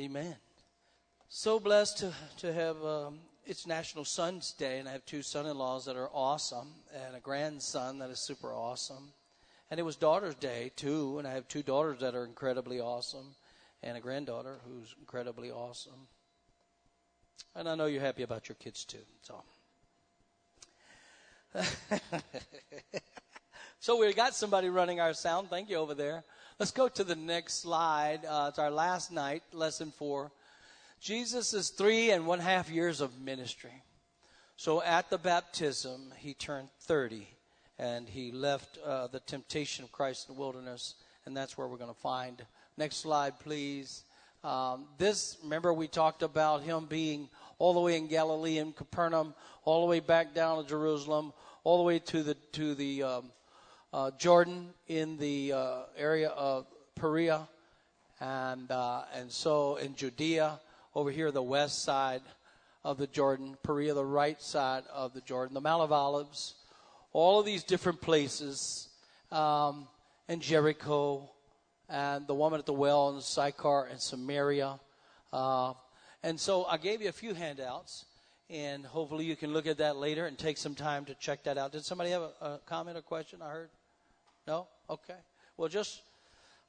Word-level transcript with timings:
Amen. 0.00 0.36
So 1.28 1.58
blessed 1.58 1.98
to, 1.98 2.12
to 2.38 2.52
have, 2.52 2.84
um, 2.84 3.18
it's 3.44 3.66
National 3.66 4.04
Sons 4.04 4.52
Day, 4.52 4.78
and 4.78 4.88
I 4.88 4.92
have 4.92 5.04
two 5.04 5.22
son 5.22 5.44
in 5.44 5.58
laws 5.58 5.86
that 5.86 5.96
are 5.96 6.08
awesome, 6.12 6.68
and 7.04 7.16
a 7.16 7.20
grandson 7.20 7.98
that 7.98 8.08
is 8.08 8.20
super 8.20 8.52
awesome. 8.52 9.12
And 9.72 9.80
it 9.80 9.82
was 9.82 9.96
Daughter's 9.96 10.36
Day, 10.36 10.70
too, 10.76 11.18
and 11.18 11.26
I 11.26 11.32
have 11.32 11.48
two 11.48 11.64
daughters 11.64 11.98
that 11.98 12.14
are 12.14 12.24
incredibly 12.24 12.78
awesome, 12.78 13.34
and 13.82 13.96
a 13.96 14.00
granddaughter 14.00 14.58
who's 14.64 14.94
incredibly 15.00 15.50
awesome. 15.50 16.06
And 17.56 17.68
I 17.68 17.74
know 17.74 17.86
you're 17.86 18.00
happy 18.00 18.22
about 18.22 18.48
your 18.48 18.56
kids, 18.56 18.84
too. 18.84 18.98
So. 19.22 19.42
so 23.80 23.98
we 23.98 24.12
got 24.12 24.34
somebody 24.34 24.68
running 24.68 24.98
our 24.98 25.14
sound. 25.14 25.50
Thank 25.50 25.70
you 25.70 25.76
over 25.76 25.94
there. 25.94 26.24
Let's 26.58 26.72
go 26.72 26.88
to 26.88 27.04
the 27.04 27.14
next 27.14 27.62
slide. 27.62 28.24
Uh, 28.24 28.46
it's 28.48 28.58
our 28.58 28.72
last 28.72 29.12
night, 29.12 29.44
lesson 29.52 29.92
four. 29.96 30.32
Jesus 31.00 31.54
is 31.54 31.70
three 31.70 32.10
and 32.10 32.26
one 32.26 32.40
half 32.40 32.68
years 32.68 33.00
of 33.00 33.20
ministry. 33.20 33.84
So 34.56 34.82
at 34.82 35.10
the 35.10 35.18
baptism, 35.18 36.12
he 36.18 36.34
turned 36.34 36.68
30 36.80 37.28
and 37.78 38.08
he 38.08 38.32
left 38.32 38.78
uh, 38.84 39.06
the 39.06 39.20
temptation 39.20 39.84
of 39.84 39.92
Christ 39.92 40.28
in 40.28 40.34
the 40.34 40.40
wilderness, 40.40 40.96
and 41.24 41.36
that's 41.36 41.56
where 41.56 41.68
we're 41.68 41.76
going 41.76 41.94
to 41.94 42.00
find. 42.00 42.44
Next 42.76 42.96
slide, 42.96 43.38
please. 43.38 44.02
Um, 44.42 44.86
this, 44.98 45.36
remember, 45.44 45.72
we 45.72 45.86
talked 45.86 46.24
about 46.24 46.62
him 46.62 46.86
being 46.86 47.28
all 47.60 47.74
the 47.74 47.80
way 47.80 47.96
in 47.96 48.08
Galilee 48.08 48.58
in 48.58 48.72
Capernaum, 48.72 49.34
all 49.64 49.82
the 49.82 49.90
way 49.90 50.00
back 50.00 50.34
down 50.34 50.60
to 50.60 50.68
Jerusalem, 50.68 51.32
all 51.62 51.78
the 51.78 51.84
way 51.84 52.00
to 52.00 52.24
the 52.24 52.34
to 52.52 52.74
the 52.74 53.04
um, 53.04 53.30
uh, 53.92 54.10
Jordan 54.18 54.70
in 54.86 55.16
the 55.16 55.52
uh, 55.52 55.78
area 55.96 56.28
of 56.28 56.66
Perea, 56.94 57.48
and 58.20 58.70
uh, 58.70 59.02
and 59.14 59.30
so 59.30 59.76
in 59.76 59.94
Judea 59.94 60.60
over 60.94 61.10
here, 61.10 61.30
the 61.30 61.42
west 61.42 61.82
side 61.84 62.22
of 62.84 62.98
the 62.98 63.06
Jordan, 63.06 63.56
Perea, 63.62 63.94
the 63.94 64.04
right 64.04 64.40
side 64.40 64.84
of 64.92 65.14
the 65.14 65.20
Jordan, 65.20 65.54
the 65.54 65.60
Mount 65.60 65.82
of 65.82 65.92
Olives, 65.92 66.54
all 67.12 67.40
of 67.40 67.46
these 67.46 67.64
different 67.64 68.00
places, 68.00 68.88
um, 69.30 69.86
and 70.28 70.40
Jericho, 70.40 71.30
and 71.88 72.26
the 72.26 72.34
woman 72.34 72.58
at 72.58 72.66
the 72.66 72.72
well 72.72 73.14
in 73.14 73.20
Sychar 73.20 73.88
and 73.90 74.00
Samaria. 74.00 74.78
Uh, 75.32 75.74
and 76.22 76.38
so 76.38 76.64
I 76.64 76.78
gave 76.78 77.00
you 77.00 77.08
a 77.08 77.12
few 77.12 77.34
handouts, 77.34 78.04
and 78.50 78.84
hopefully 78.84 79.24
you 79.24 79.36
can 79.36 79.52
look 79.52 79.66
at 79.66 79.78
that 79.78 79.96
later 79.96 80.26
and 80.26 80.36
take 80.36 80.56
some 80.56 80.74
time 80.74 81.04
to 81.06 81.14
check 81.14 81.44
that 81.44 81.58
out. 81.58 81.72
Did 81.72 81.84
somebody 81.84 82.10
have 82.10 82.22
a, 82.22 82.44
a 82.44 82.60
comment 82.66 82.96
or 82.96 83.02
question? 83.02 83.40
I 83.42 83.50
heard. 83.50 83.70
No? 84.48 84.66
Okay. 84.88 85.12
Well, 85.58 85.68
just 85.68 86.00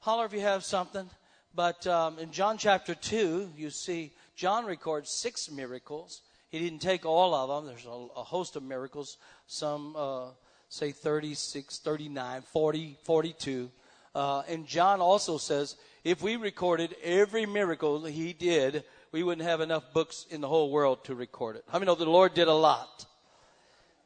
holler 0.00 0.26
if 0.26 0.34
you 0.34 0.40
have 0.40 0.64
something. 0.64 1.08
But 1.54 1.86
um, 1.86 2.18
in 2.18 2.30
John 2.30 2.58
chapter 2.58 2.94
2, 2.94 3.52
you 3.56 3.70
see 3.70 4.12
John 4.36 4.66
records 4.66 5.08
six 5.08 5.50
miracles. 5.50 6.20
He 6.50 6.58
didn't 6.58 6.82
take 6.82 7.06
all 7.06 7.34
of 7.34 7.48
them. 7.48 7.72
There's 7.72 7.86
a, 7.86 8.20
a 8.20 8.22
host 8.22 8.54
of 8.56 8.62
miracles. 8.62 9.16
Some 9.46 9.96
uh, 9.96 10.26
say 10.68 10.92
36, 10.92 11.78
39, 11.78 12.42
40, 12.42 12.98
42. 13.02 13.70
Uh, 14.14 14.42
and 14.46 14.66
John 14.66 15.00
also 15.00 15.38
says 15.38 15.76
if 16.04 16.20
we 16.20 16.36
recorded 16.36 16.94
every 17.02 17.46
miracle 17.46 18.04
he 18.04 18.34
did, 18.34 18.84
we 19.10 19.22
wouldn't 19.22 19.48
have 19.48 19.62
enough 19.62 19.90
books 19.94 20.26
in 20.28 20.42
the 20.42 20.48
whole 20.48 20.70
world 20.70 21.02
to 21.04 21.14
record 21.14 21.56
it. 21.56 21.64
How 21.72 21.78
many 21.78 21.86
know 21.86 21.94
the 21.94 22.04
Lord 22.04 22.34
did 22.34 22.46
a 22.46 22.52
lot? 22.52 23.06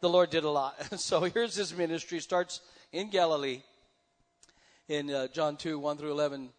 The 0.01 0.09
Lord 0.09 0.31
did 0.31 0.45
a 0.45 0.51
lot. 0.51 0.77
so 1.01 1.23
here's 1.23 1.57
his 1.57 1.77
ministry. 1.77 2.21
Starts 2.21 2.61
in 2.95 3.11
Galilee 3.11 3.61
in 4.89 5.11
uh, 5.11 5.27
John 5.27 5.57
2, 5.57 5.81
1 5.81 5.97
through 5.97 6.13
11. 6.13 6.51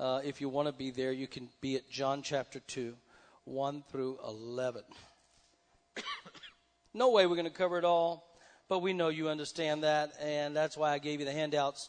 Uh, 0.00 0.20
if 0.24 0.40
you 0.40 0.48
want 0.48 0.66
to 0.66 0.72
be 0.72 0.90
there, 0.90 1.12
you 1.12 1.28
can 1.28 1.48
be 1.60 1.76
at 1.76 1.88
John 1.88 2.22
chapter 2.22 2.58
2, 2.58 2.96
1 3.44 3.84
through 3.92 4.18
11. 4.26 4.82
no 6.94 7.10
way 7.10 7.26
we're 7.26 7.36
going 7.36 7.44
to 7.44 7.50
cover 7.50 7.78
it 7.78 7.84
all, 7.84 8.26
but 8.68 8.80
we 8.80 8.92
know 8.92 9.08
you 9.08 9.28
understand 9.28 9.84
that, 9.84 10.10
and 10.20 10.56
that's 10.56 10.76
why 10.76 10.90
I 10.92 10.98
gave 10.98 11.20
you 11.20 11.26
the 11.26 11.32
handouts 11.32 11.88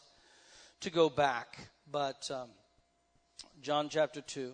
to 0.82 0.90
go 0.90 1.10
back. 1.10 1.58
But 1.90 2.30
um, 2.32 2.48
John 3.60 3.88
chapter 3.88 4.20
2. 4.20 4.52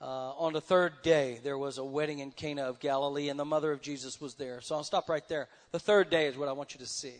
Uh, 0.00 0.04
on 0.04 0.52
the 0.52 0.60
third 0.60 1.02
day, 1.02 1.40
there 1.42 1.58
was 1.58 1.78
a 1.78 1.84
wedding 1.84 2.20
in 2.20 2.30
Cana 2.30 2.62
of 2.62 2.78
Galilee, 2.78 3.28
and 3.28 3.40
the 3.40 3.44
mother 3.44 3.72
of 3.72 3.82
Jesus 3.82 4.20
was 4.20 4.34
there. 4.34 4.60
So 4.60 4.76
I'll 4.76 4.84
stop 4.84 5.08
right 5.08 5.26
there. 5.28 5.48
The 5.72 5.80
third 5.80 6.10
day 6.10 6.28
is 6.28 6.38
what 6.38 6.48
I 6.48 6.52
want 6.52 6.74
you 6.74 6.78
to 6.78 6.86
see. 6.86 7.14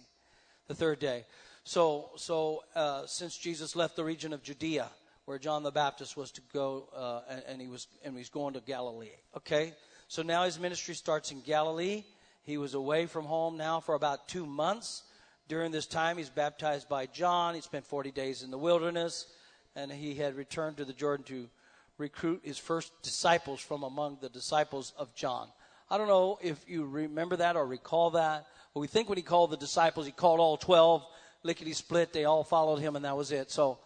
The 0.68 0.74
third 0.76 1.00
day. 1.00 1.24
So, 1.64 2.10
so 2.16 2.64
uh, 2.74 3.06
since 3.06 3.36
Jesus 3.36 3.76
left 3.76 3.96
the 3.96 4.04
region 4.04 4.32
of 4.32 4.42
Judea, 4.42 4.88
where 5.24 5.38
John 5.38 5.62
the 5.62 5.70
Baptist 5.70 6.16
was 6.16 6.30
to 6.32 6.40
go, 6.52 6.88
uh, 6.96 7.20
and, 7.28 7.42
and, 7.48 7.60
he 7.60 7.68
was 7.68 7.86
and 8.04 8.16
he's 8.16 8.30
going 8.30 8.54
to 8.54 8.60
Galilee. 8.60 9.10
Okay, 9.36 9.74
so 10.08 10.22
now 10.22 10.44
his 10.44 10.58
ministry 10.58 10.94
starts 10.94 11.32
in 11.32 11.42
Galilee. 11.42 12.04
He 12.42 12.56
was 12.56 12.72
away 12.72 13.04
from 13.04 13.26
home 13.26 13.58
now 13.58 13.80
for 13.80 13.94
about 13.94 14.26
two 14.26 14.46
months. 14.46 15.02
During 15.48 15.70
this 15.70 15.86
time, 15.86 16.16
he's 16.16 16.30
baptized 16.30 16.88
by 16.88 17.06
John. 17.06 17.54
He 17.54 17.60
spent 17.60 17.84
40 17.86 18.10
days 18.10 18.42
in 18.42 18.50
the 18.50 18.58
wilderness, 18.58 19.26
and 19.76 19.92
he 19.92 20.14
had 20.14 20.34
returned 20.34 20.78
to 20.78 20.86
the 20.86 20.94
Jordan 20.94 21.24
to 21.26 21.48
recruit 21.98 22.40
his 22.44 22.56
first 22.56 22.92
disciples 23.02 23.60
from 23.60 23.82
among 23.82 24.18
the 24.20 24.28
disciples 24.30 24.94
of 24.96 25.14
John. 25.14 25.48
I 25.90 25.98
don't 25.98 26.08
know 26.08 26.38
if 26.42 26.58
you 26.66 26.86
remember 26.86 27.36
that 27.36 27.56
or 27.56 27.66
recall 27.66 28.10
that, 28.10 28.46
but 28.72 28.80
we 28.80 28.86
think 28.86 29.08
when 29.08 29.18
he 29.18 29.22
called 29.22 29.50
the 29.50 29.56
disciples, 29.56 30.06
he 30.06 30.12
called 30.12 30.40
all 30.40 30.56
12 30.56 31.04
lickety 31.42 31.72
split. 31.72 32.12
They 32.12 32.24
all 32.24 32.44
followed 32.44 32.80
him, 32.80 32.96
and 32.96 33.04
that 33.04 33.16
was 33.16 33.32
it. 33.32 33.50
So 33.50 33.78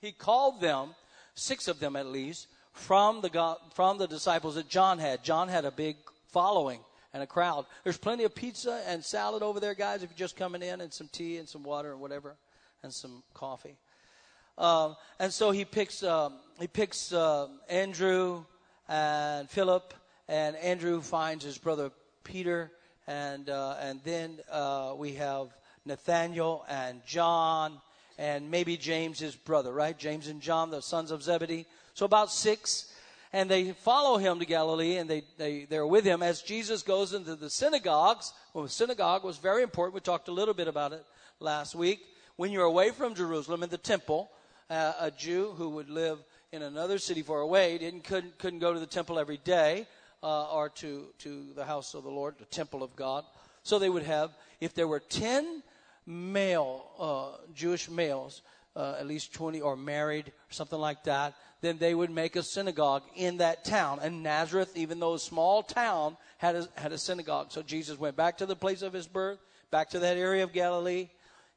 he 0.00 0.12
called 0.12 0.60
them, 0.60 0.94
six 1.34 1.68
of 1.68 1.78
them 1.78 1.96
at 1.96 2.06
least, 2.06 2.48
from 2.72 3.20
the 3.20 3.30
God, 3.30 3.58
from 3.74 3.98
the 3.98 4.06
disciples 4.06 4.54
that 4.56 4.68
John 4.68 4.98
had. 4.98 5.22
John 5.22 5.48
had 5.48 5.64
a 5.64 5.70
big 5.70 5.96
following 6.28 6.80
and 7.12 7.22
a 7.22 7.26
crowd. 7.26 7.66
There's 7.84 7.98
plenty 7.98 8.24
of 8.24 8.34
pizza 8.34 8.82
and 8.86 9.04
salad 9.04 9.42
over 9.42 9.60
there, 9.60 9.74
guys. 9.74 10.02
If 10.02 10.10
you're 10.10 10.18
just 10.18 10.36
coming 10.36 10.62
in, 10.62 10.80
and 10.80 10.92
some 10.92 11.08
tea 11.08 11.36
and 11.36 11.48
some 11.48 11.62
water 11.62 11.92
and 11.92 12.00
whatever, 12.00 12.36
and 12.82 12.92
some 12.92 13.22
coffee. 13.34 13.76
Um, 14.58 14.96
and 15.18 15.32
so 15.32 15.50
he 15.50 15.64
picks 15.64 16.02
um, 16.02 16.34
he 16.60 16.66
picks 16.66 17.12
uh, 17.12 17.48
Andrew 17.68 18.44
and 18.88 19.48
Philip, 19.48 19.94
and 20.28 20.56
Andrew 20.56 21.00
finds 21.00 21.44
his 21.44 21.58
brother 21.58 21.90
Peter, 22.24 22.70
and 23.06 23.48
uh, 23.48 23.76
and 23.80 24.00
then 24.04 24.38
uh, 24.50 24.94
we 24.96 25.14
have 25.14 25.48
Nathaniel 25.84 26.64
and 26.68 27.04
John 27.06 27.80
and 28.18 28.50
maybe 28.50 28.76
James, 28.76 29.18
his 29.18 29.34
brother, 29.34 29.72
right? 29.72 29.98
James 29.98 30.28
and 30.28 30.40
John, 30.40 30.70
the 30.70 30.82
sons 30.82 31.10
of 31.10 31.22
Zebedee. 31.22 31.66
So 31.94 32.06
about 32.06 32.30
six. 32.30 32.92
And 33.32 33.50
they 33.50 33.72
follow 33.72 34.18
him 34.18 34.38
to 34.40 34.44
Galilee 34.44 34.96
and 34.96 35.08
they, 35.08 35.22
they, 35.38 35.64
they're 35.64 35.86
with 35.86 36.04
him 36.04 36.22
as 36.22 36.42
Jesus 36.42 36.82
goes 36.82 37.14
into 37.14 37.34
the 37.34 37.48
synagogues. 37.48 38.32
Well, 38.52 38.64
the 38.64 38.70
synagogue 38.70 39.24
was 39.24 39.38
very 39.38 39.62
important. 39.62 39.94
We 39.94 40.00
talked 40.00 40.28
a 40.28 40.32
little 40.32 40.54
bit 40.54 40.68
about 40.68 40.92
it 40.92 41.04
last 41.40 41.74
week. 41.74 42.00
When 42.36 42.52
you're 42.52 42.64
away 42.64 42.90
from 42.90 43.14
Jerusalem 43.14 43.62
in 43.62 43.70
the 43.70 43.78
temple, 43.78 44.30
uh, 44.68 44.92
a 45.00 45.10
Jew 45.10 45.54
who 45.56 45.70
would 45.70 45.88
live 45.88 46.18
in 46.52 46.62
another 46.62 46.98
city 46.98 47.22
far 47.22 47.40
away 47.40 47.78
didn't, 47.78 48.04
couldn't, 48.04 48.38
couldn't 48.38 48.58
go 48.58 48.74
to 48.74 48.80
the 48.80 48.86
temple 48.86 49.18
every 49.18 49.38
day 49.38 49.86
uh, 50.22 50.50
or 50.50 50.68
to, 50.68 51.06
to 51.18 51.46
the 51.54 51.64
house 51.64 51.94
of 51.94 52.04
the 52.04 52.10
Lord, 52.10 52.34
the 52.38 52.44
temple 52.44 52.82
of 52.82 52.94
God. 52.94 53.24
So 53.62 53.78
they 53.78 53.88
would 53.88 54.02
have, 54.02 54.30
if 54.60 54.74
there 54.74 54.88
were 54.88 55.00
10 55.00 55.62
male, 56.06 56.84
uh, 56.98 57.44
Jewish 57.54 57.88
males, 57.88 58.42
uh, 58.74 58.96
at 58.98 59.06
least 59.06 59.32
20 59.34 59.60
or 59.60 59.76
married 59.76 60.28
or 60.28 60.52
something 60.52 60.78
like 60.78 61.04
that, 61.04 61.34
then 61.60 61.78
they 61.78 61.94
would 61.94 62.10
make 62.10 62.36
a 62.36 62.42
synagogue 62.42 63.02
in 63.14 63.38
that 63.38 63.64
town. 63.64 64.00
And 64.02 64.22
Nazareth, 64.22 64.76
even 64.76 64.98
though 64.98 65.14
a 65.14 65.18
small 65.18 65.62
town, 65.62 66.16
had 66.38 66.56
a, 66.56 66.68
had 66.74 66.92
a 66.92 66.98
synagogue. 66.98 67.52
So 67.52 67.62
Jesus 67.62 67.98
went 67.98 68.16
back 68.16 68.38
to 68.38 68.46
the 68.46 68.56
place 68.56 68.82
of 68.82 68.92
his 68.92 69.06
birth, 69.06 69.38
back 69.70 69.90
to 69.90 70.00
that 70.00 70.16
area 70.16 70.42
of 70.42 70.52
Galilee. 70.52 71.08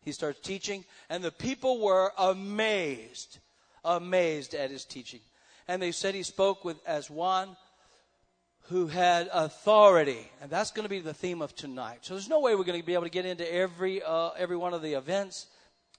He 0.02 0.12
starts 0.12 0.40
teaching, 0.42 0.86
and 1.10 1.24
the 1.24 1.32
people 1.32 1.82
were 1.82 2.12
amazed, 2.18 3.40
amazed 3.84 4.54
at 4.54 4.70
his 4.70 4.86
teaching. 4.86 5.22
And 5.68 5.82
they 5.82 5.92
said 5.92 6.14
he 6.14 6.22
spoke 6.22 6.64
with 6.64 6.78
as 6.86 7.10
one 7.10 7.58
who 8.70 8.88
had 8.88 9.30
authority. 9.32 10.32
And 10.42 10.50
that's 10.50 10.72
going 10.72 10.86
to 10.86 10.90
be 10.90 11.00
the 11.00 11.14
theme 11.14 11.42
of 11.42 11.56
tonight. 11.56 12.00
So 12.02 12.16
there's 12.16 12.30
no 12.30 12.40
way 12.40 12.56
we're 12.56 12.64
going 12.64 12.80
to 12.80 12.86
be 12.86 12.94
able 12.94 13.04
to 13.04 13.10
get 13.10 13.26
into 13.26 13.52
every, 13.54 14.02
uh, 14.02 14.32
every 14.38 14.58
one 14.58 14.74
of 14.74 14.82
the 14.82 14.94
events, 14.94 15.48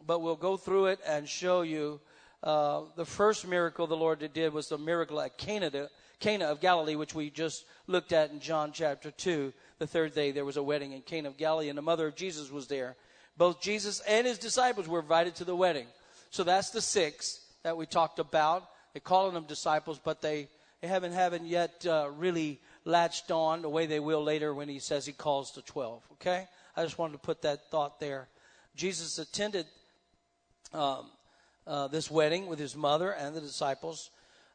but 0.04 0.20
we'll 0.20 0.36
go 0.36 0.56
through 0.56 0.86
it 0.86 1.00
and 1.06 1.28
show 1.28 1.62
you. 1.62 2.00
Uh, 2.42 2.82
the 2.96 3.04
first 3.04 3.46
miracle 3.46 3.86
the 3.86 3.96
Lord 3.96 4.18
did 4.32 4.52
was 4.52 4.68
the 4.68 4.78
miracle 4.78 5.20
at 5.20 5.38
Cana, 5.38 5.88
Cana 6.18 6.46
of 6.46 6.60
Galilee, 6.60 6.96
which 6.96 7.14
we 7.14 7.30
just 7.30 7.64
looked 7.86 8.12
at 8.12 8.30
in 8.30 8.40
John 8.40 8.72
chapter 8.72 9.10
2. 9.10 9.52
The 9.78 9.86
third 9.86 10.14
day 10.14 10.32
there 10.32 10.44
was 10.44 10.56
a 10.56 10.62
wedding 10.62 10.92
in 10.92 11.02
Cana 11.02 11.28
of 11.28 11.36
Galilee, 11.36 11.68
and 11.68 11.78
the 11.78 11.82
mother 11.82 12.06
of 12.06 12.16
Jesus 12.16 12.50
was 12.50 12.66
there. 12.66 12.96
Both 13.36 13.60
Jesus 13.60 14.00
and 14.00 14.26
his 14.26 14.38
disciples 14.38 14.88
were 14.88 15.00
invited 15.00 15.36
to 15.36 15.44
the 15.44 15.56
wedding. 15.56 15.86
So 16.30 16.42
that's 16.42 16.70
the 16.70 16.80
six 16.80 17.40
that 17.62 17.76
we 17.76 17.86
talked 17.86 18.18
about. 18.18 18.68
They're 18.92 19.00
calling 19.00 19.34
them 19.34 19.44
disciples, 19.44 20.00
but 20.02 20.20
they 20.20 20.48
they 20.80 20.88
haven't, 20.88 21.12
haven't 21.12 21.46
yet 21.46 21.86
uh, 21.88 22.10
really 22.16 22.60
latched 22.84 23.30
on 23.30 23.62
the 23.62 23.68
way 23.68 23.86
they 23.86 24.00
will 24.00 24.22
later 24.22 24.54
when 24.54 24.68
he 24.68 24.78
says 24.78 25.06
he 25.06 25.12
calls 25.12 25.52
the 25.52 25.62
12. 25.62 26.02
Okay? 26.12 26.46
I 26.76 26.82
just 26.82 26.98
wanted 26.98 27.14
to 27.14 27.18
put 27.18 27.42
that 27.42 27.70
thought 27.70 27.98
there. 27.98 28.28
Jesus 28.74 29.18
attended 29.18 29.66
um, 30.74 31.06
uh, 31.66 31.88
this 31.88 32.10
wedding 32.10 32.46
with 32.46 32.58
his 32.58 32.76
mother 32.76 33.10
and 33.10 33.34
the 33.34 33.40
disciples. 33.40 34.10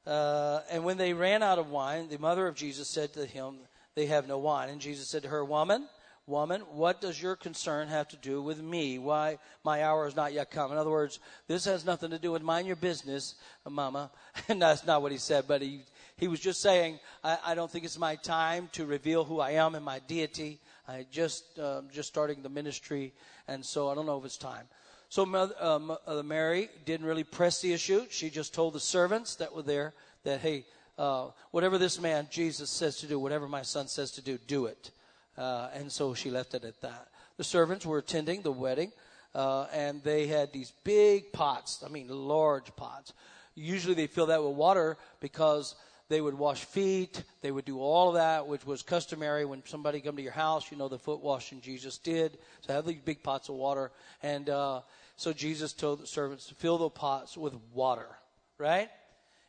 Uh, 0.06 0.62
and 0.69 0.83
when 0.83 0.97
they 0.97 1.13
ran 1.13 1.44
out 1.44 1.59
of 1.59 1.69
wine, 1.69 2.07
the 2.09 2.18
mother 2.18 2.47
of 2.47 2.56
Jesus 2.56 2.88
said 2.88 3.13
to 3.13 3.25
him, 3.25 3.56
They 3.95 4.06
have 4.06 4.27
no 4.27 4.38
wine. 4.38 4.69
And 4.69 4.79
Jesus 4.79 5.07
said 5.07 5.24
to 5.24 5.29
her, 5.29 5.44
Woman, 5.44 5.88
woman, 6.27 6.62
what 6.71 7.01
does 7.01 7.21
your 7.21 7.35
concern 7.35 7.88
have 7.88 8.07
to 8.09 8.17
do 8.17 8.41
with 8.41 8.62
me? 8.62 9.00
Why 9.00 9.38
my 9.63 9.83
hour 9.83 10.07
is 10.07 10.15
not 10.15 10.33
yet 10.33 10.51
come? 10.51 10.71
In 10.71 10.77
other 10.77 10.89
words, 10.89 11.19
this 11.47 11.65
has 11.65 11.85
nothing 11.85 12.12
to 12.12 12.19
do 12.19 12.31
with 12.31 12.41
mind 12.41 12.67
your 12.67 12.75
business, 12.75 13.35
mama. 13.67 14.12
And 14.47 14.62
that's 14.62 14.85
not 14.85 15.01
what 15.01 15.12
he 15.12 15.17
said, 15.17 15.45
but 15.47 15.62
he, 15.62 15.81
he 16.21 16.27
was 16.27 16.39
just 16.39 16.62
saying, 16.62 17.00
I, 17.23 17.39
I 17.47 17.56
don't 17.56 17.69
think 17.69 17.83
it's 17.83 17.97
my 17.97 18.15
time 18.15 18.69
to 18.73 18.85
reveal 18.85 19.25
who 19.25 19.39
I 19.39 19.51
am 19.51 19.73
and 19.73 19.83
my 19.83 20.00
deity. 20.07 20.59
I 20.88 21.07
just, 21.12 21.57
uh, 21.57 21.81
just 21.91 22.09
starting 22.09 22.44
the 22.44 22.50
ministry, 22.50 23.12
and 23.47 23.65
so 23.65 23.89
I 23.89 23.95
don't 23.95 24.06
know 24.06 24.19
if 24.19 24.25
it's 24.25 24.38
time. 24.38 24.65
So 25.09 25.23
um, 25.59 25.97
uh, 26.06 26.21
Mary 26.23 26.69
didn't 26.85 27.07
really 27.07 27.23
press 27.23 27.59
the 27.59 27.73
issue. 27.73 28.06
She 28.12 28.29
just 28.29 28.53
told 28.53 28.73
the 28.73 28.79
servants 28.79 29.35
that 29.38 29.53
were 29.53 29.63
there 29.63 29.94
that, 30.23 30.41
hey, 30.41 30.65
uh, 30.95 31.29
whatever 31.50 31.79
this 31.79 32.00
man 32.00 32.27
Jesus 32.29 32.69
says 32.69 32.97
to 32.97 33.07
do, 33.07 33.17
whatever 33.17 33.47
my 33.47 33.63
son 33.63 33.88
says 33.88 34.12
to 34.12 34.21
do, 34.21 34.38
do 34.45 34.67
it. 34.67 34.91
Uh, 35.39 35.69
and 35.74 35.91
so 35.91 36.13
she 36.13 36.29
left 36.29 36.53
it 36.53 36.63
at 36.63 36.79
that. 36.81 37.07
The 37.38 37.44
servants 37.44 37.83
were 37.83 37.97
attending 37.97 38.44
the 38.44 38.51
wedding, 38.51 38.91
uh, 39.33 39.65
and 39.74 40.03
they 40.03 40.27
had 40.27 40.53
these 40.53 40.71
big 40.83 41.33
pots. 41.33 41.83
I 41.83 41.89
mean, 41.89 42.09
large 42.09 42.75
pots. 42.75 43.12
Usually 43.56 43.95
they 43.95 44.07
fill 44.07 44.27
that 44.27 44.44
with 44.44 44.56
water 44.56 44.97
because 45.19 45.75
they 46.12 46.19
would 46.19 46.38
wash 46.38 46.66
feet. 46.66 47.24
They 47.42 47.52
would 47.52 47.63
do 47.63 47.80
all 47.80 48.10
of 48.10 48.16
that, 48.16 48.46
which 48.46 48.66
was 48.66 48.84
customary 48.84 49.46
when 49.46 49.63
somebody 49.66 50.02
come 50.02 50.18
to 50.18 50.22
your 50.22 50.34
house. 50.34 50.69
You 50.69 50.78
know 50.78 50.90
the 50.90 51.00
foot 51.00 51.22
washing 51.22 51.62
Jesus 51.62 51.98
did. 51.98 52.38
So 52.60 52.74
have 52.74 52.86
these 52.86 53.00
big 53.00 53.24
pots 53.24 53.48
of 53.48 53.56
water, 53.56 53.92
and 54.22 54.50
uh, 54.50 54.81
so 55.16 55.31
Jesus 55.31 55.72
told 55.72 56.02
the 56.02 56.08
servants 56.08 56.48
to 56.48 56.56
fill 56.56 56.78
the 56.78 56.90
pots 56.90 57.38
with 57.38 57.54
water, 57.74 58.10
right? 58.58 58.90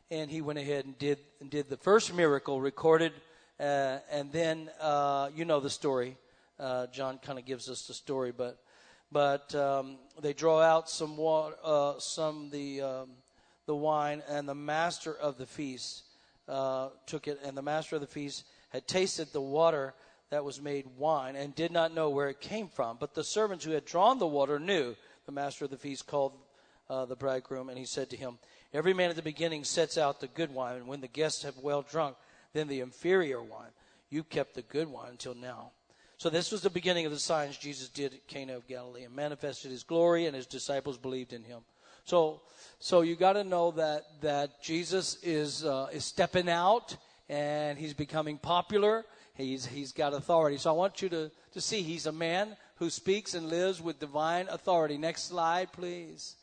And 0.09 0.31
he 0.31 0.39
went 0.39 0.57
ahead 0.57 0.85
and 0.85 0.97
did 0.97 1.19
and 1.41 1.49
did 1.49 1.69
the 1.69 1.75
first 1.75 2.13
miracle 2.13 2.61
recorded, 2.61 3.11
uh, 3.59 3.97
and 4.09 4.31
then 4.31 4.69
uh, 4.79 5.31
you 5.35 5.43
know 5.43 5.59
the 5.59 5.69
story. 5.69 6.15
Uh, 6.57 6.87
John 6.87 7.17
kind 7.17 7.37
of 7.37 7.45
gives 7.45 7.69
us 7.69 7.87
the 7.87 7.93
story, 7.93 8.31
but 8.31 8.57
but 9.11 9.53
um, 9.53 9.97
they 10.21 10.31
draw 10.31 10.61
out 10.61 10.89
some 10.89 11.17
water, 11.17 11.55
uh, 11.61 11.99
some 11.99 12.49
the 12.51 12.81
um, 12.81 13.09
the 13.65 13.75
wine, 13.75 14.23
and 14.29 14.47
the 14.47 14.55
master 14.55 15.13
of 15.13 15.37
the 15.37 15.45
feast 15.45 16.03
uh, 16.47 16.89
took 17.05 17.27
it, 17.27 17.39
and 17.43 17.57
the 17.57 17.61
master 17.61 17.95
of 17.95 18.01
the 18.01 18.07
feast 18.07 18.45
had 18.69 18.87
tasted 18.87 19.31
the 19.31 19.41
water 19.41 19.93
that 20.29 20.43
was 20.43 20.61
made 20.61 20.85
wine 20.97 21.35
and 21.35 21.53
did 21.53 21.71
not 21.71 21.93
know 21.93 22.09
where 22.09 22.29
it 22.29 22.41
came 22.41 22.67
from. 22.67 22.97
But 22.99 23.13
the 23.13 23.23
servants 23.23 23.63
who 23.65 23.71
had 23.71 23.85
drawn 23.85 24.19
the 24.19 24.27
water 24.27 24.59
knew 24.59 24.95
the 25.25 25.31
master 25.31 25.65
of 25.65 25.71
the 25.71 25.77
feast 25.77 26.07
called 26.07 26.33
uh, 26.89 27.05
the 27.05 27.15
bridegroom, 27.15 27.69
and 27.69 27.77
he 27.77 27.85
said 27.85 28.09
to 28.09 28.17
him, 28.17 28.39
Every 28.73 28.93
man 28.93 29.11
at 29.11 29.15
the 29.15 29.21
beginning 29.21 29.63
sets 29.63 29.97
out 29.97 30.19
the 30.19 30.27
good 30.27 30.53
wine, 30.53 30.77
and 30.77 30.87
when 30.87 31.01
the 31.01 31.07
guests 31.07 31.43
have 31.43 31.57
well 31.59 31.83
drunk, 31.83 32.17
then 32.53 32.67
the 32.67 32.79
inferior 32.79 33.41
wine. 33.41 33.69
You 34.09 34.23
kept 34.23 34.55
the 34.55 34.63
good 34.63 34.87
wine 34.87 35.11
until 35.11 35.35
now. 35.35 35.71
So 36.17 36.29
this 36.29 36.51
was 36.51 36.61
the 36.61 36.69
beginning 36.69 37.05
of 37.05 37.11
the 37.11 37.19
signs 37.19 37.57
Jesus 37.57 37.89
did 37.89 38.13
at 38.13 38.27
Cana 38.27 38.55
of 38.55 38.67
Galilee 38.67 39.03
and 39.03 39.15
manifested 39.15 39.71
his 39.71 39.83
glory, 39.83 40.25
and 40.25 40.35
his 40.35 40.47
disciples 40.47 40.97
believed 40.97 41.33
in 41.33 41.43
him. 41.43 41.61
So, 42.05 42.41
so 42.79 43.01
you 43.01 43.15
got 43.15 43.33
to 43.33 43.43
know 43.43 43.71
that 43.71 44.03
that 44.21 44.61
Jesus 44.61 45.17
is 45.23 45.63
uh, 45.63 45.87
is 45.93 46.05
stepping 46.05 46.49
out, 46.49 46.97
and 47.29 47.77
he's 47.77 47.93
becoming 47.93 48.37
popular. 48.37 49.05
He's 49.35 49.65
he's 49.65 49.91
got 49.91 50.13
authority. 50.13 50.57
So 50.57 50.69
I 50.69 50.73
want 50.73 51.01
you 51.01 51.09
to 51.09 51.31
to 51.53 51.61
see 51.61 51.81
he's 51.81 52.05
a 52.05 52.11
man 52.11 52.55
who 52.75 52.89
speaks 52.89 53.33
and 53.33 53.49
lives 53.49 53.81
with 53.81 53.99
divine 53.99 54.47
authority. 54.49 54.97
Next 54.97 55.23
slide, 55.23 55.71
please. 55.71 56.35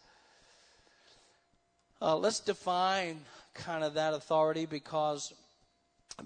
Uh, 2.00 2.16
let's 2.16 2.40
define 2.40 3.20
kind 3.52 3.84
of 3.84 3.94
that 3.94 4.14
authority 4.14 4.64
because 4.64 5.34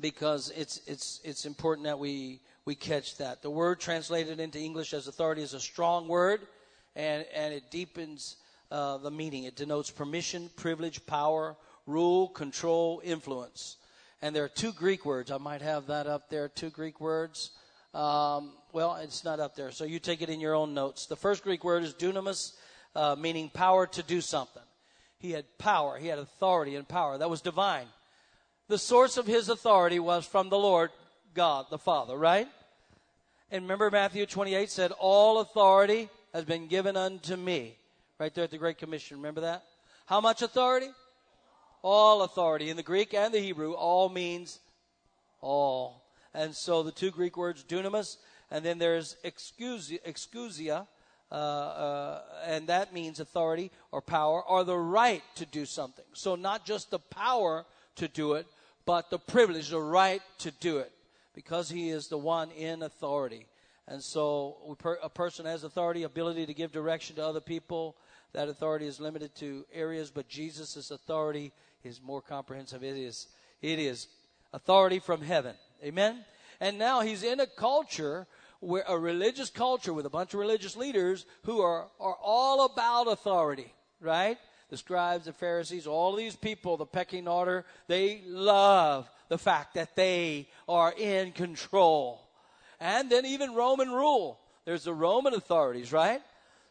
because 0.01 0.53
it's 0.57 0.81
it's 0.87 1.21
it's 1.25 1.45
important 1.45 1.87
that 1.87 1.99
we 1.99 2.41
we 2.65 2.75
catch 2.75 3.17
that. 3.17 3.43
The 3.43 3.51
word 3.51 3.81
translated 3.81 4.39
into 4.39 4.59
English 4.59 4.95
as 4.95 5.09
authority 5.09 5.43
is 5.43 5.55
a 5.55 5.61
strong 5.61 6.07
word, 6.07 6.43
and 6.95 7.27
and 7.35 7.53
it 7.53 7.71
deepens 7.71 8.37
uh, 8.75 8.99
the 8.99 9.11
meaning. 9.11 9.45
It 9.45 9.55
denotes 9.55 9.91
permission, 9.91 10.51
privilege, 10.57 11.07
power, 11.07 11.57
rule, 11.87 12.29
control, 12.29 13.01
influence. 13.05 13.77
And 14.21 14.35
there 14.35 14.43
are 14.43 14.49
two 14.49 14.73
Greek 14.73 15.07
words. 15.07 15.31
I 15.31 15.39
might 15.39 15.63
have 15.63 15.87
that 15.87 16.09
up 16.09 16.29
there. 16.29 16.49
Two 16.49 16.71
Greek 16.71 17.01
words. 17.01 17.53
Um, 17.95 18.51
well, 18.73 18.97
it's 18.97 19.25
not 19.25 19.39
up 19.39 19.55
there, 19.55 19.71
so 19.71 19.85
you 19.85 20.01
take 20.01 20.23
it 20.23 20.29
in 20.29 20.41
your 20.41 20.55
own 20.55 20.75
notes. 20.75 21.07
The 21.07 21.15
first 21.15 21.45
Greek 21.45 21.63
word 21.63 21.85
is 21.85 21.95
dunamis, 21.95 22.55
uh, 22.97 23.15
meaning 23.17 23.49
power 23.49 23.87
to 23.87 24.03
do 24.03 24.21
something. 24.21 24.63
He 25.19 25.31
had 25.31 25.45
power, 25.59 25.97
he 25.97 26.09
had 26.09 26.19
authority 26.19 26.75
and 26.75 26.89
power. 26.89 27.17
That 27.17 27.31
was 27.31 27.41
divine. 27.41 27.87
The 28.67 28.79
source 28.79 29.17
of 29.17 29.29
his 29.29 29.49
authority 29.49 30.01
was 30.01 30.27
from 30.27 30.49
the 30.49 30.59
Lord 30.59 30.91
God, 31.35 31.67
the 31.71 31.79
Father, 31.79 32.17
right? 32.17 32.49
And 33.53 33.63
remember, 33.63 33.89
Matthew 33.93 34.27
28 34.27 34.69
said, 34.69 34.91
All 34.99 35.39
authority 35.39 36.09
has 36.33 36.45
been 36.45 36.67
given 36.67 36.97
unto 36.97 37.37
me. 37.37 37.77
Right 38.25 38.33
there 38.35 38.45
at 38.45 38.51
the 38.51 38.57
Great 38.57 38.79
Commission. 38.79 39.19
Remember 39.19 39.43
that? 39.43 39.65
How 40.07 40.19
much 40.19 40.41
authority? 40.41 40.89
All 41.83 42.23
authority. 42.23 42.71
In 42.71 42.79
the 42.79 42.83
Greek 42.83 43.13
and 43.13 43.35
the 43.35 43.39
Hebrew, 43.39 43.73
all 43.75 44.09
means 44.09 44.61
all. 45.43 46.07
And 46.33 46.55
so 46.55 46.83
the 46.83 46.91
two 46.91 47.11
Greek 47.11 47.37
words, 47.37 47.63
dunamis, 47.63 48.17
and 48.51 48.65
then 48.65 48.79
there's 48.79 49.17
exousia, 49.27 50.03
exousia 50.09 50.87
uh, 51.31 51.35
uh, 51.35 52.23
and 52.47 52.67
that 52.69 52.95
means 52.95 53.21
authority 53.21 53.71
or 53.93 54.01
power 54.01 54.43
or 54.43 54.65
the 54.65 54.75
right 54.75 55.23
to 55.35 55.45
do 55.45 55.67
something. 55.67 56.07
So 56.15 56.35
not 56.35 56.65
just 56.65 56.91
the 56.91 57.01
power 57.01 57.67
to 57.97 58.09
do 58.09 58.33
it, 58.33 58.47
but 58.87 59.11
the 59.11 59.19
privilege, 59.19 59.69
the 59.69 59.79
right 59.79 60.23
to 60.39 60.51
do 60.51 60.79
it, 60.79 60.93
because 61.35 61.69
he 61.69 61.91
is 61.91 62.09
the 62.09 62.17
one 62.17 62.51
in 62.53 62.83
authority. 62.83 63.45
And 63.87 64.03
so 64.03 64.79
a 65.03 65.11
person 65.11 65.45
has 65.45 65.63
authority, 65.63 66.05
ability 66.05 66.47
to 66.47 66.55
give 66.55 66.73
direction 66.73 67.17
to 67.17 67.27
other 67.27 67.43
people. 67.43 67.97
That 68.35 68.49
authority 68.49 68.87
is 68.87 69.01
limited 69.01 69.35
to 69.37 69.65
areas, 69.73 70.11
but 70.11 70.29
Jesus' 70.29 70.91
authority 70.91 71.53
is 71.85 72.01
more 72.03 72.21
comprehensive. 72.21 72.83
It 72.83 72.97
is, 72.97 73.29
it 73.63 73.79
is 73.79 74.09
authority 74.53 74.99
from 74.99 75.23
heaven. 75.23 75.55
Amen? 75.83 76.25
And 76.61 76.77
now 76.77 77.01
he's 77.01 77.23
in 77.23 77.39
a 77.39 77.47
culture 77.47 78.27
where 78.59 78.85
a 78.89 78.99
religious 78.99 79.51
culture 79.51 79.93
with 79.93 80.05
a 80.05 80.11
bunch 80.11 80.35
of 80.35 80.41
religious 80.41 80.77
leaders 80.77 81.27
who 81.45 81.61
are, 81.61 81.87
are 82.01 82.17
all 82.23 82.65
about 82.65 83.07
authority, 83.07 83.73
right? 84.01 84.39
The 84.69 84.79
scribes, 84.79 85.27
the 85.27 85.33
Pharisees, 85.33 85.87
all 85.87 86.17
these 86.17 86.35
people, 86.35 86.77
the 86.77 86.87
pecking 86.87 87.29
order, 87.29 87.65
they 87.87 88.23
love 88.27 89.09
the 89.29 89.39
fact 89.39 89.75
that 89.75 89.95
they 89.95 90.49
are 90.69 90.93
in 90.97 91.31
control. 91.33 92.21
And 92.81 93.11
then 93.11 93.27
even 93.27 93.55
Roman 93.55 93.91
rule. 93.91 94.41
There's 94.65 94.85
the 94.85 94.95
Roman 94.95 95.35
authorities, 95.35 95.93
right? 95.93 96.21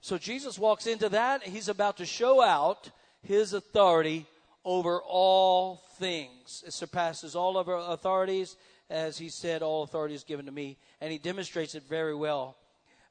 So 0.03 0.17
Jesus 0.17 0.59
walks 0.59 0.85
into 0.85 1.07
that. 1.07 1.43
He's 1.43 1.69
about 1.69 1.95
to 1.95 2.05
show 2.05 2.41
out 2.41 2.91
his 3.21 3.53
authority 3.53 4.25
over 4.65 4.99
all 5.01 5.81
things. 5.97 6.61
It 6.67 6.73
surpasses 6.73 7.37
all 7.37 7.55
other 7.55 7.75
authorities 7.75 8.57
as 8.89 9.17
he 9.17 9.29
said, 9.29 9.63
All 9.63 9.81
authority 9.83 10.13
is 10.13 10.25
given 10.25 10.45
to 10.47 10.51
me. 10.51 10.77
And 10.99 11.09
he 11.09 11.17
demonstrates 11.19 11.73
it 11.73 11.83
very 11.87 12.13
well. 12.13 12.57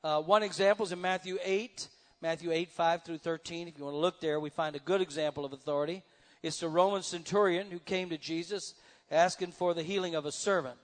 Uh, 0.05 0.21
one 0.21 0.43
example 0.43 0.85
is 0.85 0.93
in 0.93 1.01
Matthew 1.01 1.39
8, 1.43 1.89
Matthew 2.21 2.53
8, 2.53 2.71
5 2.71 3.05
through 3.05 3.19
13. 3.19 3.69
If 3.69 3.79
you 3.79 3.85
want 3.85 3.95
to 3.95 3.99
look 3.99 4.21
there, 4.21 4.39
we 4.39 4.51
find 4.51 4.77
a 4.77 4.79
good 4.79 5.01
example 5.01 5.47
of 5.47 5.55
authority. 5.55 6.03
It's 6.43 6.61
the 6.61 6.69
Roman 6.69 7.03
centurion 7.03 7.71
who 7.71 7.79
came 7.79 8.11
to 8.11 8.19
Jesus 8.19 8.75
asking 9.11 9.53
for 9.53 9.73
the 9.73 9.83
healing 9.83 10.15
of 10.15 10.27
a 10.27 10.33
servant. 10.33 10.77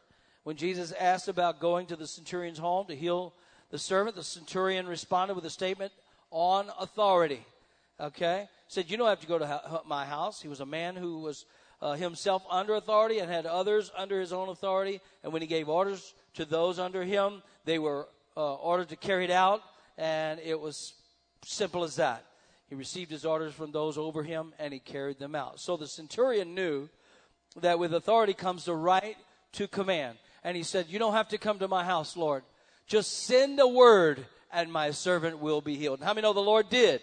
When 0.43 0.57
Jesus 0.57 0.91
asked 0.93 1.29
about 1.29 1.61
going 1.61 1.85
to 1.89 1.97
the 1.97 2.07
centurion's 2.07 2.59
home 2.59 2.87
to 2.87 2.97
heal 2.97 3.35
the 3.71 3.79
servant, 3.79 4.17
the 4.17 4.25
centurion 4.25 4.87
responded 4.87 5.35
with 5.35 5.45
a 5.45 5.51
statement 5.51 5.93
on 6.31 6.71
authority. 6.79 7.45
Okay? 8.01 8.49
Said, 8.69 8.91
You 8.91 8.97
don't 8.97 9.09
have 9.09 9.21
to 9.21 9.27
go 9.27 9.39
to 9.39 9.83
my 9.87 10.05
house. 10.05 10.41
He 10.41 10.49
was 10.49 10.61
a 10.61 10.67
man 10.67 10.97
who 10.97 11.21
was 11.21 11.45
uh, 11.81 11.93
himself 11.93 12.43
under 12.51 12.75
authority 12.75 13.19
and 13.19 13.31
had 13.31 13.47
others 13.47 13.91
under 13.97 14.21
his 14.21 14.33
own 14.33 14.49
authority. 14.49 15.01
And 15.23 15.33
when 15.33 15.43
he 15.43 15.49
gave 15.49 15.69
orders 15.69 16.15
to 16.35 16.45
those 16.45 16.79
under 16.79 17.05
him, 17.05 17.43
they 17.65 17.79
were 17.79 18.09
uh, 18.37 18.55
ordered 18.55 18.89
to 18.91 18.97
carry 18.97 19.25
it 19.25 19.31
out. 19.31 19.63
And 19.97 20.41
it 20.41 20.59
was 20.59 20.95
simple 21.45 21.85
as 21.85 21.97
that. 21.97 22.25
He 22.69 22.75
received 22.75 23.11
his 23.11 23.25
orders 23.25 23.55
from 23.55 23.73
those 23.73 23.97
over 23.97 24.23
him 24.23 24.53
and 24.59 24.73
he 24.73 24.79
carried 24.79 25.19
them 25.19 25.35
out. 25.35 25.59
So 25.59 25.77
the 25.77 25.87
centurion 25.87 26.55
knew 26.55 26.89
that 27.57 27.79
with 27.79 27.95
authority 27.95 28.35
comes 28.35 28.67
the 28.67 28.75
right 28.75 29.17
to 29.53 29.67
command. 29.67 30.19
And 30.45 30.57
he 30.57 30.63
said, 30.63 30.87
You 30.89 30.99
don't 30.99 31.15
have 31.15 31.29
to 31.29 31.39
come 31.39 31.59
to 31.61 31.69
my 31.69 31.85
house, 31.85 32.17
Lord. 32.17 32.43
Just 32.89 33.25
send 33.25 33.61
a 33.61 33.69
word 33.69 34.27
and 34.53 34.73
my 34.73 34.91
servant 34.91 35.39
will 35.39 35.61
be 35.61 35.77
healed. 35.77 36.01
how 36.01 36.15
many 36.15 36.23
know 36.23 36.33
the 36.33 36.41
Lord 36.41 36.71
did? 36.71 37.01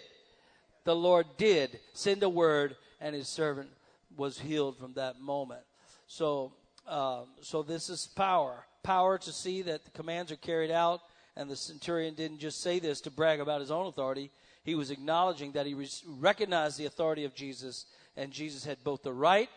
The 0.84 0.96
Lord 0.96 1.26
did 1.38 1.78
send 1.94 2.22
a 2.22 2.28
word 2.28 2.76
and 3.00 3.14
his 3.14 3.28
servant 3.28 3.70
was 4.16 4.38
healed 4.38 4.76
from 4.78 4.94
that 4.94 5.20
moment. 5.20 5.62
So, 6.08 6.52
um, 6.88 7.26
so 7.40 7.62
this 7.62 7.88
is 7.88 8.06
power. 8.06 8.66
Power 8.82 9.18
to 9.18 9.32
see 9.32 9.62
that 9.62 9.84
the 9.84 9.90
commands 9.92 10.32
are 10.32 10.36
carried 10.36 10.70
out. 10.70 11.00
And 11.36 11.50
the 11.50 11.56
centurion 11.56 12.14
didn't 12.14 12.38
just 12.38 12.62
say 12.62 12.78
this 12.78 13.00
to 13.02 13.10
brag 13.10 13.40
about 13.40 13.60
his 13.60 13.70
own 13.70 13.86
authority. 13.86 14.30
He 14.64 14.74
was 14.74 14.90
acknowledging 14.90 15.52
that 15.52 15.66
he 15.66 15.74
re- 15.74 15.88
recognized 16.06 16.78
the 16.78 16.86
authority 16.86 17.24
of 17.24 17.34
Jesus, 17.34 17.84
and 18.16 18.32
Jesus 18.32 18.64
had 18.64 18.82
both 18.82 19.02
the 19.02 19.12
right 19.12 19.50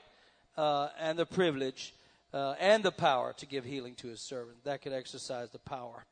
uh, 0.58 0.90
and 1.00 1.18
the 1.18 1.26
privilege 1.26 1.96
uh, 2.34 2.56
and 2.60 2.84
the 2.84 2.92
power 2.92 3.34
to 3.38 3.46
give 3.46 3.64
healing 3.64 3.96
to 3.96 4.08
his 4.08 4.20
servant. 4.20 4.64
That 4.66 4.82
could 4.82 4.94
exercise 4.94 5.50
the 5.50 5.60
power. 5.60 6.06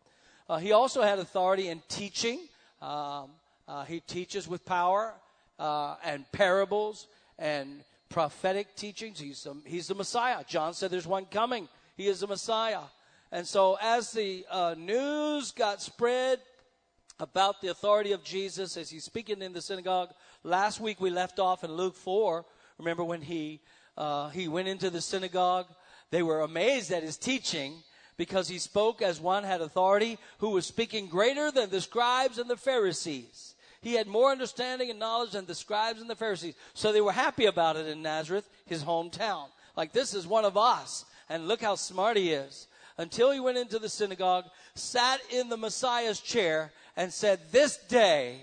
Uh, 0.50 0.58
he 0.58 0.72
also 0.72 1.02
had 1.02 1.20
authority 1.20 1.68
in 1.68 1.82
teaching. 1.90 2.40
Um, 2.82 3.30
uh, 3.68 3.84
he 3.84 4.00
teaches 4.00 4.48
with 4.48 4.64
power 4.66 5.14
uh, 5.60 5.96
and 6.04 6.30
parables 6.32 7.08
and 7.38 7.84
prophetic 8.10 8.76
teachings. 8.76 9.20
He's, 9.20 9.46
um, 9.46 9.62
he's 9.66 9.88
the 9.88 9.96
Messiah. 9.96 10.44
John 10.48 10.74
said 10.74 10.90
there's 10.90 11.08
one 11.08 11.26
coming. 11.26 11.68
He 11.98 12.08
is 12.08 12.22
the 12.22 12.28
Messiah. 12.28 12.84
And 13.32 13.46
so, 13.46 13.78
as 13.82 14.14
the 14.14 14.46
uh, 14.50 14.76
news 14.78 15.52
got 15.52 15.82
spread 15.82 16.40
about 17.20 17.62
the 17.62 17.68
authority 17.68 18.14
of 18.14 18.24
Jesus 18.24 18.78
as 18.78 18.90
he's 18.90 19.04
speaking 19.04 19.42
in 19.42 19.52
the 19.52 19.62
synagogue, 19.62 20.12
last 20.44 20.80
week 20.80 21.02
we 21.02 21.10
left 21.10 21.40
off 21.40 21.66
in 21.66 21.74
Luke 21.74 21.96
4. 21.96 22.46
Remember 22.78 23.04
when 23.04 23.22
he, 23.22 23.60
uh, 23.98 24.30
he 24.30 24.48
went 24.48 24.70
into 24.70 24.90
the 24.90 25.02
synagogue? 25.02 25.68
They 26.10 26.24
were 26.24 26.42
amazed 26.42 26.92
at 26.94 27.04
his 27.04 27.18
teaching 27.18 27.84
because 28.18 28.48
he 28.48 28.58
spoke 28.58 29.02
as 29.02 29.20
one 29.20 29.44
had 29.44 29.62
authority 29.62 30.18
who 30.40 30.50
was 30.50 30.66
speaking 30.66 31.08
greater 31.08 31.52
than 31.52 31.70
the 31.70 31.82
scribes 31.82 32.38
and 32.38 32.50
the 32.50 32.58
Pharisees. 32.58 33.54
He 33.82 33.94
had 33.94 34.08
more 34.08 34.32
understanding 34.32 34.90
and 34.90 35.00
knowledge 35.00 35.32
than 35.32 35.46
the 35.46 35.56
scribes 35.56 36.02
and 36.02 36.10
the 36.10 36.16
Pharisees. 36.16 36.56
So 36.74 36.92
they 36.92 37.02
were 37.02 37.12
happy 37.12 37.46
about 37.46 37.78
it 37.78 37.88
in 37.88 38.02
Nazareth, 38.02 38.50
his 38.66 38.84
hometown. 38.84 39.46
Like, 39.76 39.94
this 39.94 40.14
is 40.14 40.26
one 40.26 40.46
of 40.46 40.58
us. 40.58 41.06
And 41.30 41.48
look 41.48 41.62
how 41.62 41.76
smart 41.76 42.18
he 42.18 42.32
is. 42.32 42.68
Until 42.98 43.32
he 43.32 43.40
went 43.40 43.60
into 43.60 43.78
the 43.78 43.90
synagogue, 43.90 44.46
sat 44.74 45.22
in 45.32 45.50
the 45.50 45.58
Messiah's 45.58 46.20
chair, 46.20 46.72
and 46.98 47.14
said, 47.14 47.40
This 47.52 47.78
day, 47.78 48.42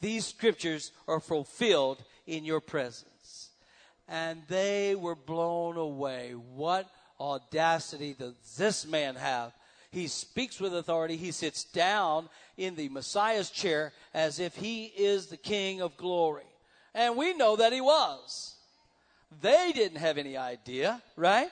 these 0.00 0.26
scriptures 0.26 0.90
are 1.08 1.20
fulfilled 1.20 2.02
in 2.26 2.44
your 2.44 2.60
presence. 2.60 3.50
And 4.08 4.42
they 4.48 4.94
were 4.94 5.14
blown 5.14 5.78
away. 5.78 6.32
What 6.32 6.90
audacity 7.20 8.14
does 8.18 8.34
this 8.56 8.86
man 8.86 9.14
have? 9.16 9.52
He 9.90 10.08
speaks 10.08 10.60
with 10.60 10.74
authority. 10.74 11.16
He 11.16 11.30
sits 11.30 11.64
down 11.64 12.28
in 12.56 12.74
the 12.74 12.88
Messiah's 12.88 13.50
chair 13.50 13.92
as 14.12 14.40
if 14.40 14.56
he 14.56 14.86
is 14.86 15.26
the 15.26 15.36
King 15.36 15.80
of 15.80 15.96
glory. 15.96 16.44
And 16.94 17.16
we 17.16 17.34
know 17.34 17.56
that 17.56 17.72
he 17.72 17.80
was. 17.80 18.56
They 19.40 19.72
didn't 19.72 19.98
have 19.98 20.18
any 20.18 20.36
idea, 20.36 21.02
right? 21.16 21.50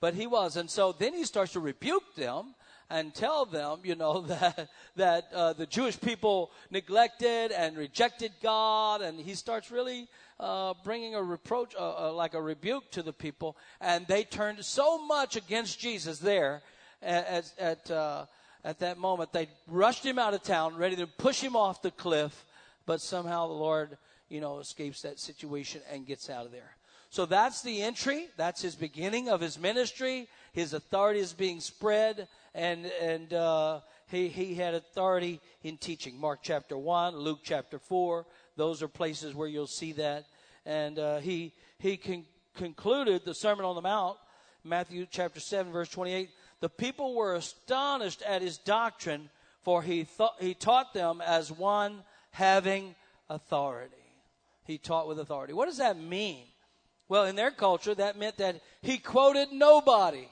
But 0.00 0.14
he 0.14 0.26
was. 0.26 0.56
And 0.56 0.70
so 0.70 0.92
then 0.92 1.14
he 1.14 1.24
starts 1.24 1.52
to 1.52 1.60
rebuke 1.60 2.14
them 2.14 2.54
and 2.88 3.14
tell 3.14 3.44
them, 3.44 3.80
you 3.84 3.94
know, 3.94 4.20
that 4.28 4.68
that 4.96 5.28
uh, 5.34 5.52
the 5.52 5.66
Jewish 5.66 6.00
people 6.00 6.50
neglected 6.70 7.52
and 7.52 7.76
rejected 7.76 8.32
God, 8.42 9.02
and 9.02 9.18
he 9.18 9.34
starts 9.34 9.70
really 9.70 10.08
uh, 10.38 10.74
bringing 10.84 11.14
a 11.14 11.22
reproach, 11.22 11.74
uh, 11.74 12.08
uh 12.08 12.12
like 12.12 12.34
a 12.34 12.40
rebuke 12.40 12.90
to 12.92 13.02
the 13.02 13.12
people, 13.12 13.56
and 13.80 14.06
they 14.06 14.24
turned 14.24 14.64
so 14.64 15.04
much 15.04 15.36
against 15.36 15.80
Jesus 15.80 16.18
there 16.18 16.62
at 17.02 17.52
at 17.58 17.90
uh, 17.90 18.26
at 18.64 18.80
that 18.80 18.98
moment. 18.98 19.32
They 19.32 19.48
rushed 19.66 20.04
him 20.04 20.18
out 20.18 20.34
of 20.34 20.42
town, 20.42 20.76
ready 20.76 20.96
to 20.96 21.06
push 21.06 21.40
him 21.40 21.56
off 21.56 21.82
the 21.82 21.90
cliff, 21.90 22.44
but 22.84 23.00
somehow 23.00 23.46
the 23.46 23.54
Lord, 23.54 23.96
you 24.28 24.40
know, 24.40 24.58
escapes 24.58 25.02
that 25.02 25.18
situation 25.18 25.80
and 25.90 26.06
gets 26.06 26.28
out 26.28 26.46
of 26.46 26.52
there. 26.52 26.76
So 27.10 27.24
that's 27.24 27.62
the 27.62 27.82
entry. 27.82 28.28
That's 28.36 28.60
his 28.60 28.74
beginning 28.74 29.28
of 29.28 29.40
his 29.40 29.58
ministry. 29.58 30.28
His 30.52 30.74
authority 30.74 31.20
is 31.20 31.32
being 31.32 31.60
spread, 31.60 32.28
and 32.54 32.86
and 33.00 33.32
uh, 33.32 33.80
he 34.10 34.28
he 34.28 34.54
had 34.54 34.74
authority 34.74 35.40
in 35.62 35.78
teaching. 35.78 36.20
Mark 36.20 36.40
chapter 36.42 36.76
one, 36.76 37.16
Luke 37.16 37.40
chapter 37.42 37.78
four. 37.78 38.26
Those 38.56 38.82
are 38.82 38.88
places 38.88 39.34
where 39.34 39.48
you'll 39.48 39.66
see 39.66 39.92
that. 39.92 40.26
And 40.64 40.98
uh, 40.98 41.18
he 41.18 41.52
he 41.78 41.96
con- 41.96 42.24
concluded 42.54 43.24
the 43.24 43.34
Sermon 43.34 43.64
on 43.64 43.74
the 43.74 43.82
Mount, 43.82 44.16
Matthew 44.64 45.06
chapter 45.10 45.40
seven, 45.40 45.72
verse 45.72 45.88
twenty-eight. 45.88 46.30
The 46.60 46.68
people 46.68 47.14
were 47.14 47.34
astonished 47.34 48.22
at 48.22 48.42
his 48.42 48.58
doctrine, 48.58 49.28
for 49.62 49.82
he 49.82 50.04
thought 50.04 50.36
he 50.40 50.54
taught 50.54 50.94
them 50.94 51.20
as 51.20 51.52
one 51.52 52.02
having 52.30 52.94
authority. 53.28 53.94
He 54.64 54.78
taught 54.78 55.06
with 55.06 55.20
authority. 55.20 55.52
What 55.52 55.66
does 55.66 55.78
that 55.78 55.98
mean? 55.98 56.44
Well, 57.08 57.26
in 57.26 57.36
their 57.36 57.52
culture, 57.52 57.94
that 57.94 58.18
meant 58.18 58.38
that 58.38 58.60
he 58.82 58.98
quoted 58.98 59.52
nobody. 59.52 60.28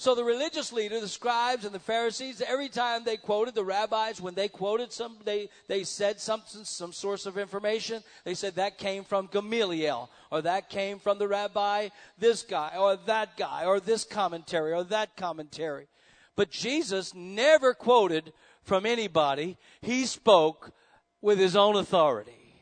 So 0.00 0.14
the 0.14 0.24
religious 0.24 0.72
leader, 0.72 0.98
the 0.98 1.06
scribes 1.06 1.66
and 1.66 1.74
the 1.74 1.78
Pharisees, 1.78 2.40
every 2.40 2.70
time 2.70 3.04
they 3.04 3.18
quoted 3.18 3.54
the 3.54 3.66
rabbis, 3.66 4.18
when 4.18 4.32
they 4.32 4.48
quoted 4.48 4.94
some, 4.94 5.18
they, 5.26 5.50
they 5.68 5.84
said 5.84 6.18
something, 6.18 6.64
some 6.64 6.94
source 6.94 7.26
of 7.26 7.36
information. 7.36 8.02
They 8.24 8.32
said 8.32 8.54
that 8.54 8.78
came 8.78 9.04
from 9.04 9.28
Gamaliel, 9.30 10.08
or 10.30 10.40
that 10.40 10.70
came 10.70 11.00
from 11.00 11.18
the 11.18 11.28
rabbi, 11.28 11.90
this 12.18 12.42
guy, 12.42 12.76
or 12.78 12.96
that 13.04 13.36
guy, 13.36 13.66
or 13.66 13.78
this 13.78 14.04
commentary, 14.04 14.72
or 14.72 14.84
that 14.84 15.18
commentary. 15.18 15.86
But 16.34 16.50
Jesus 16.50 17.12
never 17.14 17.74
quoted 17.74 18.32
from 18.62 18.86
anybody. 18.86 19.58
He 19.82 20.06
spoke 20.06 20.72
with 21.20 21.38
his 21.38 21.56
own 21.56 21.76
authority. 21.76 22.54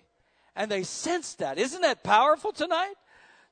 And 0.57 0.68
they 0.68 0.83
sensed 0.83 1.38
that. 1.38 1.57
Isn't 1.57 1.83
that 1.83 2.02
powerful 2.02 2.50
tonight? 2.50 2.95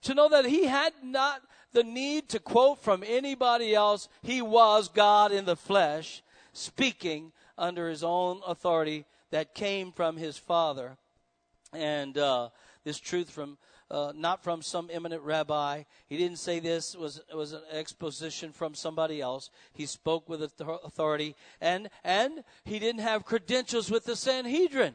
To 0.02 0.14
know 0.14 0.28
that 0.31 0.45
he 0.45 0.64
had 0.64 0.93
not 1.05 1.40
the 1.76 1.85
need 1.85 2.30
to 2.30 2.40
quote 2.40 2.83
from 2.83 3.04
anybody 3.06 3.75
else. 3.75 4.09
He 4.23 4.40
was 4.40 4.88
God 4.88 5.30
in 5.30 5.45
the 5.45 5.56
flesh, 5.56 6.23
speaking 6.54 7.33
under 7.59 7.90
his 7.90 8.02
own 8.02 8.40
authority 8.47 9.04
that 9.30 9.54
came 9.54 9.92
from 9.92 10.16
his 10.16 10.38
Father. 10.38 10.97
And 11.75 12.16
uh, 12.16 12.49
this 12.83 12.99
truth 12.99 13.30
from 13.30 13.59
uh, 13.90 14.12
not 14.16 14.42
from 14.42 14.62
some 14.62 14.88
eminent 14.90 15.23
rabbi. 15.23 15.85
He 16.09 16.16
didn't 16.16 16.38
say 16.38 16.59
this 16.59 16.97
was 16.97 17.21
was 17.33 17.52
an 17.52 17.61
exposition 17.71 18.52
from 18.52 18.75
somebody 18.75 19.21
else. 19.21 19.50
He 19.75 19.85
spoke 19.85 20.28
with 20.28 20.42
authority, 20.42 21.37
and 21.61 21.90
and 22.02 22.42
he 22.64 22.78
didn't 22.78 23.02
have 23.02 23.25
credentials 23.25 23.90
with 23.90 24.04
the 24.04 24.16
Sanhedrin. 24.16 24.95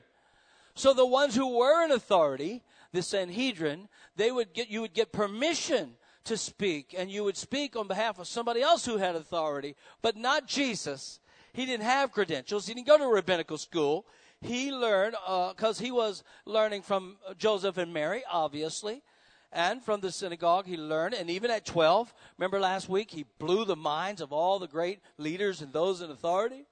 So 0.73 0.93
the 0.93 1.05
ones 1.05 1.35
who 1.35 1.57
were 1.57 1.85
in 1.85 1.91
authority, 1.91 2.63
the 2.91 3.03
Sanhedrin, 3.03 3.87
they 4.15 4.31
would 4.31 4.51
get 4.51 4.69
you 4.69 4.81
would 4.81 4.93
get 4.93 5.13
permission 5.13 5.93
to 6.25 6.37
speak, 6.37 6.93
and 6.97 7.09
you 7.09 7.23
would 7.23 7.37
speak 7.37 7.75
on 7.75 7.87
behalf 7.87 8.19
of 8.19 8.27
somebody 8.27 8.61
else 8.61 8.85
who 8.85 8.97
had 8.97 9.15
authority, 9.15 9.75
but 10.01 10.15
not 10.15 10.47
Jesus. 10.47 11.19
He 11.53 11.65
didn't 11.65 11.83
have 11.83 12.11
credentials. 12.11 12.67
He 12.67 12.73
didn't 12.73 12.87
go 12.87 12.97
to 12.97 13.07
rabbinical 13.07 13.57
school. 13.57 14.05
He 14.41 14.71
learned, 14.71 15.15
because 15.51 15.79
uh, 15.79 15.83
he 15.83 15.91
was 15.91 16.23
learning 16.45 16.81
from 16.81 17.17
Joseph 17.37 17.77
and 17.77 17.93
Mary, 17.93 18.23
obviously, 18.31 19.03
and 19.51 19.83
from 19.83 19.99
the 19.99 20.11
synagogue, 20.11 20.65
he 20.65 20.77
learned. 20.77 21.13
And 21.13 21.29
even 21.29 21.51
at 21.51 21.65
12, 21.65 22.13
remember 22.37 22.59
last 22.59 22.87
week, 22.87 23.11
he 23.11 23.25
blew 23.37 23.65
the 23.65 23.75
minds 23.75 24.21
of 24.21 24.31
all 24.31 24.59
the 24.59 24.67
great 24.67 24.99
leaders 25.17 25.61
and 25.61 25.73
those 25.73 26.01
in 26.01 26.09
authority 26.09 26.65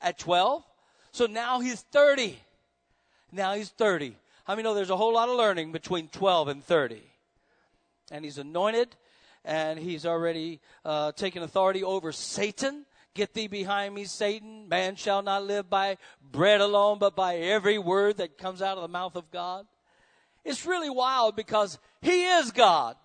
at 0.00 0.18
12. 0.18 0.62
So 1.12 1.26
now 1.26 1.60
he's 1.60 1.80
30. 1.80 2.38
Now 3.32 3.54
he's 3.54 3.70
30. 3.70 4.16
How 4.44 4.54
many 4.54 4.62
know 4.62 4.74
there's 4.74 4.90
a 4.90 4.96
whole 4.96 5.14
lot 5.14 5.28
of 5.28 5.36
learning 5.36 5.72
between 5.72 6.08
12 6.08 6.48
and 6.48 6.62
30? 6.62 7.02
And 8.10 8.24
he's 8.24 8.38
anointed, 8.38 8.96
and 9.44 9.78
he's 9.78 10.06
already 10.06 10.60
uh, 10.84 11.12
taken 11.12 11.42
authority 11.42 11.84
over 11.84 12.12
Satan. 12.12 12.84
Get 13.14 13.32
thee 13.34 13.46
behind 13.46 13.94
me, 13.94 14.04
Satan. 14.04 14.68
Man 14.68 14.96
shall 14.96 15.22
not 15.22 15.44
live 15.44 15.70
by 15.70 15.96
bread 16.20 16.60
alone, 16.60 16.98
but 16.98 17.16
by 17.16 17.36
every 17.36 17.78
word 17.78 18.18
that 18.18 18.38
comes 18.38 18.60
out 18.60 18.76
of 18.76 18.82
the 18.82 18.88
mouth 18.88 19.16
of 19.16 19.30
God. 19.30 19.66
It's 20.44 20.66
really 20.66 20.90
wild 20.90 21.34
because 21.34 21.78
he 22.02 22.24
is 22.24 22.52
God. 22.52 22.96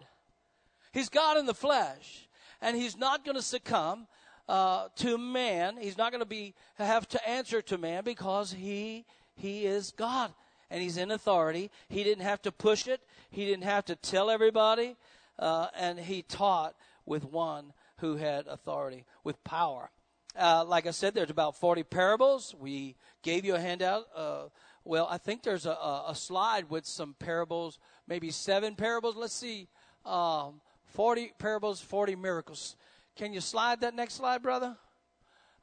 He's 0.92 1.10
God 1.10 1.38
in 1.38 1.46
the 1.46 1.54
flesh, 1.54 2.28
and 2.62 2.76
he's 2.76 2.98
not 2.98 3.24
going 3.24 3.38
to 3.38 3.42
succumb 3.42 4.08
uh, 4.50 4.90
to 4.98 5.18
man. 5.18 5.78
He's 5.80 5.98
not 5.98 6.12
going 6.12 6.22
to 6.22 6.28
be 6.28 6.54
have 6.76 7.08
to 7.10 7.30
answer 7.30 7.62
to 7.64 7.78
man 7.78 8.04
because 8.04 8.52
he 8.52 9.06
he 9.36 9.66
is 9.66 9.92
God 9.92 10.34
and 10.72 10.82
he's 10.82 10.98
in 10.98 11.12
authority. 11.12 11.70
He 11.90 12.04
didn't 12.04 12.24
have 12.24 12.42
to 12.44 12.52
push 12.52 12.88
it, 12.88 13.02
he 13.30 13.46
didn't 13.46 13.66
have 13.66 13.86
to 13.86 13.96
tell 13.96 14.32
everybody, 14.32 14.96
uh, 15.38 15.68
and 15.78 16.00
he 16.00 16.24
taught 16.24 16.76
with 17.06 17.26
one 17.26 17.74
who 17.98 18.16
had 18.16 18.48
authority, 18.48 19.06
with 19.24 19.44
power. 19.44 19.92
Uh, 20.36 20.64
like 20.66 20.88
I 20.88 20.92
said, 20.92 21.14
there's 21.14 21.30
about 21.30 21.58
40 21.58 21.84
parables. 21.84 22.56
We 22.58 22.96
gave 23.22 23.44
you 23.44 23.56
a 23.56 23.60
handout. 23.60 24.08
Uh, 24.16 24.44
well, 24.86 25.08
I 25.12 25.18
think 25.18 25.44
there's 25.44 25.66
a, 25.66 25.72
a, 26.08 26.16
slide 26.16 26.70
with 26.70 26.86
some 26.86 27.16
parables, 27.20 27.78
maybe 28.08 28.32
seven 28.32 28.76
parables. 28.76 29.16
Let's 29.16 29.34
see. 29.34 29.68
Um, 30.06 30.62
40 30.86 31.34
parables, 31.38 31.82
40 31.82 32.16
miracles. 32.16 32.76
Can 33.16 33.34
you 33.34 33.42
slide 33.42 33.82
that 33.82 33.94
next 33.94 34.16
slide, 34.16 34.42
brother? 34.42 34.78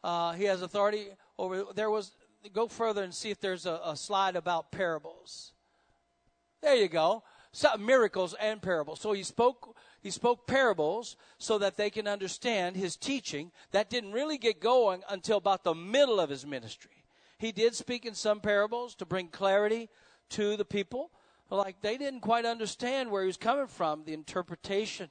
Uh, 0.05 0.33
he 0.33 0.45
has 0.45 0.63
authority 0.63 1.09
over. 1.39 1.65
There 1.75 1.91
was 1.91 2.13
go 2.53 2.69
further 2.69 3.03
and 3.03 3.15
see 3.15 3.31
if 3.31 3.41
there's 3.41 3.67
a, 3.67 3.81
a 3.85 3.97
slide 3.97 4.37
about 4.37 4.71
parables. 4.71 5.53
There 6.63 6.75
you 6.75 6.89
go. 6.89 7.23
So, 7.53 7.77
miracles 7.77 8.35
and 8.35 8.61
parables. 8.61 9.01
So 9.01 9.13
he 9.13 9.23
spoke 9.23 9.75
he 10.01 10.11
spoke 10.11 10.47
parables 10.47 11.17
so 11.39 11.59
that 11.59 11.77
they 11.77 11.91
can 11.91 12.07
understand 12.07 12.77
his 12.77 12.97
teaching. 12.97 13.51
That 13.73 13.91
didn't 13.91 14.13
really 14.13 14.39
get 14.39 14.61
going 14.61 15.03
until 15.09 15.39
about 15.39 15.65
the 15.65 15.75
middle 15.75 16.21
of 16.21 16.31
his 16.31 16.47
ministry. 16.47 17.05
He 17.39 17.53
did 17.53 17.75
speak 17.75 18.07
in 18.07 18.15
some 18.15 18.41
parables 18.41 18.95
to 18.97 19.07
bring 19.07 19.29
clarity 19.29 19.89
to 20.31 20.57
the 20.57 20.65
people, 20.65 21.11
like 21.51 21.81
they 21.81 21.97
didn't 21.97 22.21
quite 22.21 22.45
understand 22.45 23.11
where 23.11 23.23
he 23.23 23.27
was 23.27 23.37
coming 23.37 23.67
from, 23.67 24.05
the 24.05 24.13
interpretation. 24.13 25.11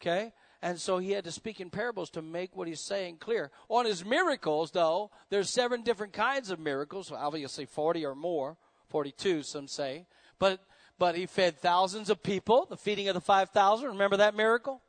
Okay? 0.00 0.32
And 0.62 0.80
so 0.80 0.98
he 0.98 1.10
had 1.10 1.24
to 1.24 1.32
speak 1.32 1.60
in 1.60 1.70
parables 1.70 2.08
to 2.10 2.22
make 2.22 2.56
what 2.56 2.68
he's 2.68 2.80
saying 2.80 3.16
clear. 3.16 3.50
On 3.68 3.84
his 3.84 4.04
miracles, 4.04 4.70
though, 4.70 5.10
there's 5.28 5.50
seven 5.50 5.82
different 5.82 6.12
kinds 6.12 6.50
of 6.50 6.60
miracles, 6.60 7.10
obviously 7.10 7.66
40 7.66 8.06
or 8.06 8.14
more, 8.14 8.56
42 8.88 9.42
some 9.42 9.66
say. 9.66 10.06
But 10.38 10.60
but 10.98 11.16
he 11.16 11.26
fed 11.26 11.58
thousands 11.58 12.10
of 12.10 12.22
people, 12.22 12.66
the 12.70 12.76
feeding 12.76 13.08
of 13.08 13.14
the 13.14 13.20
5,000. 13.20 13.88
Remember 13.88 14.18
that 14.18 14.36
miracle? 14.36 14.80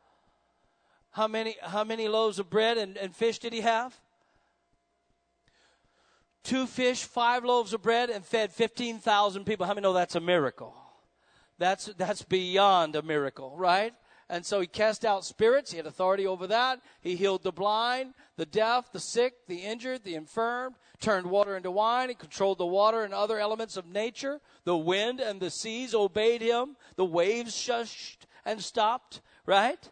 How 1.10 1.28
many 1.28 1.56
how 1.62 1.84
many 1.84 2.08
loaves 2.08 2.38
of 2.38 2.52
bread 2.52 2.78
and, 2.78 2.96
and 2.98 3.16
fish 3.16 3.40
did 3.40 3.52
he 3.52 3.62
have? 3.62 4.00
Two 6.44 6.68
fish, 6.68 7.04
five 7.04 7.46
loaves 7.46 7.74
of 7.74 7.82
bread, 7.82 8.10
and 8.10 8.24
fed 8.24 8.52
15,000 8.52 9.46
people. 9.46 9.66
How 9.66 9.74
many 9.74 9.84
know 9.84 9.94
that's 9.94 10.16
a 10.16 10.20
miracle? 10.20 10.76
That's, 11.58 11.86
that's 11.98 12.22
beyond 12.24 12.98
a 12.98 13.02
miracle, 13.02 13.56
right? 13.56 13.94
And 14.30 14.46
so 14.46 14.60
he 14.60 14.68
cast 14.68 15.06
out 15.06 15.26
spirits. 15.26 15.72
He 15.72 15.78
had 15.78 15.86
authority 15.86 16.26
over 16.26 16.48
that. 16.48 16.82
He 17.02 17.16
healed 17.16 17.44
the 17.44 17.52
blind, 17.52 18.14
the 18.38 18.46
deaf, 18.46 18.92
the 18.92 19.00
sick, 19.00 19.48
the 19.48 19.60
injured, 19.60 20.04
the 20.04 20.16
infirmed, 20.16 20.76
turned 21.00 21.28
water 21.28 21.58
into 21.58 21.72
wine. 21.72 22.10
He 22.10 22.16
controlled 22.16 22.58
the 22.58 22.66
water 22.66 23.04
and 23.04 23.14
other 23.14 23.40
elements 23.40 23.78
of 23.78 23.86
nature. 23.86 24.40
The 24.64 24.78
wind 24.78 25.20
and 25.20 25.40
the 25.40 25.50
seas 25.50 25.94
obeyed 25.94 26.42
him. 26.42 26.78
The 26.96 27.06
waves 27.06 27.54
shushed 27.56 28.26
and 28.46 28.62
stopped, 28.62 29.22
right? 29.46 29.90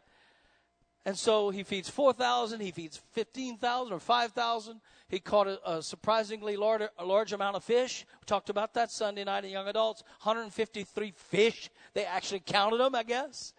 And 1.06 1.18
so 1.18 1.50
he 1.50 1.64
feeds 1.64 1.90
4,000, 1.90 2.60
he 2.60 2.72
feeds 2.72 2.98
15,000 3.14 3.92
or 3.92 4.00
5,000. 4.00 4.82
He 5.10 5.20
caught 5.20 5.48
a, 5.48 5.60
a 5.70 5.82
surprisingly 5.82 6.56
large, 6.56 6.84
a 6.98 7.06
large 7.06 7.34
amount 7.34 7.56
of 7.56 7.64
fish. 7.64 8.06
We 8.22 8.26
talked 8.26 8.50
about 8.50 8.76
that 8.76 8.92
Sunday 8.92 9.24
night 9.24 9.44
in 9.44 9.52
Young 9.52 9.68
Adults. 9.68 10.04
153 10.22 11.12
fish. 11.16 11.70
They 11.94 12.06
actually 12.06 12.42
counted 12.46 12.78
them, 12.78 12.96
I 12.96 13.04
guess. 13.04 13.54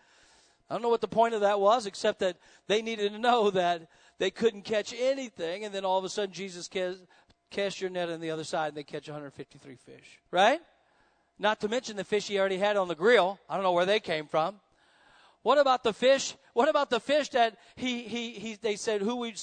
I 0.72 0.74
don't 0.74 0.80
know 0.80 0.88
what 0.88 1.02
the 1.02 1.08
point 1.08 1.34
of 1.34 1.42
that 1.42 1.60
was, 1.60 1.84
except 1.84 2.20
that 2.20 2.38
they 2.66 2.80
needed 2.80 3.12
to 3.12 3.18
know 3.18 3.50
that 3.50 3.88
they 4.16 4.30
couldn't 4.30 4.62
catch 4.62 4.94
anything, 4.98 5.66
and 5.66 5.74
then 5.74 5.84
all 5.84 5.98
of 5.98 6.04
a 6.06 6.08
sudden 6.08 6.32
Jesus 6.32 6.66
cast, 6.66 7.02
cast 7.50 7.78
your 7.78 7.90
net 7.90 8.08
on 8.08 8.20
the 8.20 8.30
other 8.30 8.42
side, 8.42 8.68
and 8.68 8.76
they 8.78 8.82
catch 8.82 9.06
153 9.06 9.74
fish. 9.74 10.18
Right? 10.30 10.62
Not 11.38 11.60
to 11.60 11.68
mention 11.68 11.96
the 11.96 12.04
fish 12.04 12.26
he 12.26 12.38
already 12.38 12.56
had 12.56 12.78
on 12.78 12.88
the 12.88 12.94
grill. 12.94 13.38
I 13.50 13.56
don't 13.56 13.64
know 13.64 13.72
where 13.72 13.84
they 13.84 14.00
came 14.00 14.26
from. 14.26 14.60
What 15.42 15.58
about 15.58 15.84
the 15.84 15.92
fish? 15.92 16.36
What 16.54 16.70
about 16.70 16.88
the 16.88 17.00
fish 17.00 17.28
that 17.30 17.58
he, 17.76 18.04
he, 18.04 18.30
he 18.30 18.54
they 18.54 18.76
said 18.76 19.02
who 19.02 19.16
we 19.16 19.34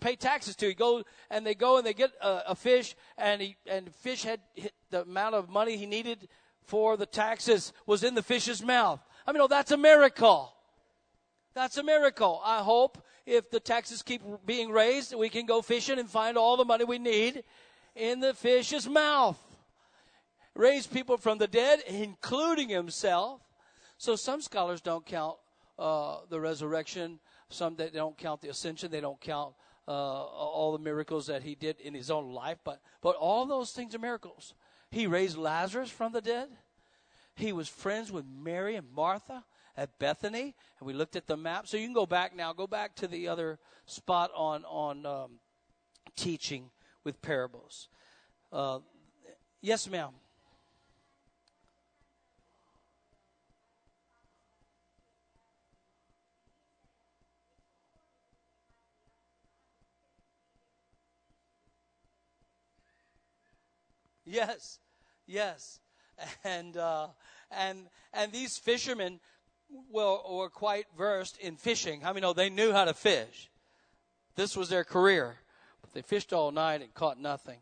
pay 0.00 0.16
taxes 0.16 0.56
to? 0.56 0.68
He 0.68 0.72
go 0.72 1.02
and 1.30 1.44
they 1.44 1.54
go 1.54 1.76
and 1.76 1.84
they 1.84 1.92
get 1.92 2.12
a, 2.22 2.52
a 2.52 2.54
fish 2.54 2.96
and 3.18 3.42
he, 3.42 3.56
and 3.66 3.94
fish 3.96 4.22
had 4.22 4.40
the 4.88 5.02
amount 5.02 5.34
of 5.34 5.50
money 5.50 5.76
he 5.76 5.84
needed 5.84 6.26
for 6.62 6.96
the 6.96 7.04
taxes 7.04 7.74
was 7.84 8.02
in 8.02 8.14
the 8.14 8.22
fish's 8.22 8.62
mouth. 8.62 9.00
I 9.26 9.32
mean, 9.32 9.42
oh, 9.42 9.48
that's 9.48 9.72
a 9.72 9.76
miracle. 9.76 10.54
That's 11.54 11.76
a 11.76 11.82
miracle. 11.82 12.40
I 12.44 12.62
hope 12.62 12.98
if 13.26 13.50
the 13.50 13.60
taxes 13.60 14.02
keep 14.02 14.22
being 14.46 14.70
raised, 14.70 15.14
we 15.14 15.28
can 15.28 15.46
go 15.46 15.62
fishing 15.62 15.98
and 15.98 16.08
find 16.08 16.36
all 16.36 16.56
the 16.56 16.64
money 16.64 16.84
we 16.84 16.98
need 16.98 17.44
in 17.94 18.20
the 18.20 18.34
fish's 18.34 18.88
mouth. 18.88 19.38
Raise 20.54 20.86
people 20.86 21.16
from 21.16 21.38
the 21.38 21.46
dead, 21.46 21.80
including 21.86 22.68
himself. 22.68 23.40
So 23.98 24.16
some 24.16 24.40
scholars 24.40 24.80
don't 24.80 25.04
count 25.04 25.36
uh, 25.78 26.18
the 26.28 26.40
resurrection. 26.40 27.20
Some 27.48 27.76
they 27.76 27.90
don't 27.90 28.16
count 28.16 28.40
the 28.40 28.48
ascension. 28.48 28.90
They 28.90 29.00
don't 29.00 29.20
count 29.20 29.54
uh, 29.86 29.92
all 29.92 30.72
the 30.72 30.78
miracles 30.78 31.26
that 31.26 31.42
he 31.42 31.54
did 31.54 31.80
in 31.80 31.94
his 31.94 32.10
own 32.10 32.32
life. 32.32 32.58
But 32.64 32.80
but 33.00 33.16
all 33.16 33.46
those 33.46 33.72
things 33.72 33.94
are 33.94 33.98
miracles. 33.98 34.54
He 34.90 35.06
raised 35.06 35.36
Lazarus 35.36 35.90
from 35.90 36.12
the 36.12 36.20
dead. 36.20 36.48
He 37.34 37.52
was 37.52 37.68
friends 37.68 38.10
with 38.10 38.24
Mary 38.26 38.76
and 38.76 38.90
Martha 38.90 39.44
at 39.80 39.98
Bethany, 39.98 40.54
and 40.78 40.86
we 40.86 40.92
looked 40.92 41.16
at 41.16 41.26
the 41.26 41.38
map. 41.38 41.66
So 41.66 41.78
you 41.78 41.86
can 41.86 41.94
go 41.94 42.04
back 42.04 42.36
now. 42.36 42.52
Go 42.52 42.66
back 42.66 42.94
to 42.96 43.08
the 43.08 43.28
other 43.28 43.58
spot 43.86 44.30
on 44.36 44.62
on 44.66 45.06
um, 45.06 45.40
teaching 46.16 46.70
with 47.02 47.22
parables. 47.22 47.88
Uh, 48.52 48.80
yes, 49.62 49.88
ma'am. 49.88 50.10
Yes, 64.26 64.78
yes, 65.26 65.80
and 66.44 66.76
uh, 66.76 67.08
and 67.50 67.88
and 68.12 68.30
these 68.30 68.58
fishermen 68.58 69.20
were, 69.90 70.18
were 70.28 70.50
quite 70.50 70.86
versed 70.96 71.38
in 71.38 71.56
fishing. 71.56 72.00
How 72.00 72.12
many 72.12 72.22
know 72.22 72.32
they 72.32 72.50
knew 72.50 72.72
how 72.72 72.84
to 72.84 72.94
fish? 72.94 73.50
This 74.36 74.56
was 74.56 74.68
their 74.68 74.84
career, 74.84 75.36
but 75.80 75.92
they 75.92 76.02
fished 76.02 76.32
all 76.32 76.50
night 76.50 76.82
and 76.82 76.94
caught 76.94 77.18
nothing. 77.20 77.58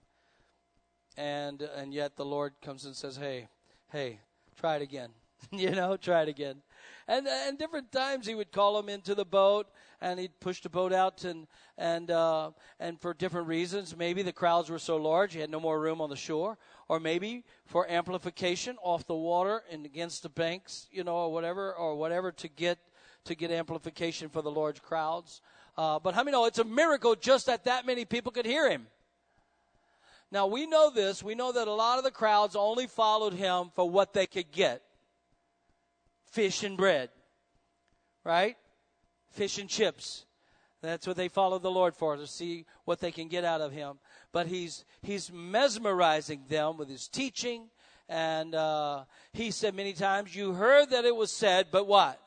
And 1.16 1.62
and 1.62 1.92
yet 1.92 2.16
the 2.16 2.24
Lord 2.24 2.54
comes 2.62 2.84
and 2.84 2.94
says, 2.94 3.16
"Hey, 3.16 3.48
hey, 3.90 4.20
try 4.60 4.76
it 4.76 4.82
again." 4.82 5.10
you 5.50 5.70
know, 5.70 5.96
try 5.96 6.22
it 6.22 6.28
again. 6.28 6.62
And 7.08 7.26
and 7.26 7.58
different 7.58 7.90
times 7.90 8.26
he 8.26 8.34
would 8.34 8.52
call 8.52 8.76
them 8.76 8.90
into 8.90 9.14
the 9.14 9.24
boat, 9.24 9.66
and 10.02 10.20
he'd 10.20 10.38
push 10.40 10.60
the 10.60 10.68
boat 10.68 10.92
out, 10.92 11.24
and 11.24 11.46
and 11.78 12.10
uh, 12.10 12.50
and 12.78 13.00
for 13.00 13.14
different 13.14 13.48
reasons, 13.48 13.96
maybe 13.96 14.22
the 14.22 14.32
crowds 14.32 14.68
were 14.68 14.78
so 14.78 14.96
large 14.96 15.32
he 15.32 15.40
had 15.40 15.48
no 15.48 15.58
more 15.58 15.80
room 15.80 16.02
on 16.02 16.10
the 16.10 16.16
shore, 16.16 16.58
or 16.86 17.00
maybe 17.00 17.44
for 17.64 17.90
amplification 17.90 18.76
off 18.82 19.06
the 19.06 19.14
water 19.14 19.62
and 19.72 19.86
against 19.86 20.22
the 20.22 20.28
banks, 20.28 20.86
you 20.90 21.02
know, 21.02 21.16
or 21.16 21.32
whatever, 21.32 21.72
or 21.72 21.96
whatever 21.96 22.30
to 22.30 22.46
get 22.46 22.78
to 23.24 23.34
get 23.34 23.50
amplification 23.50 24.28
for 24.28 24.42
the 24.42 24.50
large 24.50 24.82
crowds. 24.82 25.40
Uh, 25.78 25.98
but 25.98 26.14
how 26.14 26.22
many 26.22 26.32
know 26.32 26.44
it's 26.44 26.58
a 26.58 26.64
miracle 26.64 27.14
just 27.14 27.46
that 27.46 27.64
that 27.64 27.86
many 27.86 28.04
people 28.04 28.32
could 28.32 28.44
hear 28.44 28.70
him? 28.70 28.86
Now 30.30 30.46
we 30.46 30.66
know 30.66 30.90
this. 30.90 31.22
We 31.22 31.34
know 31.34 31.52
that 31.52 31.68
a 31.68 31.72
lot 31.72 31.96
of 31.96 32.04
the 32.04 32.10
crowds 32.10 32.54
only 32.54 32.86
followed 32.86 33.32
him 33.32 33.70
for 33.74 33.88
what 33.88 34.12
they 34.12 34.26
could 34.26 34.52
get 34.52 34.82
fish 36.30 36.62
and 36.62 36.76
bread, 36.76 37.10
right? 38.24 38.56
Fish 39.30 39.58
and 39.58 39.68
chips. 39.68 40.24
That's 40.80 41.06
what 41.06 41.16
they 41.16 41.28
follow 41.28 41.58
the 41.58 41.70
Lord 41.70 41.96
for, 41.96 42.16
to 42.16 42.26
see 42.26 42.64
what 42.84 43.00
they 43.00 43.10
can 43.10 43.28
get 43.28 43.44
out 43.44 43.60
of 43.60 43.72
him. 43.72 43.98
But 44.32 44.46
he's, 44.46 44.84
he's 45.02 45.32
mesmerizing 45.32 46.44
them 46.48 46.76
with 46.76 46.88
his 46.88 47.08
teaching. 47.08 47.68
And 48.08 48.54
uh, 48.54 49.04
he 49.32 49.50
said 49.50 49.74
many 49.74 49.92
times, 49.92 50.34
You 50.34 50.52
heard 50.52 50.90
that 50.90 51.04
it 51.04 51.14
was 51.14 51.32
said, 51.32 51.66
but 51.72 51.86
what? 51.86 52.20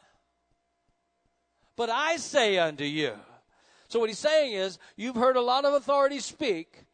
But 1.78 1.90
I 1.90 2.18
say 2.18 2.58
unto 2.58 2.84
you. 2.84 3.14
So 3.88 4.00
what 4.00 4.10
he's 4.10 4.20
saying 4.20 4.54
is, 4.54 4.78
You've 4.98 5.16
heard 5.16 5.38
a 5.38 5.42
lot 5.42 5.64
of 5.64 5.74
authorities 5.74 6.26
speak, 6.26 6.86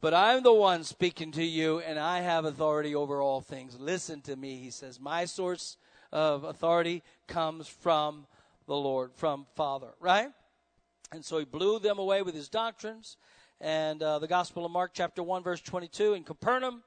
but 0.00 0.14
I'm 0.14 0.42
the 0.44 0.54
one 0.54 0.84
speaking 0.84 1.32
to 1.32 1.44
you, 1.44 1.80
and 1.80 1.98
I 1.98 2.20
have 2.20 2.44
authority 2.44 2.94
over 2.94 3.20
all 3.20 3.40
things. 3.40 3.78
Listen 3.80 4.20
to 4.22 4.36
me, 4.36 4.58
he 4.58 4.70
says. 4.70 5.00
My 5.00 5.24
source 5.24 5.76
of 6.14 6.44
authority 6.44 7.02
comes 7.26 7.66
from 7.66 8.26
the 8.66 8.76
Lord, 8.76 9.10
from 9.14 9.46
Father, 9.56 9.88
right? 10.00 10.28
And 11.12 11.24
so 11.24 11.38
he 11.38 11.44
blew 11.44 11.80
them 11.80 11.98
away 11.98 12.22
with 12.22 12.34
his 12.34 12.48
doctrines. 12.48 13.16
And 13.60 14.02
uh, 14.02 14.20
the 14.20 14.28
Gospel 14.28 14.64
of 14.64 14.70
Mark, 14.70 14.92
chapter 14.94 15.22
1, 15.22 15.42
verse 15.42 15.60
22, 15.60 16.14
in 16.14 16.22
Capernaum, 16.22 16.82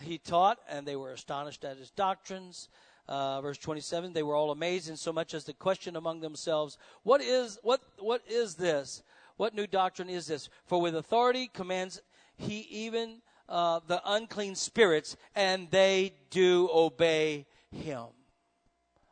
he 0.00 0.18
taught, 0.18 0.58
and 0.68 0.86
they 0.86 0.94
were 0.94 1.12
astonished 1.12 1.64
at 1.64 1.78
his 1.78 1.90
doctrines. 1.90 2.68
Uh, 3.08 3.40
verse 3.40 3.58
27, 3.58 4.12
they 4.12 4.22
were 4.22 4.34
all 4.34 4.50
amazed, 4.50 4.90
in 4.90 4.96
so 4.96 5.12
much 5.12 5.32
as 5.32 5.44
the 5.44 5.54
question 5.54 5.96
among 5.96 6.20
themselves, 6.20 6.76
what 7.02 7.22
is, 7.22 7.58
what, 7.62 7.80
what 7.98 8.22
is 8.28 8.56
this? 8.56 9.02
What 9.36 9.54
new 9.54 9.66
doctrine 9.66 10.10
is 10.10 10.26
this? 10.26 10.48
For 10.66 10.80
with 10.80 10.94
authority 10.94 11.48
commands 11.52 12.02
he 12.36 12.60
even 12.70 13.22
uh, 13.48 13.80
the 13.86 14.02
unclean 14.04 14.54
spirits, 14.54 15.16
and 15.34 15.70
they 15.70 16.12
do 16.30 16.68
obey 16.72 17.46
him 17.70 18.06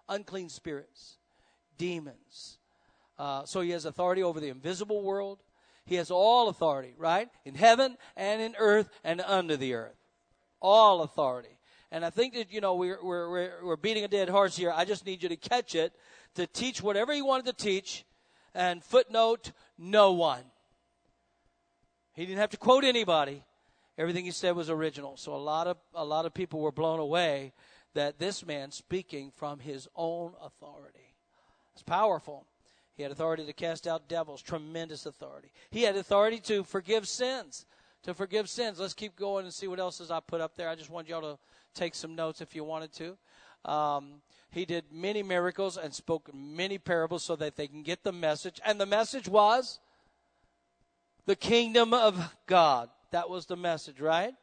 unclean 0.09 0.49
spirits, 0.49 1.19
demons. 1.79 2.59
Uh, 3.19 3.45
so 3.45 3.61
he 3.61 3.71
has 3.71 3.85
authority 3.85 4.23
over 4.23 4.41
the 4.41 4.49
invisible 4.49 5.03
world. 5.03 5.43
He 5.85 5.97
has 5.97 6.11
all 6.11 6.49
authority, 6.49 6.95
right? 6.99 7.29
In 7.45 7.55
heaven 7.55 7.97
and 8.17 8.41
in 8.41 8.55
earth 8.59 8.89
and 9.05 9.21
under 9.21 9.57
the 9.57 9.75
earth. 9.75 9.97
All 10.61 11.03
authority. 11.03 11.59
And 11.91 12.05
I 12.05 12.11
think 12.11 12.35
that, 12.35 12.53
you 12.53 12.61
know, 12.61 12.75
we're, 12.75 12.99
we're, 13.03 13.65
we're 13.65 13.77
beating 13.77 14.05
a 14.05 14.09
dead 14.09 14.29
horse 14.29 14.57
here. 14.57 14.73
I 14.75 14.85
just 14.85 15.07
need 15.07 15.23
you 15.23 15.29
to 15.29 15.37
catch 15.37 15.75
it, 15.75 15.93
to 16.35 16.47
teach 16.47 16.83
whatever 16.83 17.13
he 17.13 17.23
wanted 17.23 17.47
to 17.47 17.53
teach, 17.53 18.05
and 18.55 18.83
footnote, 18.83 19.53
no 19.79 20.13
one. 20.13 20.43
He 22.15 22.25
didn't 22.25 22.39
have 22.39 22.51
to 22.51 22.57
quote 22.57 22.85
anybody. 22.85 23.45
Everything 23.97 24.25
he 24.25 24.33
said 24.33 24.57
was 24.57 24.71
original. 24.71 25.17
So 25.17 25.35
a 25.35 25.39
lot 25.39 25.67
of, 25.67 25.77
a 25.95 26.05
lot 26.05 26.27
of 26.27 26.35
people 26.35 26.61
were 26.61 26.73
blown 26.73 26.99
away 26.99 27.53
that 27.95 28.19
this 28.19 28.45
man 28.45 28.71
speaking 28.71 29.33
from 29.35 29.61
his 29.61 29.89
own 29.97 30.33
authority. 30.43 31.15
It's 31.73 31.83
powerful. 31.83 32.47
He 32.97 33.03
had 33.03 33.11
authority 33.11 33.45
to 33.47 33.53
cast 33.53 33.87
out 33.87 34.09
devils, 34.09 34.43
tremendous 34.43 35.07
authority. 35.07 35.51
He 35.71 35.83
had 35.83 35.97
authority 35.97 36.39
to 36.41 36.63
forgive 36.63 37.09
sins, 37.09 37.67
to 38.05 38.15
forgive 38.15 38.49
sins. 38.49 38.79
Let's 38.79 38.95
keep 38.95 39.17
going 39.17 39.45
and 39.45 39.55
see 39.55 39.67
what 39.67 39.81
else 39.81 40.01
is 40.01 40.11
I 40.11 40.21
put 40.21 40.41
up 40.41 40.57
there. 40.57 40.69
I 40.69 40.77
just 40.77 40.91
want 40.91 41.09
y'all 41.09 41.23
to 41.23 41.39
take 41.75 41.95
some 41.95 42.15
notes 42.15 42.41
if 42.41 42.55
you 42.55 42.63
wanted 42.63 42.93
to. 42.95 43.17
Um, 43.71 44.23
he 44.51 44.65
did 44.65 44.85
many 44.93 45.25
miracles 45.25 45.77
and 45.77 45.93
spoke 45.93 46.33
many 46.33 46.79
parables 46.79 47.25
so 47.25 47.35
that 47.37 47.57
they 47.57 47.67
can 47.67 47.83
get 47.83 48.05
the 48.05 48.13
message. 48.13 48.61
And 48.65 48.81
the 48.81 48.87
message 48.87 49.29
was 49.29 49.81
the 51.27 51.35
kingdom 51.35 51.93
of 51.93 52.33
God. 52.47 52.89
That 53.11 53.29
was 53.29 53.47
the 53.47 53.57
message, 53.57 54.01
right? 54.01 54.35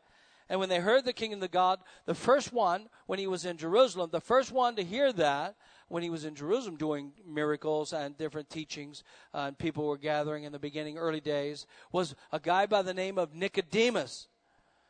And 0.51 0.59
when 0.59 0.67
they 0.67 0.81
heard 0.81 1.05
the 1.05 1.13
kingdom 1.13 1.41
of 1.41 1.49
God, 1.49 1.79
the 2.05 2.13
first 2.13 2.51
one, 2.51 2.89
when 3.05 3.19
he 3.19 3.25
was 3.25 3.45
in 3.45 3.55
Jerusalem, 3.55 4.09
the 4.11 4.19
first 4.19 4.51
one 4.51 4.75
to 4.75 4.83
hear 4.83 5.13
that, 5.13 5.55
when 5.87 6.03
he 6.03 6.09
was 6.09 6.25
in 6.25 6.35
Jerusalem 6.35 6.75
doing 6.75 7.13
miracles 7.25 7.93
and 7.93 8.17
different 8.17 8.49
teachings, 8.49 9.05
uh, 9.33 9.45
and 9.47 9.57
people 9.57 9.87
were 9.87 9.97
gathering 9.97 10.43
in 10.43 10.51
the 10.51 10.59
beginning, 10.59 10.97
early 10.97 11.21
days, 11.21 11.65
was 11.93 12.15
a 12.33 12.39
guy 12.39 12.65
by 12.65 12.81
the 12.81 12.93
name 12.93 13.17
of 13.17 13.33
Nicodemus, 13.33 14.27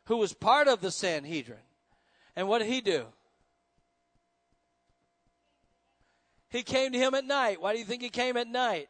who 0.06 0.16
was 0.16 0.34
part 0.34 0.66
of 0.66 0.80
the 0.80 0.90
Sanhedrin. 0.90 1.60
And 2.34 2.48
what 2.48 2.58
did 2.58 2.66
he 2.66 2.80
do? 2.80 3.04
He 6.48 6.64
came 6.64 6.90
to 6.90 6.98
him 6.98 7.14
at 7.14 7.24
night. 7.24 7.62
Why 7.62 7.72
do 7.72 7.78
you 7.78 7.84
think 7.84 8.02
he 8.02 8.10
came 8.10 8.36
at 8.36 8.48
night? 8.48 8.88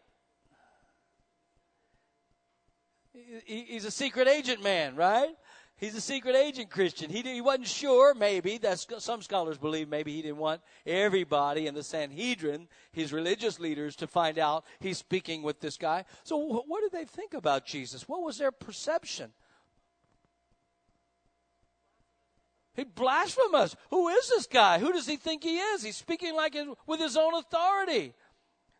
He's 3.45 3.85
a 3.85 3.91
secret 3.91 4.27
agent 4.27 4.63
man, 4.63 4.97
right? 4.97 5.35
He's 5.83 5.97
a 5.97 6.01
secret 6.01 6.37
agent 6.37 6.71
Christian. 6.71 7.11
He, 7.11 7.23
he 7.23 7.41
wasn't 7.41 7.67
sure, 7.67 8.15
maybe, 8.15 8.57
that 8.59 8.79
some 8.79 9.21
scholars 9.21 9.59
believe 9.59 9.89
maybe 9.89 10.13
he 10.13 10.23
didn't 10.23 10.37
want 10.37 10.61
everybody 10.87 11.67
in 11.67 11.75
the 11.75 11.83
Sanhedrin, 11.83 12.69
his 12.93 13.13
religious 13.13 13.59
leaders, 13.59 13.97
to 13.97 14.07
find 14.07 14.39
out 14.39 14.65
he's 14.79 14.99
speaking 14.99 15.43
with 15.43 15.59
this 15.59 15.77
guy. 15.77 16.05
So, 16.23 16.37
what 16.37 16.83
did 16.83 16.93
they 16.93 17.05
think 17.05 17.35
about 17.35 17.67
Jesus? 17.67 18.09
What 18.09 18.23
was 18.23 18.39
their 18.39 18.53
perception? 18.53 19.33
He 22.77 22.85
blasphemous. 22.85 23.75
Who 23.91 24.07
is 24.07 24.29
this 24.29 24.47
guy? 24.47 24.79
Who 24.79 24.93
does 24.93 25.09
he 25.09 25.17
think 25.17 25.43
he 25.43 25.59
is? 25.59 25.83
He's 25.83 25.97
speaking 25.97 26.37
like 26.37 26.55
his, 26.55 26.69
with 26.87 27.01
his 27.01 27.17
own 27.17 27.35
authority. 27.35 28.15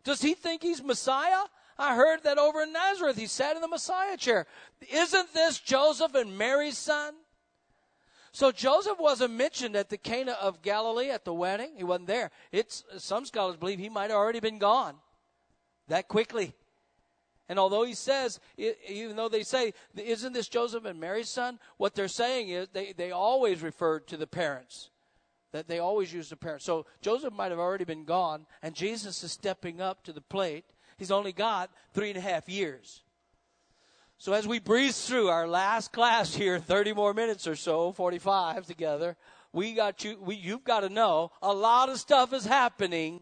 Does 0.05 0.21
he 0.21 0.35
think 0.35 0.61
he's 0.61 0.81
Messiah? 0.81 1.43
I 1.77 1.95
heard 1.95 2.23
that 2.23 2.37
over 2.37 2.61
in 2.61 2.73
Nazareth 2.73 3.17
he 3.17 3.27
sat 3.27 3.55
in 3.55 3.61
the 3.61 3.67
Messiah 3.67 4.17
chair. 4.17 4.45
Isn't 4.91 5.33
this 5.33 5.59
Joseph 5.59 6.15
and 6.15 6.37
Mary's 6.37 6.77
son? 6.77 7.13
So 8.31 8.51
Joseph 8.51 8.99
wasn't 8.99 9.33
mentioned 9.33 9.75
at 9.75 9.89
the 9.89 9.97
Cana 9.97 10.31
of 10.41 10.61
Galilee 10.63 11.09
at 11.09 11.23
the 11.23 11.33
wedding. 11.33 11.73
He 11.77 11.83
wasn't 11.83 12.07
there. 12.07 12.31
It's 12.51 12.83
some 12.97 13.25
scholars 13.25 13.57
believe 13.57 13.79
he 13.79 13.89
might 13.89 14.09
have 14.09 14.17
already 14.17 14.39
been 14.39 14.57
gone 14.57 14.95
that 15.87 16.07
quickly. 16.07 16.55
And 17.49 17.59
although 17.59 17.83
he 17.83 17.93
says, 17.93 18.39
even 18.57 19.15
though 19.15 19.29
they 19.29 19.43
say, 19.43 19.73
isn't 19.95 20.33
this 20.33 20.47
Joseph 20.47 20.85
and 20.85 20.99
Mary's 20.99 21.29
son? 21.29 21.59
What 21.77 21.93
they're 21.93 22.07
saying 22.07 22.49
is 22.49 22.69
they, 22.69 22.93
they 22.93 23.11
always 23.11 23.61
referred 23.61 24.07
to 24.07 24.17
the 24.17 24.25
parents. 24.25 24.89
That 25.51 25.67
they 25.67 25.77
always 25.77 26.11
used 26.11 26.31
the 26.31 26.35
parents. 26.35 26.65
So 26.65 26.87
Joseph 27.01 27.33
might 27.33 27.51
have 27.51 27.59
already 27.59 27.83
been 27.83 28.05
gone, 28.05 28.47
and 28.63 28.73
Jesus 28.73 29.23
is 29.23 29.31
stepping 29.31 29.81
up 29.81 30.03
to 30.05 30.13
the 30.13 30.21
plate. 30.21 30.65
He's 31.03 31.11
only 31.11 31.33
got 31.33 31.69
three 31.93 32.07
and 32.07 32.17
a 32.17 32.21
half 32.21 32.47
years. 32.47 33.01
So 34.17 34.31
as 34.31 34.47
we 34.47 34.59
breeze 34.59 35.05
through 35.05 35.27
our 35.27 35.45
last 35.45 35.91
class 35.91 36.33
here, 36.33 36.59
30 36.59 36.93
more 36.93 37.13
minutes 37.13 37.45
or 37.45 37.57
so, 37.57 37.91
45 37.91 38.65
together, 38.65 39.17
we 39.51 39.73
got 39.73 40.05
you, 40.05 40.17
we, 40.21 40.35
you've 40.35 40.63
got 40.63 40.79
to 40.79 40.89
know 40.89 41.31
a 41.41 41.53
lot 41.53 41.89
of 41.89 41.99
stuff 41.99 42.31
is 42.31 42.45
happening 42.45 43.19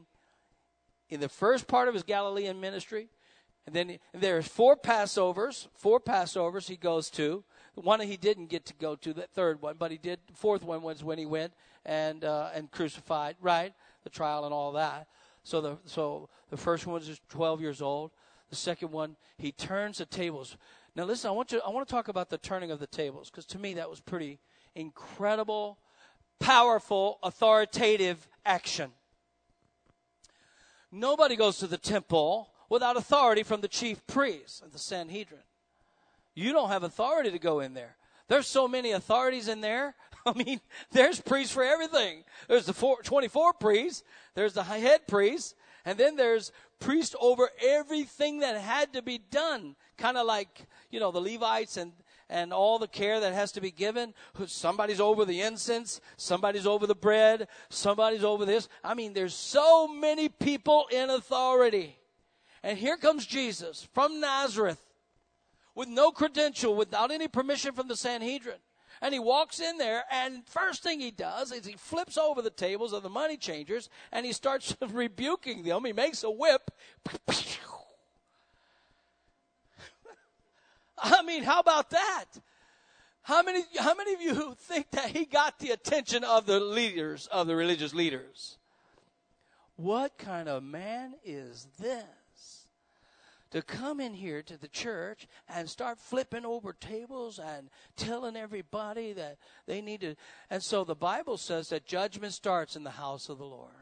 in 1.09 1.19
the 1.19 1.27
first 1.27 1.67
part 1.67 1.87
of 1.87 1.95
his 1.95 2.03
Galilean 2.03 2.61
ministry 2.61 3.09
and 3.65 3.75
then 3.75 3.99
there's 4.13 4.47
four 4.47 4.75
Passovers, 4.75 5.67
four 5.75 5.99
Passovers 5.99 6.67
he 6.67 6.75
goes 6.75 7.09
to. 7.11 7.43
One 7.75 7.99
he 8.01 8.17
didn't 8.17 8.47
get 8.47 8.65
to 8.65 8.73
go 8.73 8.95
to, 8.95 9.13
the 9.13 9.27
third 9.33 9.61
one, 9.61 9.75
but 9.79 9.91
he 9.91 9.97
did. 9.97 10.19
The 10.27 10.33
fourth 10.33 10.63
one 10.63 10.81
was 10.81 11.03
when 11.03 11.17
he 11.17 11.25
went 11.25 11.53
and 11.85 12.23
uh, 12.23 12.49
and 12.53 12.69
crucified, 12.69 13.37
right? 13.39 13.73
The 14.03 14.09
trial 14.09 14.45
and 14.45 14.53
all 14.53 14.73
that. 14.73 15.07
So 15.43 15.61
the 15.61 15.77
so 15.85 16.29
the 16.49 16.57
first 16.57 16.85
one 16.85 16.95
was 16.95 17.19
12 17.29 17.61
years 17.61 17.81
old. 17.81 18.11
The 18.49 18.55
second 18.55 18.91
one, 18.91 19.15
he 19.37 19.51
turns 19.51 19.99
the 19.99 20.05
tables. 20.05 20.57
Now 20.95 21.05
listen, 21.05 21.29
I 21.29 21.31
want 21.31 21.49
to 21.49 21.61
I 21.63 21.69
want 21.69 21.87
to 21.87 21.91
talk 21.91 22.07
about 22.07 22.29
the 22.29 22.37
turning 22.37 22.71
of 22.71 22.79
the 22.79 22.87
tables 22.87 23.29
because 23.29 23.45
to 23.47 23.59
me 23.59 23.73
that 23.75 23.89
was 23.89 24.01
pretty 24.01 24.39
incredible, 24.75 25.79
powerful, 26.39 27.19
authoritative 27.23 28.27
action. 28.45 28.91
Nobody 30.91 31.35
goes 31.35 31.57
to 31.59 31.67
the 31.67 31.77
temple 31.77 32.49
without 32.69 32.97
authority 32.97 33.43
from 33.43 33.61
the 33.61 33.67
chief 33.67 34.05
priests 34.07 34.61
of 34.61 34.73
the 34.73 34.79
Sanhedrin. 34.79 35.41
You 36.35 36.51
don't 36.51 36.69
have 36.69 36.83
authority 36.83 37.31
to 37.31 37.39
go 37.39 37.59
in 37.59 37.73
there. 37.73 37.95
There's 38.27 38.47
so 38.47 38.67
many 38.67 38.91
authorities 38.91 39.47
in 39.47 39.61
there. 39.61 39.95
I 40.25 40.33
mean, 40.33 40.61
there's 40.91 41.19
priests 41.19 41.53
for 41.53 41.63
everything. 41.63 42.23
There's 42.47 42.65
the 42.65 42.73
four, 42.73 43.01
24 43.01 43.53
priests, 43.53 44.03
there's 44.35 44.53
the 44.53 44.63
head 44.63 45.07
priest, 45.07 45.55
and 45.85 45.97
then 45.97 46.15
there's 46.15 46.51
priests 46.79 47.15
over 47.19 47.49
everything 47.61 48.39
that 48.39 48.57
had 48.57 48.93
to 48.93 49.01
be 49.01 49.17
done. 49.17 49.75
Kind 49.97 50.17
of 50.17 50.25
like, 50.25 50.67
you 50.89 50.99
know, 50.99 51.11
the 51.11 51.21
Levites 51.21 51.77
and, 51.77 51.93
and 52.29 52.53
all 52.53 52.77
the 52.79 52.87
care 52.87 53.19
that 53.19 53.33
has 53.33 53.51
to 53.53 53.61
be 53.61 53.71
given. 53.71 54.13
Somebody's 54.45 54.99
over 54.99 55.25
the 55.25 55.41
incense, 55.41 56.01
somebody's 56.17 56.67
over 56.67 56.85
the 56.85 56.95
bread, 56.95 57.47
somebody's 57.69 58.23
over 58.23 58.45
this. 58.45 58.67
I 58.83 58.93
mean, 58.93 59.13
there's 59.13 59.33
so 59.33 59.87
many 59.87 60.29
people 60.29 60.85
in 60.91 61.09
authority. 61.09 61.97
And 62.63 62.77
here 62.77 62.97
comes 62.97 63.25
Jesus 63.25 63.87
from 63.93 64.19
Nazareth 64.19 64.85
with 65.73 65.87
no 65.87 66.11
credential, 66.11 66.75
without 66.75 67.11
any 67.11 67.27
permission 67.27 67.73
from 67.73 67.87
the 67.87 67.95
Sanhedrin. 67.95 68.59
And 69.01 69.13
he 69.13 69.19
walks 69.19 69.59
in 69.59 69.77
there, 69.79 70.03
and 70.11 70.45
first 70.45 70.83
thing 70.83 70.99
he 70.99 71.09
does 71.09 71.51
is 71.51 71.65
he 71.65 71.73
flips 71.73 72.19
over 72.19 72.41
the 72.41 72.51
tables 72.51 72.93
of 72.93 73.01
the 73.01 73.09
money 73.09 73.35
changers 73.35 73.89
and 74.11 74.25
he 74.25 74.31
starts 74.31 74.75
rebuking 74.89 75.63
them. 75.63 75.85
He 75.85 75.93
makes 75.93 76.23
a 76.23 76.29
whip. 76.29 76.69
I 81.03 81.23
mean, 81.23 81.41
how 81.41 81.59
about 81.59 81.89
that? 81.89 82.25
How 83.23 83.41
many, 83.41 83.63
how 83.79 83.95
many 83.95 84.13
of 84.13 84.21
you 84.21 84.55
think 84.59 84.91
that 84.91 85.09
he 85.09 85.25
got 85.25 85.57
the 85.59 85.71
attention 85.71 86.23
of 86.23 86.45
the 86.45 86.59
leaders, 86.59 87.27
of 87.31 87.47
the 87.47 87.55
religious 87.55 87.93
leaders? 87.93 88.57
What 89.77 90.17
kind 90.19 90.47
of 90.47 90.61
man 90.61 91.15
is 91.23 91.67
this? 91.79 92.05
To 93.51 93.61
come 93.61 93.99
in 93.99 94.13
here 94.13 94.41
to 94.41 94.57
the 94.57 94.67
church 94.67 95.27
and 95.47 95.69
start 95.69 95.99
flipping 95.99 96.45
over 96.45 96.73
tables 96.73 97.39
and 97.39 97.69
telling 97.95 98.35
everybody 98.35 99.13
that 99.13 99.37
they 99.67 99.81
need 99.81 100.01
to. 100.01 100.15
And 100.49 100.63
so 100.63 100.83
the 100.83 100.95
Bible 100.95 101.37
says 101.37 101.69
that 101.69 101.85
judgment 101.85 102.33
starts 102.33 102.75
in 102.75 102.83
the 102.83 102.91
house 102.91 103.29
of 103.29 103.37
the 103.37 103.45
Lord. 103.45 103.73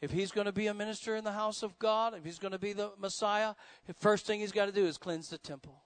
If 0.00 0.10
he's 0.10 0.32
going 0.32 0.46
to 0.46 0.52
be 0.52 0.66
a 0.66 0.74
minister 0.74 1.16
in 1.16 1.24
the 1.24 1.32
house 1.32 1.62
of 1.62 1.78
God, 1.78 2.14
if 2.14 2.24
he's 2.24 2.38
going 2.38 2.52
to 2.52 2.58
be 2.58 2.74
the 2.74 2.90
Messiah, 2.98 3.54
the 3.86 3.94
first 3.94 4.26
thing 4.26 4.40
he's 4.40 4.52
got 4.52 4.66
to 4.66 4.72
do 4.72 4.84
is 4.84 4.98
cleanse 4.98 5.30
the 5.30 5.38
temple. 5.38 5.80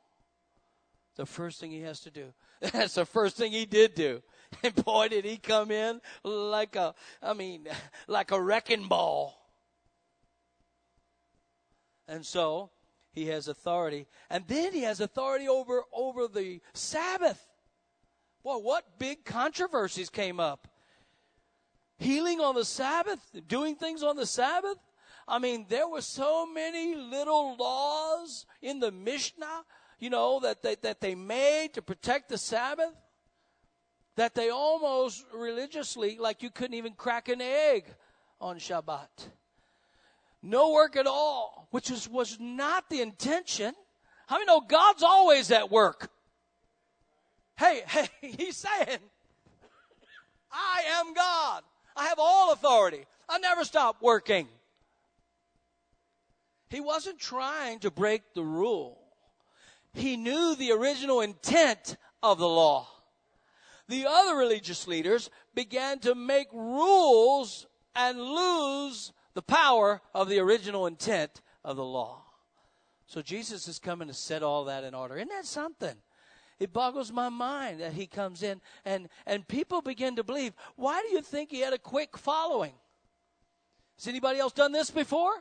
The 1.17 1.27
first 1.27 1.61
thing 1.61 1.71
he 1.71 1.83
has 1.83 2.01
to 2.01 2.11
do. 2.11 2.33
That's 2.61 2.95
the 2.95 3.05
first 3.05 3.37
thing 3.37 3.53
he 3.53 3.67
did 3.67 3.95
do. 3.95 4.23
And 4.63 4.75
boy, 4.85 5.09
did 5.09 5.25
he 5.25 5.37
come 5.37 5.71
in 5.71 6.01
like 6.25 6.77
a, 6.77 6.95
I 7.23 7.35
mean, 7.35 7.69
like 8.09 8.31
a 8.31 8.41
wrecking 8.41 8.89
ball. 8.89 9.39
And 12.09 12.25
so 12.25 12.71
he 13.13 13.27
has 13.27 13.47
authority. 13.47 14.07
And 14.31 14.45
then 14.49 14.73
he 14.73 14.83
has 14.83 15.01
authority 15.01 15.47
over, 15.47 15.83
over 15.93 16.27
the 16.27 16.61
Sabbath. 16.73 17.47
Boy, 18.43 18.57
what 18.57 18.99
big 18.99 19.25
controversies 19.25 20.09
came 20.09 20.41
up. 20.41 20.67
Healing 21.99 22.41
on 22.41 22.55
the 22.55 22.65
Sabbath, 22.65 23.21
doing 23.47 23.77
things 23.77 24.03
on 24.03 24.17
the 24.17 24.27
Sabbath. 24.27 24.79
I 25.27 25.39
mean, 25.39 25.67
there 25.69 25.89
were 25.89 26.01
so 26.01 26.47
many 26.47 26.95
little 26.95 27.57
laws 27.57 28.47
in 28.63 28.81
the 28.81 28.91
Mishnah, 28.91 29.65
you 29.99 30.09
know, 30.09 30.41
that 30.41 30.63
they, 30.63 30.77
that 30.77 31.01
they 31.01 31.15
made 31.15 31.75
to 31.75 31.83
protect 31.83 32.31
the 32.31 32.39
Sabbath 32.39 32.95
that 34.19 34.35
they 34.35 34.51
almost 34.51 35.25
religiously, 35.33 36.19
like 36.19 36.43
you 36.43 36.51
couldn't 36.51 36.75
even 36.75 36.93
crack 36.93 37.29
an 37.29 37.41
egg 37.41 37.85
on 38.41 38.59
Shabbat 38.59 39.29
no 40.43 40.73
work 40.73 40.97
at 40.97 41.07
all, 41.07 41.69
which 41.71 41.91
was, 41.91 42.09
was 42.09 42.39
not 42.41 42.89
the 42.91 43.01
intention. 43.01 43.75
How 44.27 44.37
many 44.37 44.47
know 44.47 44.61
God's 44.61 45.03
always 45.03 45.51
at 45.51 45.71
work? 45.71 46.11
Hey, 47.59 47.83
hey, 47.87 48.09
he's 48.21 48.57
saying, 48.57 48.99
I 50.53 50.83
am 51.01 51.15
God. 51.15 51.63
I 51.97 52.05
have 52.07 52.19
all 52.19 52.53
authority. 52.53 53.05
I 53.29 53.39
never 53.39 53.65
stop 53.65 53.97
working. 54.01 54.49
He 56.71 56.81
wasn't 56.81 57.19
trying 57.19 57.81
to 57.81 57.91
break 57.91 58.23
the 58.35 58.45
rule. 58.45 58.99
He 59.95 60.17
knew 60.17 60.55
the 60.55 60.73
original 60.73 61.21
intent 61.21 61.97
of 62.23 62.39
the 62.39 62.49
law. 62.49 62.87
The 63.89 64.07
other 64.07 64.37
religious 64.37 64.87
leaders 64.87 65.31
began 65.55 65.99
to 66.01 66.15
make 66.15 66.49
rules 66.53 67.67
and 67.97 68.21
lose 68.21 69.13
the 69.39 69.43
power 69.43 70.03
of 70.17 70.29
the 70.29 70.41
original 70.41 70.89
intent 70.89 71.43
of 71.65 71.77
the 71.77 71.85
law. 71.85 72.25
So 73.07 73.23
Jesus 73.23 73.69
is 73.69 73.79
coming 73.79 74.09
to 74.09 74.15
set 74.15 74.43
all 74.43 74.65
that 74.65 74.83
in 74.83 74.97
order. 74.97 75.15
Isn't 75.15 75.29
that 75.29 75.47
something? 75.47 75.95
it 76.59 76.73
boggles 76.73 77.13
my 77.13 77.29
mind 77.29 77.81
that 77.81 77.93
he 77.93 78.09
comes 78.09 78.43
in 78.43 78.61
and, 78.85 79.09
and 79.29 79.47
people 79.47 79.81
begin 79.81 80.17
to 80.17 80.25
believe. 80.25 80.55
Why 80.75 81.01
do 81.03 81.15
you 81.15 81.23
think 81.23 81.53
he 81.53 81.61
had 81.61 81.73
a 81.73 81.79
quick 81.79 82.19
following? 82.19 82.73
Has 83.97 84.09
anybody 84.09 84.41
else 84.41 84.53
done 84.53 84.73
this 84.73 84.91
before? 84.91 85.35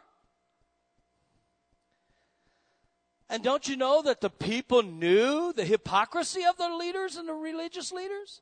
And 3.31 3.43
don't 3.43 3.67
you 3.67 3.77
know 3.77 4.03
that 4.03 4.21
the 4.21 4.29
people 4.29 4.83
knew 4.83 5.53
the 5.53 5.65
hypocrisy 5.65 6.45
of 6.45 6.55
the 6.57 6.69
leaders 6.69 7.15
and 7.15 7.27
the 7.27 7.33
religious 7.33 7.91
leaders? 7.91 8.41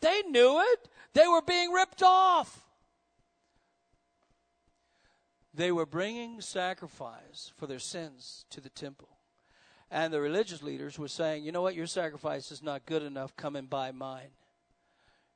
They 0.00 0.22
knew 0.22 0.60
it. 0.60 0.88
They 1.14 1.28
were 1.28 1.42
being 1.42 1.70
ripped 1.70 2.02
off. 2.02 2.65
They 5.56 5.72
were 5.72 5.86
bringing 5.86 6.42
sacrifice 6.42 7.50
for 7.56 7.66
their 7.66 7.78
sins 7.78 8.44
to 8.50 8.60
the 8.60 8.68
temple. 8.68 9.08
And 9.90 10.12
the 10.12 10.20
religious 10.20 10.62
leaders 10.62 10.98
were 10.98 11.08
saying, 11.08 11.44
you 11.44 11.52
know 11.52 11.62
what, 11.62 11.74
your 11.74 11.86
sacrifice 11.86 12.52
is 12.52 12.62
not 12.62 12.84
good 12.84 13.02
enough. 13.02 13.34
Come 13.36 13.56
and 13.56 13.70
buy 13.70 13.90
mine. 13.90 14.28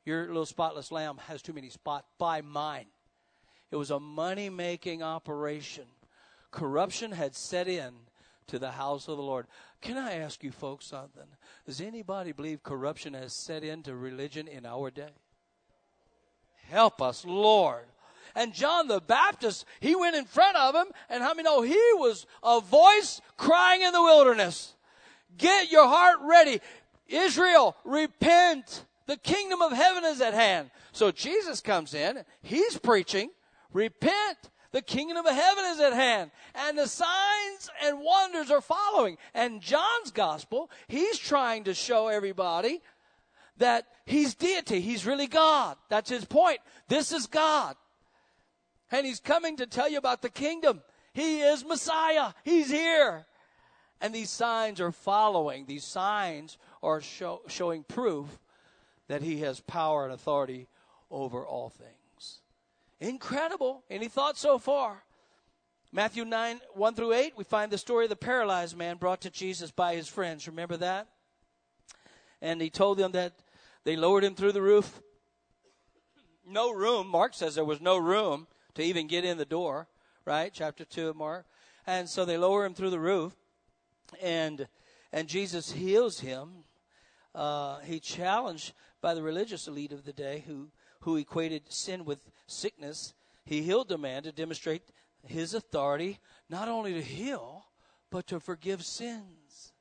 Your 0.04 0.26
little 0.26 0.44
spotless 0.44 0.92
lamb 0.92 1.18
has 1.28 1.40
too 1.40 1.54
many 1.54 1.70
spots. 1.70 2.06
Buy 2.18 2.42
mine. 2.42 2.87
It 3.70 3.76
was 3.76 3.90
a 3.90 3.98
money 4.00 4.50
making 4.50 5.02
operation. 5.02 5.85
Corruption 6.50 7.12
had 7.12 7.35
set 7.35 7.66
in 7.66 7.94
to 8.48 8.59
the 8.59 8.72
house 8.72 9.09
of 9.09 9.16
the 9.16 9.22
Lord. 9.22 9.46
Can 9.80 9.96
I 9.96 10.16
ask 10.16 10.44
you 10.44 10.50
folks 10.50 10.85
something? 10.85 11.22
Does 11.64 11.80
anybody 11.80 12.33
believe 12.33 12.62
corruption 12.62 13.14
has 13.14 13.33
set 13.33 13.64
into 13.64 13.94
religion 13.94 14.48
in 14.48 14.66
our 14.66 14.90
day? 14.90 15.14
Help 16.68 17.00
us, 17.00 17.24
Lord. 17.24 17.87
And 18.35 18.55
John 18.55 18.88
the 18.88 19.01
Baptist, 19.01 19.64
he 19.81 19.95
went 19.95 20.16
in 20.16 20.25
front 20.25 20.57
of 20.57 20.75
him, 20.75 20.87
and 21.09 21.23
how 21.23 21.35
many 21.35 21.45
know 21.45 21.62
he 21.62 21.81
was 21.95 22.27
a 22.43 22.61
voice 22.61 23.21
crying 23.37 23.83
in 23.83 23.93
the 23.93 24.03
wilderness? 24.03 24.75
Get 25.37 25.71
your 25.71 25.87
heart 25.87 26.19
ready. 26.23 26.61
Israel, 27.09 27.77
repent. 27.85 28.85
The 29.07 29.16
kingdom 29.16 29.61
of 29.62 29.73
heaven 29.73 30.05
is 30.05 30.21
at 30.21 30.35
hand. 30.35 30.71
So 30.93 31.11
Jesus 31.11 31.61
comes 31.61 31.95
in, 31.95 32.25
he's 32.43 32.79
preaching, 32.79 33.31
repent. 33.73 34.38
The 34.73 34.83
kingdom 34.83 35.16
of 35.16 35.35
heaven 35.35 35.64
is 35.66 35.81
at 35.81 35.93
hand. 35.93 36.31
And 36.55 36.79
the 36.79 36.87
signs 36.87 37.71
and 37.83 38.01
wonders 38.01 38.53
are 38.53 38.61
following. 38.61 39.16
And 39.35 39.61
John's 39.61 40.12
gospel, 40.12 40.71
he's 40.87 41.19
trying 41.19 41.64
to 41.64 41.75
show 41.75 42.07
everybody 42.07 42.81
that 43.59 43.87
he's 44.07 44.35
deity. 44.35 44.81
He's 44.81 45.05
really 45.05 45.27
God. 45.27 45.77
That's 45.88 46.09
his 46.09 46.25
point. 46.25 46.61
This 46.88 47.11
is 47.11 47.27
God. 47.27 47.75
And 48.90 49.07
he's 49.07 49.20
coming 49.20 49.57
to 49.57 49.66
tell 49.66 49.88
you 49.88 49.98
about 49.98 50.22
the 50.22 50.29
kingdom. 50.29 50.83
He 51.12 51.40
is 51.40 51.64
Messiah. 51.64 52.33
He's 52.44 52.70
here. 52.70 53.26
And 54.00 54.14
these 54.14 54.31
signs 54.31 54.81
are 54.81 54.92
following. 54.92 55.66
These 55.66 55.85
signs 55.85 56.59
are 56.83 57.00
show, 57.00 57.42
showing 57.48 57.85
proof 57.85 58.38
that 59.09 59.22
he 59.22 59.40
has 59.40 59.61
power 59.61 60.05
and 60.05 60.12
authority 60.12 60.68
over 61.11 61.44
all 61.44 61.68
things. 61.68 62.40
Incredible. 63.00 63.85
Any 63.90 64.09
thoughts 64.09 64.40
so 64.40 64.59
far? 64.59 65.03
Matthew 65.92 66.24
9, 66.24 66.61
1 66.74 66.94
through 66.94 67.12
8, 67.12 67.33
we 67.37 67.44
find 67.44 67.72
the 67.72 67.79
story 67.79 68.05
of 68.05 68.11
the 68.11 68.16
paralyzed 68.16 68.76
man 68.76 68.96
brought 68.96 69.22
to 69.22 69.31
Jesus 69.31 69.72
by 69.72 69.96
his 69.96 70.07
friends. 70.07 70.46
Remember 70.46 70.76
that? 70.76 71.09
And 72.40 72.62
he 72.62 72.70
told 72.70 72.98
them 72.98 73.12
that 73.12 73.33
they 73.85 73.96
lowered 73.96 74.22
him 74.22 74.37
through 74.37 74.53
the 74.53 74.62
roof. 74.62 75.00
No 76.46 76.72
room. 76.72 77.09
Mark 77.09 77.35
says 77.35 77.55
there 77.55 77.64
was 77.64 77.81
no 77.81 77.98
room 77.98 78.46
to 78.74 78.83
even 78.83 79.06
get 79.06 79.24
in 79.24 79.38
the 79.38 79.44
door, 79.44 79.88
right? 80.24 80.50
Chapter 80.52 80.85
2 80.85 81.09
of 81.09 81.16
Mark. 81.16 81.46
And 81.87 82.09
so 82.09 82.24
they 82.24 82.37
lower 82.37 82.64
him 82.64 82.74
through 82.74 82.90
the 82.90 83.00
roof, 83.00 83.35
and 84.22 84.68
and 85.12 85.28
Jesus 85.28 85.72
heals 85.72 86.20
him. 86.20 86.64
Uh, 87.35 87.80
he 87.80 87.98
challenged 87.98 88.74
by 89.00 89.14
the 89.14 89.22
religious 89.22 89.66
elite 89.66 89.92
of 89.92 90.04
the 90.04 90.12
day 90.12 90.44
who 90.46 90.68
who 91.00 91.16
equated 91.16 91.72
sin 91.72 92.04
with 92.04 92.30
sickness. 92.46 93.14
He 93.44 93.62
healed 93.62 93.88
the 93.88 93.98
man 93.98 94.22
to 94.24 94.33
demonstrate 94.33 94.83
his 95.26 95.54
authority 95.54 96.18
not 96.48 96.68
only 96.68 96.92
to 96.94 97.02
heal 97.02 97.66
but 98.11 98.26
to 98.26 98.40
forgive 98.40 98.85
sins. 98.85 99.72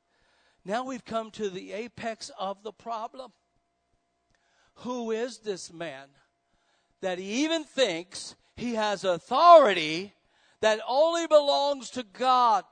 Now 0.63 0.85
we've 0.85 1.05
come 1.05 1.31
to 1.31 1.49
the 1.49 1.73
apex 1.73 2.29
of 2.39 2.63
the 2.63 2.71
problem. 2.71 3.31
Who 4.75 5.11
is 5.11 5.39
this 5.39 5.73
man 5.73 6.07
that 7.01 7.17
he 7.17 7.43
even 7.43 7.63
thinks 7.63 8.35
he 8.59 8.75
has 8.75 9.03
authority 9.03 10.13
that 10.61 10.79
only 10.87 11.27
belongs 11.27 11.91
to 11.91 12.03
God. 12.03 12.63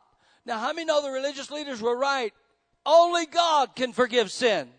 Now, 0.46 0.60
how 0.60 0.74
many 0.74 0.86
know 0.86 1.02
the 1.02 1.10
religious 1.10 1.52
leaders 1.52 1.82
were 1.82 1.98
right? 1.98 2.34
Only 2.86 3.26
God 3.26 3.76
can 3.76 3.94
forgive 3.94 4.32
sin. 4.32 4.70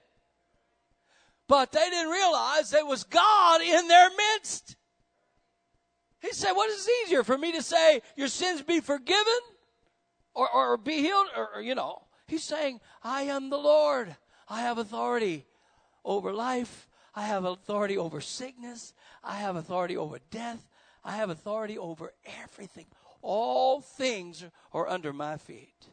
But 1.47 1.73
they 1.73 1.90
didn't 1.90 2.11
realize 2.11 2.71
there 2.71 2.87
was 2.87 3.05
God 3.05 3.62
in 3.62 3.88
their 3.88 4.11
midst. 4.11 4.77
He 6.21 6.33
said, 6.33 6.53
What 6.53 6.71
is 6.71 6.88
easier 7.05 7.25
for 7.25 7.38
me 7.38 7.53
to 7.53 7.62
say, 7.62 8.03
Your 8.16 8.29
sins 8.29 8.62
be 8.62 8.81
forgiven 8.81 9.40
or, 10.35 10.51
or 10.51 10.77
be 10.77 10.97
healed? 10.97 11.27
Or, 11.37 11.57
or, 11.57 11.62
you 11.62 11.75
know, 11.75 12.03
he's 12.27 12.44
saying, 12.44 12.81
I 13.03 13.23
am 13.23 13.51
the 13.51 13.59
Lord. 13.59 14.14
I 14.49 14.62
have 14.62 14.79
authority 14.79 15.47
over 16.05 16.33
life. 16.33 16.88
I 17.14 17.23
have 17.23 17.44
authority 17.44 17.97
over 17.97 18.21
sickness. 18.21 18.92
I 19.25 19.37
have 19.37 19.57
authority 19.57 19.97
over 19.97 20.18
death. 20.31 20.67
I 21.09 21.12
have 21.12 21.31
authority 21.31 21.79
over 21.79 22.12
everything. 22.44 22.85
All 23.23 23.81
things 23.81 24.44
are 24.75 24.87
under 24.87 25.14
my 25.14 25.38
feet. 25.38 25.87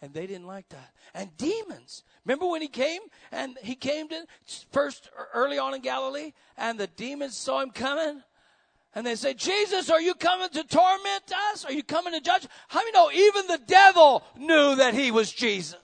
And 0.00 0.14
they 0.14 0.26
didn't 0.26 0.46
like 0.46 0.70
that. 0.70 0.92
And 1.12 1.36
demons. 1.36 2.02
Remember 2.24 2.46
when 2.46 2.62
he 2.62 2.68
came? 2.68 3.02
And 3.30 3.58
he 3.62 3.74
came 3.74 4.08
to 4.08 4.26
first 4.72 5.10
early 5.34 5.58
on 5.58 5.74
in 5.74 5.82
Galilee, 5.82 6.32
and 6.56 6.80
the 6.80 6.86
demons 6.86 7.36
saw 7.36 7.60
him 7.60 7.72
coming. 7.72 8.22
And 8.94 9.06
they 9.06 9.16
say, 9.16 9.34
Jesus, 9.34 9.90
are 9.90 10.00
you 10.00 10.14
coming 10.14 10.48
to 10.48 10.64
torment 10.64 11.32
us? 11.52 11.66
Are 11.66 11.72
you 11.72 11.82
coming 11.82 12.14
to 12.14 12.22
judge? 12.22 12.46
How 12.68 12.80
many 12.80 12.92
know 12.92 13.10
even 13.12 13.48
the 13.48 13.60
devil 13.66 14.24
knew 14.34 14.76
that 14.76 14.94
he 14.94 15.10
was 15.10 15.30
Jesus? 15.30 15.76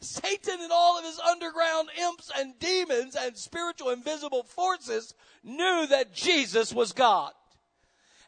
Satan 0.00 0.60
and 0.60 0.72
all 0.72 0.98
of 0.98 1.04
his 1.04 1.18
underground 1.18 1.88
imps 2.00 2.30
and 2.36 2.58
demons 2.58 3.16
and 3.18 3.36
spiritual 3.36 3.90
invisible 3.90 4.42
forces 4.42 5.14
knew 5.42 5.86
that 5.88 6.12
Jesus 6.12 6.72
was 6.72 6.92
God 6.92 7.32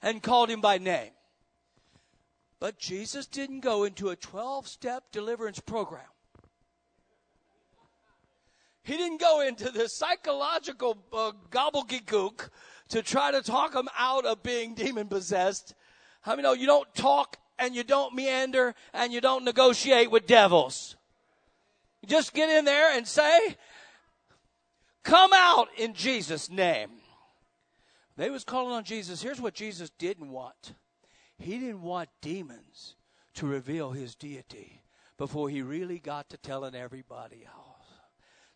and 0.02 0.22
called 0.22 0.50
him 0.50 0.60
by 0.60 0.78
name. 0.78 1.10
But 2.60 2.78
Jesus 2.78 3.26
didn't 3.26 3.60
go 3.60 3.84
into 3.84 4.08
a 4.08 4.16
12 4.16 4.66
step 4.66 5.04
deliverance 5.12 5.60
program. 5.60 6.02
He 8.82 8.96
didn't 8.96 9.20
go 9.20 9.42
into 9.42 9.70
the 9.70 9.88
psychological 9.88 10.96
uh, 11.12 11.32
gobbledygook 11.50 12.48
to 12.88 13.02
try 13.02 13.30
to 13.30 13.42
talk 13.42 13.74
him 13.74 13.88
out 13.96 14.24
of 14.24 14.42
being 14.42 14.74
demon 14.74 15.08
possessed. 15.08 15.74
I 16.24 16.34
mean, 16.34 16.44
no, 16.44 16.54
you 16.54 16.66
don't 16.66 16.92
talk 16.94 17.36
and 17.58 17.74
you 17.74 17.84
don't 17.84 18.14
meander 18.14 18.74
and 18.94 19.12
you 19.12 19.20
don't 19.20 19.44
negotiate 19.44 20.10
with 20.10 20.26
devils. 20.26 20.96
Just 22.08 22.34
get 22.34 22.50
in 22.50 22.64
there 22.64 22.96
and 22.96 23.06
say, 23.06 23.56
come 25.04 25.30
out 25.34 25.68
in 25.76 25.92
Jesus' 25.94 26.50
name. 26.50 26.90
They 28.16 28.30
was 28.30 28.44
calling 28.44 28.72
on 28.72 28.84
Jesus. 28.84 29.22
Here's 29.22 29.40
what 29.40 29.54
Jesus 29.54 29.90
didn't 29.98 30.30
want. 30.30 30.74
He 31.38 31.58
didn't 31.58 31.82
want 31.82 32.08
demons 32.20 32.96
to 33.34 33.46
reveal 33.46 33.92
his 33.92 34.16
deity 34.16 34.82
before 35.16 35.48
he 35.50 35.62
really 35.62 35.98
got 35.98 36.30
to 36.30 36.36
telling 36.36 36.74
everybody 36.74 37.44
else. 37.46 37.68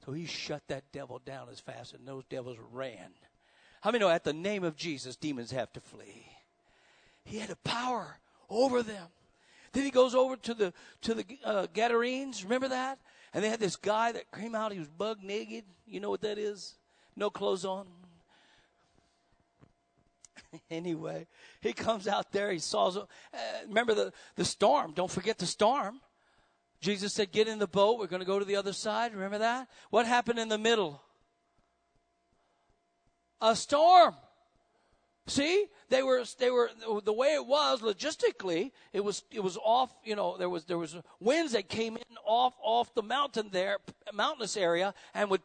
So 0.04 0.12
he 0.12 0.26
shut 0.26 0.62
that 0.66 0.90
devil 0.90 1.20
down 1.24 1.48
as 1.50 1.60
fast, 1.60 1.94
and 1.94 2.08
those 2.08 2.24
devils 2.24 2.58
ran. 2.72 3.12
How 3.82 3.90
many 3.90 4.00
know 4.00 4.10
at 4.10 4.24
the 4.24 4.32
name 4.32 4.64
of 4.64 4.76
Jesus, 4.76 5.14
demons 5.14 5.52
have 5.52 5.72
to 5.74 5.80
flee? 5.80 6.26
He 7.24 7.38
had 7.38 7.50
a 7.50 7.56
power 7.56 8.18
over 8.50 8.82
them. 8.82 9.08
Then 9.72 9.84
he 9.84 9.90
goes 9.90 10.14
over 10.14 10.36
to 10.36 10.54
the 10.54 10.72
to 11.02 11.14
the 11.14 11.24
uh, 11.44 11.66
Gadarenes. 11.72 12.44
Remember 12.44 12.68
that? 12.68 12.98
And 13.32 13.42
they 13.42 13.48
had 13.48 13.60
this 13.60 13.76
guy 13.76 14.12
that 14.12 14.30
came 14.32 14.54
out. 14.54 14.72
He 14.72 14.78
was 14.78 14.88
bug 14.88 15.22
naked. 15.22 15.64
You 15.86 16.00
know 16.00 16.10
what 16.10 16.20
that 16.22 16.38
is? 16.38 16.74
No 17.16 17.30
clothes 17.30 17.64
on. 17.64 17.86
anyway, 20.70 21.26
he 21.60 21.72
comes 21.72 22.06
out 22.06 22.32
there. 22.32 22.50
He 22.52 22.58
saws. 22.58 22.96
Uh, 22.96 23.06
remember 23.66 23.94
the 23.94 24.12
the 24.36 24.44
storm. 24.44 24.92
Don't 24.92 25.10
forget 25.10 25.38
the 25.38 25.46
storm. 25.46 26.00
Jesus 26.80 27.12
said, 27.12 27.32
"Get 27.32 27.48
in 27.48 27.58
the 27.58 27.66
boat. 27.66 27.98
We're 27.98 28.06
going 28.06 28.20
to 28.20 28.26
go 28.26 28.38
to 28.38 28.44
the 28.44 28.56
other 28.56 28.72
side." 28.72 29.14
Remember 29.14 29.38
that? 29.38 29.68
What 29.90 30.06
happened 30.06 30.38
in 30.38 30.48
the 30.48 30.58
middle? 30.58 31.02
A 33.40 33.56
storm. 33.56 34.14
See, 35.26 35.66
they 35.88 36.02
were 36.02 36.24
they 36.38 36.50
were 36.50 36.70
the 37.04 37.12
way 37.12 37.34
it 37.34 37.46
was 37.46 37.80
logistically. 37.80 38.72
It 38.92 39.04
was 39.04 39.22
it 39.30 39.42
was 39.42 39.56
off. 39.56 39.94
You 40.04 40.16
know, 40.16 40.36
there 40.36 40.50
was 40.50 40.64
there 40.64 40.78
was 40.78 40.96
winds 41.20 41.52
that 41.52 41.68
came 41.68 41.96
in 41.96 42.16
off 42.24 42.54
off 42.60 42.92
the 42.94 43.02
mountain 43.02 43.50
there, 43.52 43.78
mountainous 44.12 44.56
area, 44.56 44.94
and 45.14 45.30
would 45.30 45.42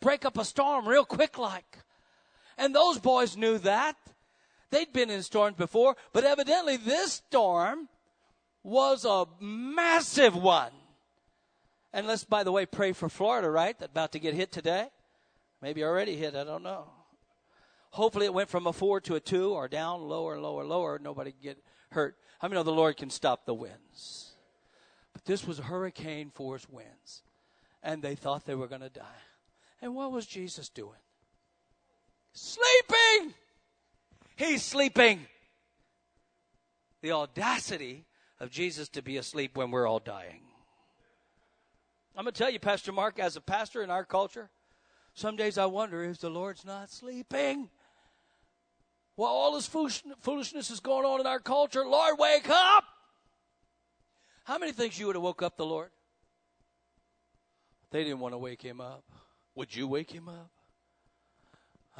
break 0.00 0.24
up 0.24 0.38
a 0.38 0.44
storm 0.44 0.88
real 0.88 1.04
quick 1.04 1.38
like. 1.38 1.78
And 2.56 2.74
those 2.74 2.98
boys 2.98 3.36
knew 3.36 3.58
that. 3.58 3.96
They'd 4.70 4.92
been 4.92 5.10
in 5.10 5.22
storms 5.22 5.56
before, 5.56 5.96
but 6.12 6.24
evidently 6.24 6.76
this 6.76 7.14
storm 7.14 7.88
was 8.62 9.04
a 9.04 9.26
massive 9.40 10.36
one. 10.36 10.72
And 11.92 12.06
let's, 12.06 12.24
by 12.24 12.44
the 12.44 12.52
way, 12.52 12.66
pray 12.66 12.92
for 12.92 13.08
Florida, 13.08 13.50
right? 13.50 13.76
About 13.80 14.12
to 14.12 14.18
get 14.18 14.34
hit 14.34 14.52
today. 14.52 14.88
Maybe 15.62 15.82
already 15.82 16.16
hit, 16.16 16.36
I 16.36 16.44
don't 16.44 16.62
know. 16.62 16.84
Hopefully 17.90 18.26
it 18.26 18.34
went 18.34 18.48
from 18.48 18.66
a 18.66 18.72
four 18.72 19.00
to 19.02 19.14
a 19.14 19.20
two 19.20 19.52
or 19.52 19.68
down, 19.68 20.02
lower, 20.02 20.34
and 20.34 20.42
lower, 20.42 20.64
lower. 20.64 20.98
Nobody 21.02 21.34
get 21.42 21.58
hurt. 21.90 22.16
How 22.38 22.48
many 22.48 22.58
know 22.58 22.62
the 22.62 22.72
Lord 22.72 22.96
can 22.96 23.10
stop 23.10 23.46
the 23.46 23.54
winds? 23.54 24.32
But 25.12 25.24
this 25.24 25.46
was 25.46 25.58
hurricane 25.58 26.30
force 26.30 26.68
winds. 26.68 27.22
And 27.82 28.02
they 28.02 28.14
thought 28.14 28.44
they 28.44 28.54
were 28.54 28.68
going 28.68 28.82
to 28.82 28.88
die. 28.88 29.04
And 29.80 29.94
what 29.94 30.12
was 30.12 30.26
Jesus 30.26 30.68
doing? 30.68 30.98
Sleeping! 32.32 33.34
He's 34.36 34.62
sleeping. 34.62 35.26
The 37.00 37.12
audacity 37.12 38.04
of 38.40 38.50
Jesus 38.50 38.88
to 38.90 39.02
be 39.02 39.16
asleep 39.16 39.56
when 39.56 39.70
we're 39.70 39.86
all 39.86 39.98
dying. 39.98 40.42
I'm 42.16 42.24
going 42.24 42.32
to 42.32 42.38
tell 42.38 42.50
you, 42.50 42.58
Pastor 42.58 42.92
Mark, 42.92 43.18
as 43.18 43.36
a 43.36 43.40
pastor 43.40 43.82
in 43.82 43.90
our 43.90 44.04
culture, 44.04 44.50
some 45.14 45.36
days 45.36 45.58
I 45.58 45.66
wonder 45.66 46.04
if 46.04 46.18
the 46.18 46.30
Lord's 46.30 46.64
not 46.64 46.90
sleeping. 46.90 47.70
While 49.18 49.32
all 49.32 49.54
this 49.54 49.66
foolishness 49.66 50.70
is 50.70 50.78
going 50.78 51.04
on 51.04 51.18
in 51.18 51.26
our 51.26 51.40
culture, 51.40 51.84
Lord, 51.84 52.20
wake 52.20 52.48
up! 52.48 52.84
How 54.44 54.58
many 54.58 54.70
things 54.70 54.96
you 54.96 55.06
would 55.06 55.16
have 55.16 55.24
woke 55.24 55.42
up 55.42 55.56
the 55.56 55.66
Lord? 55.66 55.90
They 57.90 58.04
didn't 58.04 58.20
want 58.20 58.34
to 58.34 58.38
wake 58.38 58.62
him 58.62 58.80
up. 58.80 59.02
Would 59.56 59.74
you 59.74 59.88
wake 59.88 60.12
him 60.12 60.28
up? 60.28 60.52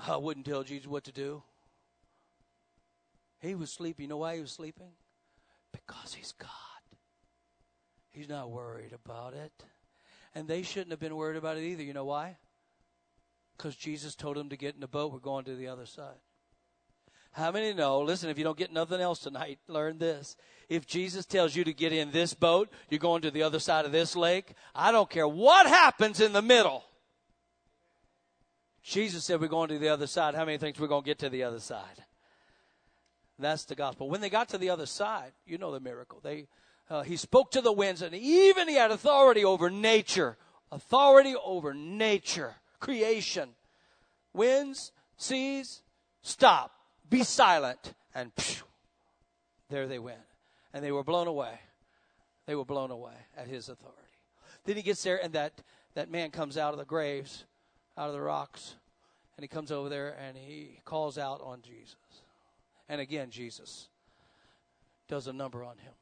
I 0.06 0.16
wouldn't 0.16 0.46
tell 0.46 0.62
Jesus 0.62 0.86
what 0.86 1.02
to 1.06 1.12
do. 1.12 1.42
He 3.40 3.56
was 3.56 3.72
sleeping. 3.72 4.04
You 4.04 4.10
know 4.10 4.18
why 4.18 4.36
he 4.36 4.40
was 4.40 4.52
sleeping? 4.52 4.92
Because 5.72 6.14
he's 6.14 6.30
God. 6.30 6.48
He's 8.10 8.28
not 8.28 8.52
worried 8.52 8.92
about 8.92 9.34
it. 9.34 9.64
And 10.36 10.46
they 10.46 10.62
shouldn't 10.62 10.92
have 10.92 11.00
been 11.00 11.16
worried 11.16 11.36
about 11.36 11.56
it 11.56 11.64
either. 11.64 11.82
You 11.82 11.94
know 11.94 12.04
why? 12.04 12.36
Because 13.56 13.74
Jesus 13.74 14.14
told 14.14 14.36
them 14.36 14.50
to 14.50 14.56
get 14.56 14.76
in 14.76 14.80
the 14.80 14.86
boat. 14.86 15.12
We're 15.12 15.18
going 15.18 15.46
to 15.46 15.56
the 15.56 15.66
other 15.66 15.84
side. 15.84 16.20
How 17.32 17.52
many 17.52 17.72
know? 17.72 18.00
Listen, 18.00 18.30
if 18.30 18.38
you 18.38 18.44
don't 18.44 18.58
get 18.58 18.72
nothing 18.72 19.00
else 19.00 19.20
tonight, 19.20 19.58
learn 19.68 19.98
this. 19.98 20.36
If 20.68 20.86
Jesus 20.86 21.24
tells 21.24 21.56
you 21.56 21.64
to 21.64 21.72
get 21.72 21.92
in 21.92 22.10
this 22.10 22.34
boat, 22.34 22.70
you're 22.90 22.98
going 22.98 23.22
to 23.22 23.30
the 23.30 23.42
other 23.42 23.58
side 23.58 23.84
of 23.84 23.92
this 23.92 24.16
lake. 24.16 24.54
I 24.74 24.92
don't 24.92 25.08
care 25.08 25.28
what 25.28 25.66
happens 25.66 26.20
in 26.20 26.32
the 26.32 26.42
middle. 26.42 26.84
Jesus 28.82 29.24
said 29.24 29.40
we're 29.40 29.48
going 29.48 29.68
to 29.68 29.78
the 29.78 29.88
other 29.88 30.06
side. 30.06 30.34
How 30.34 30.44
many 30.44 30.58
thinks 30.58 30.78
we're 30.78 30.88
going 30.88 31.02
to 31.02 31.06
get 31.06 31.18
to 31.20 31.28
the 31.28 31.44
other 31.44 31.60
side? 31.60 32.04
That's 33.38 33.64
the 33.64 33.74
gospel. 33.74 34.10
When 34.10 34.20
they 34.20 34.30
got 34.30 34.48
to 34.50 34.58
the 34.58 34.70
other 34.70 34.86
side, 34.86 35.32
you 35.46 35.58
know 35.58 35.72
the 35.72 35.80
miracle. 35.80 36.20
They, 36.22 36.48
uh, 36.90 37.02
he 37.02 37.16
spoke 37.16 37.52
to 37.52 37.60
the 37.60 37.72
winds, 37.72 38.02
and 38.02 38.14
even 38.14 38.68
he 38.68 38.74
had 38.74 38.90
authority 38.90 39.44
over 39.44 39.70
nature. 39.70 40.36
Authority 40.72 41.34
over 41.36 41.72
nature, 41.72 42.56
creation. 42.80 43.50
Winds, 44.32 44.92
seas, 45.16 45.82
stop, 46.22 46.72
be 47.08 47.24
silent, 47.24 47.94
and 48.14 48.32
phew, 48.34 48.64
there 49.68 49.86
they 49.86 49.98
went. 49.98 50.18
And 50.72 50.84
they 50.84 50.92
were 50.92 51.04
blown 51.04 51.26
away. 51.26 51.60
They 52.46 52.54
were 52.54 52.64
blown 52.64 52.90
away 52.90 53.14
at 53.36 53.46
his 53.46 53.68
authority. 53.68 53.98
Then 54.64 54.76
he 54.76 54.82
gets 54.82 55.02
there, 55.02 55.22
and 55.22 55.32
that, 55.34 55.62
that 55.94 56.10
man 56.10 56.30
comes 56.30 56.56
out 56.56 56.72
of 56.72 56.78
the 56.78 56.84
graves, 56.84 57.44
out 57.96 58.08
of 58.08 58.14
the 58.14 58.20
rocks, 58.20 58.76
and 59.38 59.44
he 59.44 59.48
comes 59.48 59.70
over 59.70 59.88
there 59.88 60.16
and 60.20 60.36
he 60.36 60.80
calls 60.84 61.16
out 61.16 61.40
on 61.40 61.62
Jesus. 61.62 61.94
And 62.88 63.00
again, 63.00 63.30
Jesus 63.30 63.88
does 65.06 65.28
a 65.28 65.32
number 65.32 65.62
on 65.62 65.78
him, 65.78 65.92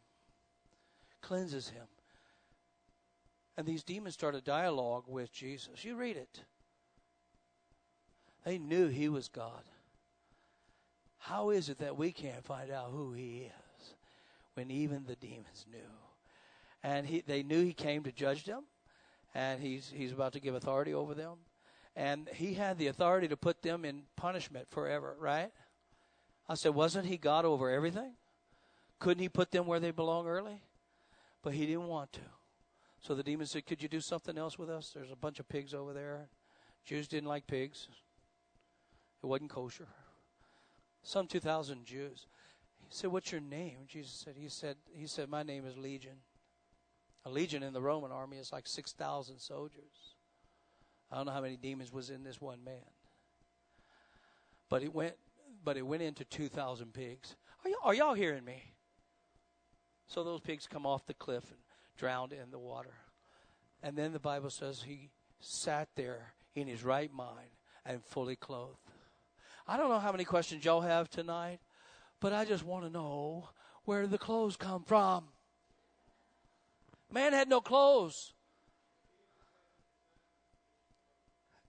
cleanses 1.21 1.69
him. 1.69 1.85
And 3.59 3.66
these 3.66 3.83
demons 3.83 4.14
start 4.14 4.35
a 4.35 4.40
dialogue 4.40 5.05
with 5.07 5.33
Jesus. 5.33 5.85
You 5.85 5.97
read 5.97 6.16
it. 6.16 6.45
They 8.45 8.57
knew 8.57 8.88
he 8.88 9.09
was 9.11 9.29
God. 9.29 9.64
How 11.18 11.50
is 11.50 11.68
it 11.68 11.79
that 11.79 11.96
we 11.96 12.12
can't 12.12 12.44
find 12.44 12.70
out 12.70 12.90
who 12.90 13.12
he 13.12 13.48
is 13.48 13.94
when 14.55 14.70
even 14.70 15.05
the 15.05 15.16
demons 15.16 15.66
knew? 15.70 15.79
And 16.83 17.07
he, 17.07 17.22
they 17.26 17.42
knew 17.42 17.64
he 17.64 17.72
came 17.72 18.05
to 18.05 18.12
judge 18.12 18.44
them, 18.44 18.64
and 19.35 19.61
he's, 19.61 19.92
he's 19.94 20.12
about 20.12 20.33
to 20.35 20.40
give 20.40 20.55
authority 20.55 20.94
over 20.94 21.14
them. 21.14 21.38
And 21.96 22.29
he 22.35 22.55
had 22.55 22.79
the 22.79 22.88
authority 22.88 23.29
to 23.29 23.37
put 23.37 23.62
them 23.62 23.85
in 23.85 24.02
punishment 24.16 24.68
forever, 24.68 25.16
right? 25.18 25.50
I 26.48 26.55
said, 26.55 26.74
wasn't 26.74 27.07
he 27.07 27.16
God 27.16 27.44
over 27.44 27.70
everything? 27.70 28.12
Couldn't 28.98 29.22
he 29.22 29.29
put 29.29 29.50
them 29.50 29.66
where 29.66 29.81
they 29.81 29.90
belong 29.90 30.26
early? 30.26 30.62
But 31.42 31.55
he 31.55 31.66
didn't 31.66 31.88
want 31.88 32.12
to. 32.14 32.20
So 33.00 33.14
the 33.14 33.22
demon 33.22 33.46
said, 33.46 33.66
Could 33.66 33.83
you 33.83 33.88
do 33.88 34.00
something 34.00 34.37
else 34.37 34.59
with 34.59 34.70
us? 34.70 34.90
There's 34.94 35.12
a 35.12 35.16
bunch 35.16 35.38
of 35.38 35.48
pigs 35.48 35.74
over 35.74 35.92
there. 35.92 36.29
Jews 36.85 37.07
didn't 37.09 37.29
like 37.29 37.46
pigs, 37.46 37.88
it 39.22 39.26
wasn't 39.26 39.50
kosher. 39.50 39.88
Some 41.07 41.29
2,000 41.29 41.85
Jews. 41.85 42.27
He 42.88 42.88
said, 42.90 43.12
What's 43.12 43.31
your 43.31 43.40
name? 43.40 43.77
Jesus 43.87 44.11
said, 44.11 44.35
He 44.37 44.49
said, 44.49 44.77
he 44.92 45.07
said 45.07 45.29
My 45.29 45.45
name 45.45 45.64
is 45.64 45.77
Legion. 45.77 46.16
A 47.25 47.31
legion 47.31 47.62
in 47.62 47.73
the 47.73 47.81
Roman 47.81 48.11
army 48.11 48.38
is 48.38 48.53
like 48.53 48.66
6,000 48.66 49.38
soldiers. 49.38 50.14
I 51.11 51.16
don't 51.16 51.27
know 51.27 51.33
how 51.33 51.40
many 51.40 51.57
demons 51.57 51.92
was 51.92 52.11
in 52.11 52.25
this 52.25 52.40
one 52.40 52.64
man. 52.64 52.90
But 54.69 54.83
it 54.83 54.92
went 54.92 55.14
but 55.64 55.77
it 55.77 55.87
went 55.87 56.03
into 56.03 56.25
2,000 56.25 56.92
pigs. 56.92 57.37
Are 57.64 57.71
y'all, 57.71 57.79
are 57.85 57.95
y'all 57.95 58.14
hearing 58.14 58.45
me? 58.45 58.62
So 60.09 60.25
those 60.25 60.40
pigs 60.40 60.66
come 60.66 60.87
off 60.87 61.07
the 61.07 61.14
cliff 61.14 61.45
and 61.51 61.61
drowned 61.97 62.33
in 62.33 62.51
the 62.51 62.59
water. 62.59 62.95
And 63.81 63.97
then 63.97 64.12
the 64.12 64.19
Bible 64.19 64.51
says 64.51 64.83
he 64.83 65.11
sat 65.38 65.88
there 65.95 66.35
in 66.57 66.66
his 66.66 66.83
right 66.83 67.12
mind 67.12 67.51
and 67.85 68.03
fully 68.05 68.37
clothed. 68.37 68.86
I 69.68 69.76
don't 69.76 69.88
know 69.88 69.98
how 69.98 70.12
many 70.12 70.24
questions 70.24 70.64
y'all 70.64 70.81
have 70.81 71.11
tonight, 71.11 71.59
but 72.20 72.33
I 72.33 72.44
just 72.44 72.64
want 72.64 72.85
to 72.85 72.90
know 72.90 73.48
where 73.85 74.07
the 74.07 74.18
clothes 74.18 74.57
come 74.57 74.85
from? 74.85 75.24
Man 77.11 77.33
had 77.33 77.48
no 77.48 77.61
clothes. 77.61 78.33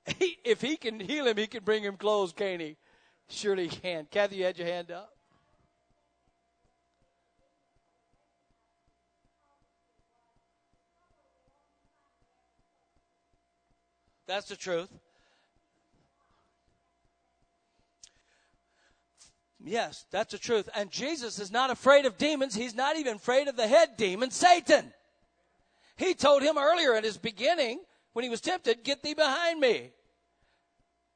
He, 0.20 0.38
if 0.46 0.62
he 0.62 0.78
can 0.78 1.02
heal 1.02 1.28
him, 1.28 1.36
he 1.36 1.48
can 1.48 1.66
bring 1.66 1.84
him 1.84 1.98
clothes, 1.98 2.32
can't 2.32 2.62
he? 2.62 2.78
Surely 3.28 3.68
he 3.68 3.76
can. 3.76 4.08
Kathy, 4.10 4.38
you 4.38 4.46
had 4.46 4.58
your 4.58 4.66
hand 4.66 4.90
up? 4.90 5.12
That's 14.28 14.48
the 14.48 14.56
truth. 14.56 14.90
Yes, 19.68 20.06
that's 20.12 20.32
the 20.32 20.38
truth. 20.38 20.70
And 20.76 20.90
Jesus 20.90 21.40
is 21.40 21.52
not 21.52 21.70
afraid 21.70 22.06
of 22.06 22.18
demons. 22.18 22.56
He's 22.56 22.76
not 22.76 22.96
even 22.96 23.18
afraid 23.18 23.48
of 23.48 23.56
the 23.56 23.68
head 23.68 23.98
demon, 23.98 24.32
Satan. 24.32 24.94
He 25.98 26.14
told 26.14 26.42
him 26.42 26.58
earlier 26.58 26.96
in 26.96 27.04
his 27.04 27.18
beginning, 27.18 27.80
when 28.14 28.24
he 28.24 28.30
was 28.30 28.42
tempted, 28.42 28.84
Get 28.84 29.04
thee 29.04 29.14
behind 29.14 29.60
me. 29.60 29.92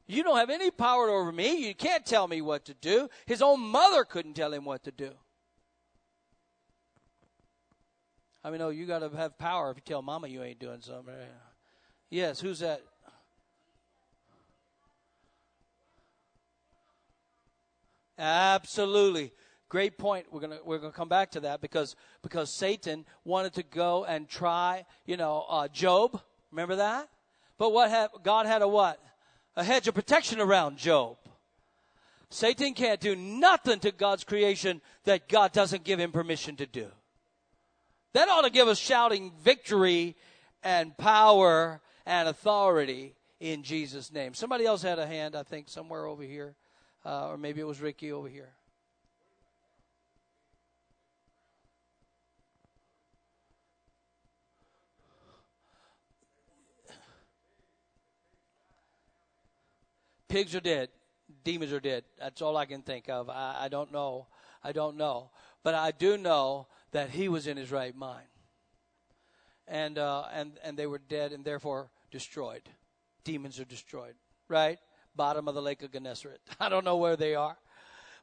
You 0.08 0.24
don't 0.24 0.38
have 0.38 0.50
any 0.50 0.72
power 0.72 1.10
over 1.10 1.32
me. 1.32 1.66
You 1.66 1.74
can't 1.74 2.06
tell 2.06 2.28
me 2.28 2.42
what 2.42 2.66
to 2.66 2.74
do. 2.74 3.08
His 3.26 3.42
own 3.42 3.62
mother 3.62 4.04
couldn't 4.04 4.34
tell 4.34 4.54
him 4.54 4.66
what 4.66 4.84
to 4.84 4.92
do. 4.92 5.12
I 8.44 8.50
mean, 8.50 8.62
oh, 8.62 8.70
you 8.70 8.86
got 8.86 9.00
to 9.00 9.10
have 9.16 9.38
power 9.38 9.72
if 9.72 9.78
you 9.78 9.84
tell 9.86 10.02
mama 10.02 10.28
you 10.28 10.44
ain't 10.44 10.60
doing 10.60 10.82
something. 10.82 11.14
Yes, 12.10 12.42
who's 12.42 12.60
that? 12.60 12.82
Absolutely. 18.22 19.34
Great 19.68 19.98
point. 19.98 20.28
We're 20.32 20.42
gonna 20.42 20.60
we're 20.64 20.78
gonna 20.78 20.94
come 20.94 21.10
back 21.10 21.32
to 21.32 21.40
that 21.42 21.62
because 21.62 21.96
because 22.22 22.50
Satan 22.54 23.06
wanted 23.26 23.54
to 23.54 23.64
go 23.64 24.06
and 24.06 24.30
try, 24.30 24.86
you 25.06 25.18
know, 25.18 25.46
uh, 25.50 25.68
Job. 25.68 26.22
Remember 26.52 26.76
that? 26.76 27.10
But 27.58 27.72
what 27.72 27.90
had 27.90 28.10
God 28.24 28.46
had 28.46 28.62
a 28.62 28.68
what? 28.68 29.00
a 29.56 29.64
hedge 29.64 29.88
of 29.88 29.96
protection 29.96 30.40
around 30.40 30.78
Job. 30.78 31.18
Satan 32.30 32.74
can't 32.74 33.00
do 33.00 33.16
nothing 33.16 33.80
to 33.80 33.92
God's 33.92 34.24
creation 34.24 34.82
that 35.04 35.28
God 35.28 35.52
doesn't 35.52 35.84
give 35.84 36.00
him 36.00 36.12
permission 36.12 36.56
to 36.58 36.66
do. 36.66 36.88
That 38.14 38.30
ought 38.30 38.44
to 38.44 38.50
give 38.50 38.68
us 38.68 38.80
shouting 38.80 39.32
victory 39.44 40.16
and 40.64 40.98
power 40.98 41.82
and 42.06 42.30
authority 42.30 43.16
in 43.40 43.64
Jesus' 43.64 44.12
name. 44.12 44.34
Somebody 44.34 44.66
else 44.66 44.82
had 44.82 45.00
a 45.00 45.08
hand, 45.08 45.36
I 45.36 45.44
think, 45.44 45.68
somewhere 45.68 46.06
over 46.06 46.24
here. 46.24 46.56
Uh, 47.06 47.30
or 47.30 47.38
maybe 47.38 47.62
it 47.62 47.68
was 47.68 47.82
Ricky 47.82 48.12
over 48.12 48.28
here. 48.28 48.54
Pigs 60.28 60.56
are 60.56 60.62
dead. 60.62 60.90
Demons 61.44 61.72
are 61.74 61.80
dead. 61.80 62.04
That's 62.20 62.42
all 62.42 62.58
I 62.58 62.66
can 62.66 62.82
think 62.82 63.10
of. 63.10 63.30
I, 63.30 63.58
I 63.62 63.68
don't 63.70 63.92
know. 63.92 64.28
I 64.64 64.72
don't 64.72 64.98
know. 64.98 65.32
But 65.64 65.76
I 65.76 65.92
do 65.92 66.18
know 66.18 66.68
that 66.92 67.10
he 67.12 67.30
was 67.30 67.48
in 67.48 67.58
his 67.58 67.72
right 67.72 67.96
mind. 67.96 68.28
and 69.68 69.98
uh, 69.98 70.26
and 70.34 70.60
and 70.64 70.78
they 70.78 70.88
were 70.88 71.00
dead 71.00 71.32
and 71.32 71.46
therefore 71.46 71.90
destroyed. 72.12 72.64
Demons 73.24 73.60
are 73.60 73.66
destroyed, 73.66 74.16
right? 74.48 74.80
Bottom 75.16 75.48
of 75.48 75.56
the 75.56 75.62
lake 75.62 75.84
of 75.84 75.92
Gennesaret. 75.92 76.40
I 76.60 76.70
don't 76.70 76.86
know 76.86 76.98
where 76.98 77.16
they 77.16 77.36
are, 77.36 77.58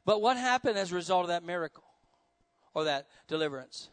but 0.05 0.21
what 0.21 0.37
happened 0.37 0.77
as 0.77 0.91
a 0.91 0.95
result 0.95 1.23
of 1.23 1.27
that 1.29 1.43
miracle, 1.43 1.83
or 2.73 2.85
that 2.85 3.07
deliverance, 3.27 3.89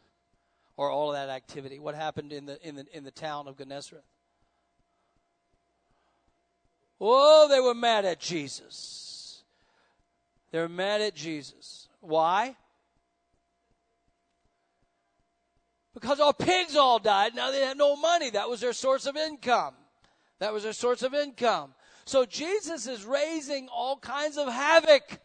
or 0.76 0.90
all 0.90 1.10
of 1.10 1.16
that 1.16 1.28
activity? 1.28 1.78
What 1.78 1.94
happened 1.94 2.32
in 2.32 2.46
the 2.46 2.58
in 2.66 2.76
the 2.76 2.86
in 2.92 3.04
the 3.04 3.10
town 3.10 3.48
of 3.48 3.58
Gennesaret? 3.58 4.04
Oh, 7.00 7.48
they 7.48 7.60
were 7.60 7.74
mad 7.74 8.04
at 8.04 8.20
Jesus. 8.20 9.42
They 10.50 10.60
were 10.60 10.68
mad 10.68 11.02
at 11.02 11.14
Jesus. 11.14 11.88
Why? 12.00 12.56
Because 15.92 16.20
our 16.20 16.32
pigs 16.32 16.76
all 16.76 16.98
died. 16.98 17.34
Now 17.34 17.50
they 17.50 17.60
had 17.60 17.76
no 17.76 17.96
money. 17.96 18.30
That 18.30 18.48
was 18.48 18.60
their 18.60 18.72
source 18.72 19.06
of 19.06 19.16
income. 19.16 19.74
That 20.38 20.52
was 20.52 20.62
their 20.62 20.72
source 20.72 21.02
of 21.02 21.14
income. 21.14 21.74
So 22.06 22.24
Jesus 22.24 22.86
is 22.86 23.04
raising 23.04 23.68
all 23.68 23.96
kinds 23.96 24.38
of 24.38 24.48
havoc. 24.48 25.20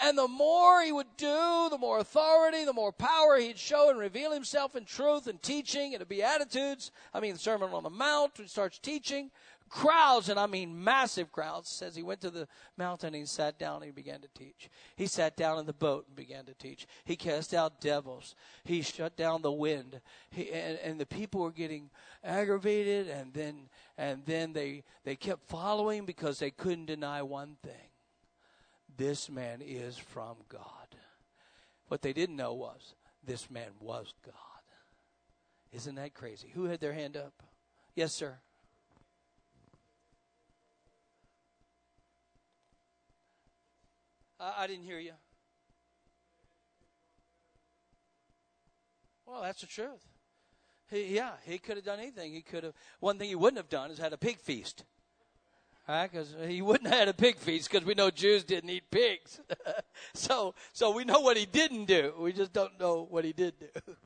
And 0.00 0.18
the 0.18 0.28
more 0.28 0.82
he 0.82 0.92
would 0.92 1.16
do, 1.16 1.68
the 1.70 1.78
more 1.78 1.98
authority, 1.98 2.64
the 2.64 2.72
more 2.72 2.92
power 2.92 3.38
he'd 3.38 3.58
show 3.58 3.88
and 3.88 3.98
reveal 3.98 4.32
himself 4.32 4.76
in 4.76 4.84
truth 4.84 5.26
and 5.26 5.42
teaching 5.42 5.94
and 5.94 6.08
Beatitudes. 6.08 6.90
I 7.14 7.20
mean, 7.20 7.34
the 7.34 7.38
Sermon 7.38 7.70
on 7.72 7.82
the 7.82 7.90
Mount, 7.90 8.32
he 8.36 8.46
starts 8.48 8.78
teaching 8.78 9.30
crowds, 9.72 10.28
and 10.28 10.38
I 10.38 10.46
mean 10.46 10.84
massive 10.84 11.32
crowds, 11.32 11.68
says 11.68 11.96
he 11.96 12.02
went 12.02 12.20
to 12.20 12.30
the 12.30 12.46
mountain 12.76 13.08
and 13.08 13.16
he 13.16 13.24
sat 13.24 13.58
down 13.58 13.76
and 13.76 13.86
he 13.86 13.90
began 13.90 14.20
to 14.20 14.28
teach. 14.34 14.68
He 14.96 15.06
sat 15.06 15.36
down 15.36 15.58
in 15.58 15.66
the 15.66 15.72
boat 15.72 16.04
and 16.06 16.14
began 16.14 16.44
to 16.44 16.54
teach. 16.54 16.86
He 17.04 17.16
cast 17.16 17.54
out 17.54 17.80
devils. 17.80 18.34
He 18.64 18.82
shut 18.82 19.16
down 19.16 19.40
the 19.40 19.50
wind. 19.50 20.00
He, 20.30 20.50
and, 20.50 20.78
and 20.84 21.00
the 21.00 21.06
people 21.06 21.40
were 21.40 21.50
getting 21.50 21.88
aggravated, 22.22 23.08
and 23.08 23.32
then 23.32 23.68
and 24.02 24.26
then 24.26 24.52
they 24.52 24.82
they 25.04 25.14
kept 25.14 25.48
following 25.48 26.06
because 26.06 26.40
they 26.40 26.50
couldn't 26.50 26.86
deny 26.86 27.22
one 27.22 27.56
thing: 27.62 27.90
this 28.96 29.30
man 29.30 29.62
is 29.64 29.96
from 29.96 30.38
God. 30.48 30.96
What 31.86 32.02
they 32.02 32.12
didn't 32.12 32.34
know 32.34 32.52
was 32.52 32.94
this 33.24 33.48
man 33.48 33.70
was 33.78 34.12
God. 34.26 34.34
Isn't 35.72 35.94
that 35.94 36.14
crazy? 36.14 36.50
Who 36.52 36.64
had 36.64 36.80
their 36.80 36.92
hand 36.92 37.16
up? 37.16 37.44
Yes, 37.94 38.12
sir. 38.12 38.38
I, 44.40 44.64
I 44.64 44.66
didn't 44.66 44.84
hear 44.84 44.98
you. 44.98 45.12
Well, 49.26 49.42
that's 49.42 49.60
the 49.60 49.68
truth. 49.68 50.11
He, 50.92 51.14
yeah, 51.16 51.32
he 51.44 51.58
could 51.58 51.76
have 51.76 51.86
done 51.86 51.98
anything. 52.00 52.34
He 52.34 52.42
could 52.42 52.64
have. 52.64 52.74
One 53.00 53.18
thing 53.18 53.28
he 53.30 53.34
wouldn't 53.34 53.56
have 53.56 53.70
done 53.70 53.90
is 53.90 53.98
had 53.98 54.12
a 54.12 54.18
pig 54.18 54.38
feast. 54.38 54.84
Right? 55.88 56.10
Because 56.12 56.36
he 56.46 56.60
wouldn't 56.60 56.88
have 56.88 56.98
had 56.98 57.08
a 57.08 57.14
pig 57.14 57.38
feast 57.38 57.70
because 57.70 57.86
we 57.86 57.94
know 57.94 58.10
Jews 58.10 58.44
didn't 58.44 58.68
eat 58.68 58.90
pigs. 58.90 59.40
so, 60.14 60.54
so 60.74 60.94
we 60.94 61.04
know 61.04 61.20
what 61.20 61.38
he 61.38 61.46
didn't 61.46 61.86
do. 61.86 62.12
We 62.18 62.32
just 62.34 62.52
don't 62.52 62.78
know 62.78 63.06
what 63.08 63.24
he 63.24 63.32
did 63.32 63.54
do. 63.58 63.66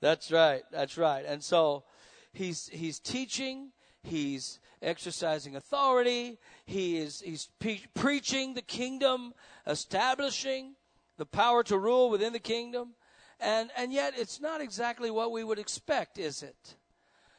That's 0.00 0.32
right. 0.32 0.62
That's 0.72 0.98
right. 0.98 1.24
And 1.24 1.42
so 1.42 1.84
he's 2.32 2.68
he's 2.68 2.98
teaching, 2.98 3.70
he's 4.02 4.58
exercising 4.82 5.54
authority. 5.54 6.38
He 6.66 6.98
is 6.98 7.20
he's 7.20 7.48
pre- 7.60 7.86
preaching 7.94 8.54
the 8.54 8.62
kingdom, 8.62 9.32
establishing 9.64 10.74
the 11.18 11.24
power 11.24 11.62
to 11.62 11.78
rule 11.78 12.10
within 12.10 12.32
the 12.32 12.40
kingdom. 12.40 12.95
And 13.40 13.70
and 13.76 13.92
yet 13.92 14.14
it's 14.16 14.40
not 14.40 14.60
exactly 14.60 15.10
what 15.10 15.32
we 15.32 15.44
would 15.44 15.58
expect, 15.58 16.18
is 16.18 16.42
it? 16.42 16.76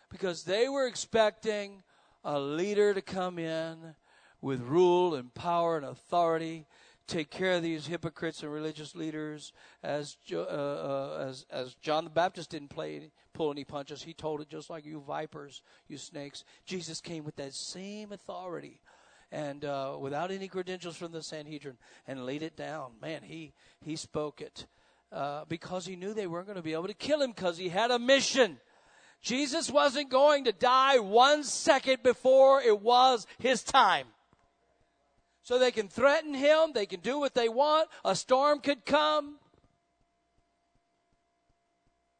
Because 0.09 0.43
they 0.43 0.69
were 0.69 0.87
expecting 0.87 1.83
a 2.23 2.39
leader 2.39 2.93
to 2.93 3.01
come 3.01 3.39
in 3.39 3.95
with 4.41 4.61
rule 4.61 5.15
and 5.15 5.33
power 5.33 5.77
and 5.77 5.85
authority 5.85 6.67
take 7.07 7.29
care 7.29 7.53
of 7.53 7.63
these 7.63 7.87
hypocrites 7.87 8.43
and 8.43 8.51
religious 8.51 8.93
leaders 8.93 9.53
as 9.81 10.17
uh, 10.31 10.39
uh, 10.39 11.25
as 11.27 11.45
as 11.49 11.73
John 11.75 12.03
the 12.03 12.09
Baptist 12.09 12.49
didn't 12.49 12.69
play 12.69 13.11
pull 13.33 13.51
any 13.51 13.63
punches. 13.63 14.03
He 14.03 14.13
told 14.13 14.41
it 14.41 14.49
just 14.49 14.69
like 14.69 14.85
you 14.85 15.01
vipers, 15.05 15.61
you 15.87 15.97
snakes. 15.97 16.43
Jesus 16.65 17.01
came 17.01 17.23
with 17.23 17.35
that 17.37 17.53
same 17.53 18.11
authority 18.11 18.81
and 19.31 19.63
uh, 19.63 19.95
without 19.99 20.31
any 20.31 20.47
credentials 20.47 20.97
from 20.97 21.11
the 21.11 21.23
Sanhedrin 21.23 21.77
and 22.07 22.25
laid 22.25 22.43
it 22.43 22.55
down. 22.55 22.93
Man, 23.01 23.21
he 23.23 23.53
he 23.81 23.95
spoke 23.95 24.41
it 24.41 24.65
uh, 25.11 25.45
because 25.47 25.85
he 25.85 25.95
knew 25.95 26.13
they 26.13 26.27
weren't 26.27 26.47
going 26.47 26.57
to 26.57 26.61
be 26.61 26.73
able 26.73 26.87
to 26.87 26.93
kill 26.93 27.21
him 27.21 27.31
because 27.31 27.57
he 27.57 27.69
had 27.69 27.91
a 27.91 27.99
mission. 27.99 28.59
Jesus 29.21 29.71
wasn't 29.71 30.09
going 30.09 30.43
to 30.45 30.51
die 30.51 30.99
one 30.99 31.43
second 31.43 32.03
before 32.03 32.61
it 32.61 32.81
was 32.81 33.25
his 33.39 33.63
time. 33.63 34.07
So 35.41 35.57
they 35.57 35.71
can 35.71 35.87
threaten 35.87 36.33
him, 36.33 36.73
they 36.73 36.85
can 36.85 36.99
do 36.99 37.19
what 37.19 37.33
they 37.33 37.47
want, 37.47 37.89
a 38.03 38.15
storm 38.15 38.59
could 38.59 38.85
come. 38.85 39.37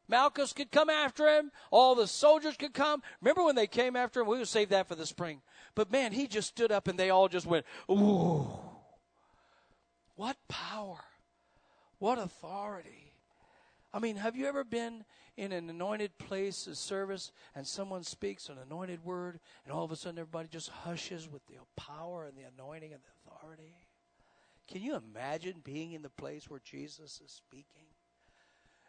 Malchus 0.08 0.54
could 0.54 0.70
come 0.70 0.88
after 0.88 1.28
him. 1.28 1.50
All 1.70 1.94
the 1.94 2.06
soldiers 2.06 2.56
could 2.56 2.72
come. 2.72 3.02
Remember 3.20 3.44
when 3.44 3.56
they 3.56 3.66
came 3.66 3.94
after 3.94 4.22
him? 4.22 4.26
We 4.26 4.38
will 4.38 4.46
save 4.46 4.70
that 4.70 4.88
for 4.88 4.94
the 4.94 5.04
spring. 5.04 5.42
But 5.74 5.92
man, 5.92 6.12
he 6.12 6.26
just 6.26 6.48
stood 6.48 6.72
up 6.72 6.88
and 6.88 6.98
they 6.98 7.10
all 7.10 7.28
just 7.28 7.44
went, 7.44 7.66
ooh. 7.90 8.48
What 10.16 10.38
power. 10.48 11.04
What 11.98 12.18
authority. 12.18 13.12
I 13.92 13.98
mean, 13.98 14.16
have 14.16 14.36
you 14.36 14.46
ever 14.46 14.64
been 14.64 15.04
in 15.36 15.52
an 15.52 15.70
anointed 15.70 16.18
place, 16.18 16.66
a 16.66 16.74
service, 16.74 17.32
and 17.54 17.66
someone 17.66 18.02
speaks 18.02 18.48
an 18.48 18.58
anointed 18.58 19.04
word, 19.04 19.40
and 19.64 19.72
all 19.72 19.84
of 19.84 19.92
a 19.92 19.96
sudden 19.96 20.18
everybody 20.18 20.48
just 20.48 20.68
hushes 20.68 21.28
with 21.28 21.44
the 21.46 21.54
power 21.76 22.26
and 22.26 22.36
the 22.36 22.42
anointing 22.42 22.92
and 22.92 23.02
the 23.02 23.30
authority? 23.30 23.74
Can 24.70 24.82
you 24.82 24.96
imagine 24.96 25.62
being 25.64 25.92
in 25.92 26.02
the 26.02 26.10
place 26.10 26.50
where 26.50 26.60
Jesus 26.62 27.20
is 27.24 27.32
speaking? 27.32 27.86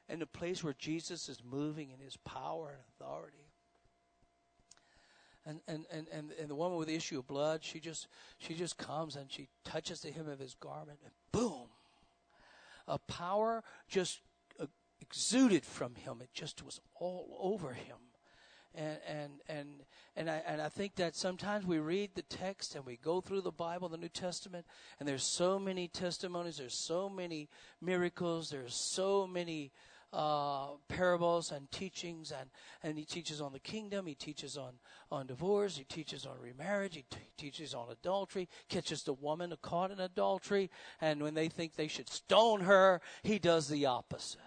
in 0.09 0.19
the 0.19 0.25
place 0.25 0.63
where 0.63 0.75
Jesus 0.77 1.29
is 1.29 1.43
moving 1.43 1.91
in 1.91 1.99
his 1.99 2.17
power 2.17 2.71
and 2.71 2.81
authority. 2.89 3.37
And, 5.45 5.61
and, 5.67 5.85
and, 5.91 6.07
and, 6.11 6.31
and 6.39 6.49
the 6.49 6.55
woman 6.55 6.77
with 6.77 6.87
the 6.87 6.95
issue 6.95 7.19
of 7.19 7.27
blood, 7.27 7.63
she 7.63 7.79
just 7.79 8.07
she 8.37 8.55
just 8.55 8.77
comes 8.77 9.15
and 9.15 9.31
she 9.31 9.47
touches 9.63 10.01
the 10.01 10.11
hem 10.11 10.27
of 10.27 10.39
his 10.39 10.55
garment 10.55 10.99
and 11.03 11.13
boom. 11.31 11.69
A 12.89 12.97
power 12.97 13.63
just 13.87 14.19
uh, 14.59 14.65
exuded 14.99 15.63
from 15.63 15.95
him. 15.95 16.19
It 16.21 16.33
just 16.33 16.61
was 16.61 16.81
all 16.95 17.37
over 17.39 17.71
him. 17.73 17.95
And 18.75 18.97
and 19.07 19.31
and 19.47 19.67
and 20.15 20.29
I 20.29 20.43
and 20.45 20.61
I 20.61 20.69
think 20.69 20.95
that 20.95 21.15
sometimes 21.15 21.65
we 21.65 21.79
read 21.79 22.11
the 22.13 22.21
text 22.23 22.75
and 22.75 22.85
we 22.85 22.97
go 22.97 23.21
through 23.21 23.41
the 23.41 23.51
Bible, 23.51 23.89
the 23.89 23.97
New 23.97 24.09
Testament, 24.09 24.65
and 24.99 25.07
there's 25.07 25.23
so 25.23 25.57
many 25.57 25.87
testimonies, 25.87 26.57
there's 26.57 26.77
so 26.77 27.09
many 27.09 27.49
miracles, 27.81 28.49
there's 28.49 28.75
so 28.75 29.25
many 29.25 29.71
uh, 30.11 30.69
parables 30.87 31.51
and 31.51 31.69
teachings, 31.71 32.31
and, 32.31 32.49
and 32.83 32.97
he 32.97 33.05
teaches 33.05 33.41
on 33.41 33.53
the 33.53 33.59
kingdom, 33.59 34.05
he 34.07 34.15
teaches 34.15 34.57
on, 34.57 34.73
on 35.11 35.27
divorce, 35.27 35.77
he 35.77 35.83
teaches 35.83 36.25
on 36.25 36.33
remarriage, 36.41 36.95
he 36.95 37.05
t- 37.09 37.17
teaches 37.37 37.73
on 37.73 37.91
adultery, 37.91 38.49
catches 38.69 39.03
the 39.03 39.13
woman 39.13 39.53
caught 39.61 39.91
in 39.91 39.99
adultery, 39.99 40.69
and 40.99 41.21
when 41.21 41.33
they 41.33 41.47
think 41.47 41.75
they 41.75 41.87
should 41.87 42.09
stone 42.09 42.61
her, 42.61 43.01
he 43.21 43.37
does 43.37 43.67
the 43.67 43.85
opposite. 43.85 44.41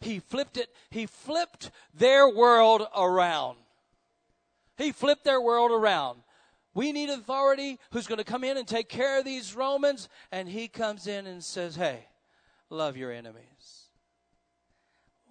He 0.00 0.18
flipped 0.20 0.58
it, 0.58 0.68
he 0.90 1.06
flipped 1.06 1.70
their 1.94 2.28
world 2.28 2.86
around. 2.94 3.56
He 4.76 4.92
flipped 4.92 5.24
their 5.24 5.40
world 5.40 5.70
around. 5.70 6.20
We 6.74 6.92
need 6.92 7.08
authority 7.08 7.78
who's 7.92 8.08
going 8.08 8.18
to 8.18 8.24
come 8.24 8.44
in 8.44 8.56
and 8.56 8.66
take 8.66 8.88
care 8.88 9.18
of 9.18 9.24
these 9.24 9.54
Romans, 9.54 10.08
and 10.32 10.48
he 10.48 10.68
comes 10.68 11.06
in 11.06 11.26
and 11.26 11.42
says, 11.42 11.76
Hey, 11.76 12.06
love 12.68 12.96
your 12.96 13.12
enemies. 13.12 13.73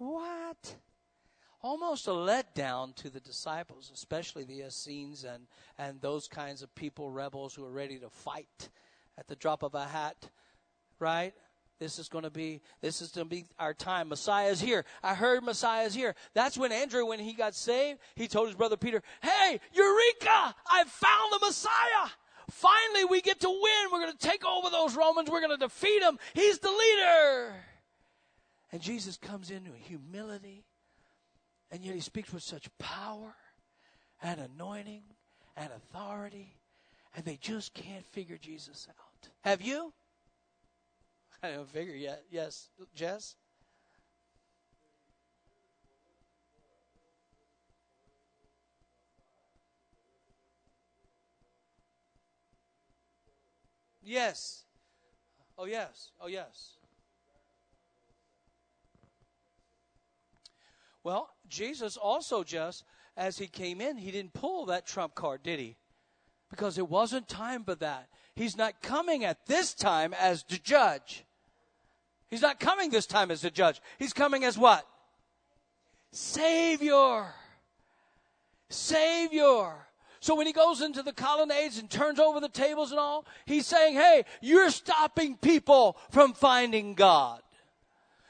What? 0.04 0.76
Almost 1.62 2.08
a 2.08 2.10
letdown 2.10 2.94
to 2.96 3.08
the 3.08 3.20
disciples, 3.20 3.90
especially 3.94 4.44
the 4.44 4.66
Essenes 4.66 5.24
and, 5.24 5.46
and 5.78 5.98
those 6.02 6.28
kinds 6.28 6.60
of 6.60 6.74
people, 6.74 7.10
rebels 7.10 7.54
who 7.54 7.64
are 7.64 7.70
ready 7.70 7.98
to 7.98 8.10
fight 8.10 8.68
at 9.16 9.28
the 9.28 9.34
drop 9.34 9.62
of 9.62 9.74
a 9.74 9.86
hat, 9.86 10.28
right? 10.98 11.32
This 11.78 11.98
is 11.98 12.08
going 12.08 12.24
to 12.24 12.30
be 12.30 12.60
this 12.82 13.00
is 13.00 13.12
going 13.12 13.28
to 13.28 13.34
be 13.34 13.46
our 13.58 13.72
time. 13.72 14.10
Messiah's 14.10 14.60
here. 14.60 14.84
I 15.02 15.14
heard 15.14 15.42
Messiah's 15.42 15.94
here. 15.94 16.14
That's 16.34 16.58
when 16.58 16.70
Andrew, 16.70 17.06
when 17.06 17.18
he 17.18 17.32
got 17.32 17.54
saved, 17.54 17.98
he 18.14 18.28
told 18.28 18.48
his 18.48 18.56
brother 18.56 18.76
Peter, 18.76 19.02
"Hey, 19.22 19.58
Eureka! 19.72 20.54
I 20.70 20.84
found 20.86 21.32
the 21.32 21.46
Messiah. 21.46 22.10
Finally, 22.50 23.06
we 23.06 23.22
get 23.22 23.40
to 23.40 23.48
win. 23.48 23.90
We're 23.90 24.00
going 24.00 24.12
to 24.12 24.18
take 24.18 24.44
over 24.44 24.68
those 24.70 24.94
Romans. 24.94 25.30
We're 25.30 25.40
going 25.40 25.58
to 25.58 25.66
defeat 25.66 26.00
them. 26.00 26.18
He's 26.34 26.58
the 26.58 26.70
leader." 26.70 27.54
And 28.74 28.82
Jesus 28.82 29.16
comes 29.16 29.52
in 29.52 29.62
with 29.70 29.78
humility, 29.82 30.64
and 31.70 31.84
yet 31.84 31.94
he 31.94 32.00
speaks 32.00 32.32
with 32.32 32.42
such 32.42 32.68
power 32.76 33.36
and 34.20 34.40
anointing 34.40 35.04
and 35.56 35.70
authority, 35.76 36.56
and 37.14 37.24
they 37.24 37.36
just 37.36 37.72
can't 37.72 38.04
figure 38.04 38.36
Jesus 38.36 38.88
out. 38.90 39.28
Have 39.42 39.62
you? 39.62 39.92
I 41.44 41.52
don't 41.52 41.70
figure 41.70 41.94
yet. 41.94 42.24
Yes, 42.32 42.68
Jess? 42.96 43.36
Yes. 54.02 54.64
Oh, 55.56 55.66
yes. 55.66 56.10
Oh, 56.20 56.26
yes. 56.26 56.78
Well, 61.04 61.28
Jesus 61.48 61.98
also 61.98 62.42
just, 62.42 62.82
as 63.16 63.38
he 63.38 63.46
came 63.46 63.80
in, 63.80 63.98
he 63.98 64.10
didn't 64.10 64.32
pull 64.32 64.66
that 64.66 64.86
trump 64.86 65.14
card, 65.14 65.42
did 65.42 65.60
he? 65.60 65.76
Because 66.50 66.78
it 66.78 66.88
wasn't 66.88 67.28
time 67.28 67.62
for 67.62 67.74
that. 67.76 68.08
He's 68.34 68.56
not 68.56 68.82
coming 68.82 69.22
at 69.24 69.46
this 69.46 69.74
time 69.74 70.14
as 70.14 70.44
the 70.48 70.58
judge. 70.58 71.24
He's 72.28 72.42
not 72.42 72.58
coming 72.58 72.90
this 72.90 73.06
time 73.06 73.30
as 73.30 73.42
the 73.42 73.50
judge. 73.50 73.80
He's 73.98 74.12
coming 74.12 74.44
as 74.44 74.56
what? 74.56 74.86
Savior. 76.10 77.26
Savior. 78.70 79.74
So 80.20 80.34
when 80.34 80.46
he 80.46 80.54
goes 80.54 80.80
into 80.80 81.02
the 81.02 81.12
colonnades 81.12 81.78
and 81.78 81.90
turns 81.90 82.18
over 82.18 82.40
the 82.40 82.48
tables 82.48 82.92
and 82.92 82.98
all, 82.98 83.26
he's 83.44 83.66
saying, 83.66 83.94
hey, 83.94 84.24
you're 84.40 84.70
stopping 84.70 85.36
people 85.36 85.98
from 86.10 86.32
finding 86.32 86.94
God. 86.94 87.42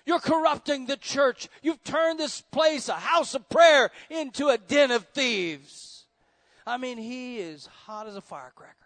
You're 0.07 0.21
corrupting 0.21 0.87
the 0.87 0.97
church. 0.97 1.49
You've 1.63 1.83
turned 1.83 2.21
this 2.21 2.41
place, 2.41 2.89
a 2.89 2.95
house 2.95 3.35
of 3.35 3.49
prayer, 3.49 3.91
into 4.11 4.49
a 4.49 4.59
den 4.59 4.91
of 4.91 5.07
thieves. 5.09 6.05
I 6.67 6.77
mean, 6.77 6.99
he 6.99 7.39
is 7.39 7.67
hot 7.67 8.07
as 8.07 8.17
a 8.17 8.21
firecracker. 8.21 8.77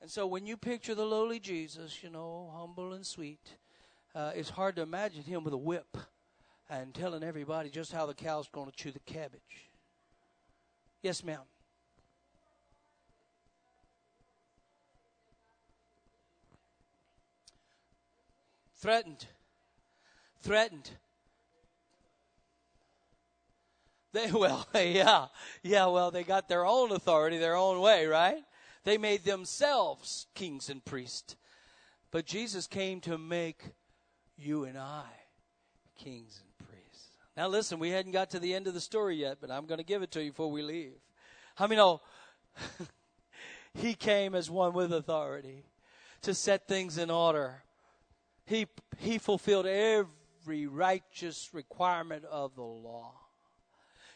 And 0.00 0.10
so 0.10 0.26
when 0.26 0.46
you 0.46 0.56
picture 0.56 0.94
the 0.94 1.04
lowly 1.04 1.40
Jesus, 1.40 2.02
you 2.02 2.10
know, 2.10 2.52
humble 2.56 2.92
and 2.92 3.04
sweet, 3.04 3.56
uh, 4.14 4.32
it's 4.34 4.50
hard 4.50 4.76
to 4.76 4.82
imagine 4.82 5.22
him 5.22 5.44
with 5.44 5.54
a 5.54 5.58
whip 5.58 5.96
and 6.68 6.94
telling 6.94 7.22
everybody 7.22 7.70
just 7.70 7.92
how 7.92 8.06
the 8.06 8.14
cow's 8.14 8.48
going 8.48 8.70
to 8.70 8.76
chew 8.76 8.90
the 8.90 9.00
cabbage. 9.00 9.70
Yes, 11.02 11.22
ma'am. 11.22 11.40
Threatened. 18.76 19.26
Threatened. 20.46 20.90
They, 24.12 24.30
well, 24.32 24.64
yeah, 24.74 25.26
yeah, 25.64 25.86
well, 25.86 26.12
they 26.12 26.22
got 26.22 26.48
their 26.48 26.64
own 26.64 26.92
authority, 26.92 27.38
their 27.38 27.56
own 27.56 27.80
way, 27.80 28.06
right? 28.06 28.44
They 28.84 28.96
made 28.96 29.24
themselves 29.24 30.28
kings 30.36 30.70
and 30.70 30.84
priests. 30.84 31.34
But 32.12 32.26
Jesus 32.26 32.68
came 32.68 33.00
to 33.00 33.18
make 33.18 33.60
you 34.36 34.62
and 34.62 34.78
I 34.78 35.02
kings 35.98 36.40
and 36.40 36.68
priests. 36.68 37.08
Now, 37.36 37.48
listen, 37.48 37.80
we 37.80 37.90
hadn't 37.90 38.12
got 38.12 38.30
to 38.30 38.38
the 38.38 38.54
end 38.54 38.68
of 38.68 38.74
the 38.74 38.80
story 38.80 39.16
yet, 39.16 39.38
but 39.40 39.50
I'm 39.50 39.66
going 39.66 39.78
to 39.78 39.84
give 39.84 40.02
it 40.02 40.12
to 40.12 40.22
you 40.22 40.30
before 40.30 40.52
we 40.52 40.62
leave. 40.62 40.94
How 41.56 41.66
many 41.66 41.80
know 41.80 42.02
he 43.74 43.94
came 43.94 44.36
as 44.36 44.48
one 44.48 44.74
with 44.74 44.92
authority 44.92 45.64
to 46.22 46.34
set 46.34 46.68
things 46.68 46.98
in 46.98 47.10
order? 47.10 47.64
He, 48.44 48.68
he 48.98 49.18
fulfilled 49.18 49.66
every 49.66 50.06
righteous 50.46 51.50
requirement 51.52 52.24
of 52.24 52.54
the 52.54 52.62
law. 52.62 53.14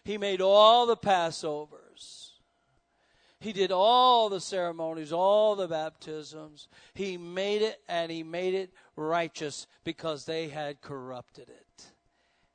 He 0.05 0.19
made 0.19 0.41
all 0.41 0.87
the 0.87 0.97
Passovers. 0.97 2.31
He 3.41 3.53
did 3.53 3.73
all 3.73 4.29
the 4.29 4.41
ceremonies, 4.41 5.13
all 5.13 5.57
the 5.57 5.69
baptisms. 5.69 6.69
He 6.93 7.17
made 7.17 7.63
it 7.63 7.81
and 7.89 8.13
he 8.13 8.23
made 8.23 8.55
it 8.55 8.71
righteous 8.97 9.67
because 9.83 10.27
they 10.27 10.49
had 10.49 10.83
corrupted 10.83 11.49
it. 11.49 11.67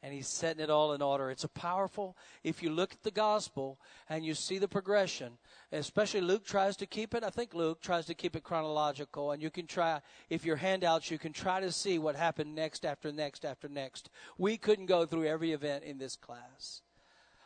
And 0.06 0.14
he's 0.14 0.28
setting 0.28 0.64
it 0.64 0.70
all 0.70 0.94
in 0.94 1.02
order. 1.02 1.32
It's 1.32 1.46
a 1.46 1.50
powerful, 1.50 2.16
if 2.44 2.62
you 2.62 2.70
look 2.70 2.92
at 2.94 3.02
the 3.02 3.10
gospel 3.10 3.80
and 4.08 4.24
you 4.24 4.36
see 4.36 4.60
the 4.60 4.68
progression, 4.68 5.32
especially 5.72 6.22
Luke 6.22 6.46
tries 6.46 6.78
to 6.78 6.86
keep 6.86 7.16
it, 7.16 7.24
I 7.24 7.32
think 7.32 7.56
Luke 7.56 7.82
tries 7.82 8.06
to 8.06 8.14
keep 8.14 8.36
it 8.36 8.44
chronological. 8.44 9.32
And 9.32 9.42
you 9.42 9.50
can 9.50 9.66
try, 9.66 10.02
if 10.30 10.46
your 10.46 10.58
handouts, 10.58 11.10
you 11.10 11.18
can 11.18 11.34
try 11.34 11.60
to 11.60 11.72
see 11.72 11.98
what 11.98 12.16
happened 12.16 12.54
next 12.54 12.86
after 12.86 13.12
next 13.12 13.44
after 13.46 13.68
next. 13.68 14.12
We 14.38 14.58
couldn't 14.58 14.86
go 14.86 15.08
through 15.08 15.26
every 15.26 15.54
event 15.54 15.84
in 15.84 15.98
this 15.98 16.16
class. 16.16 16.84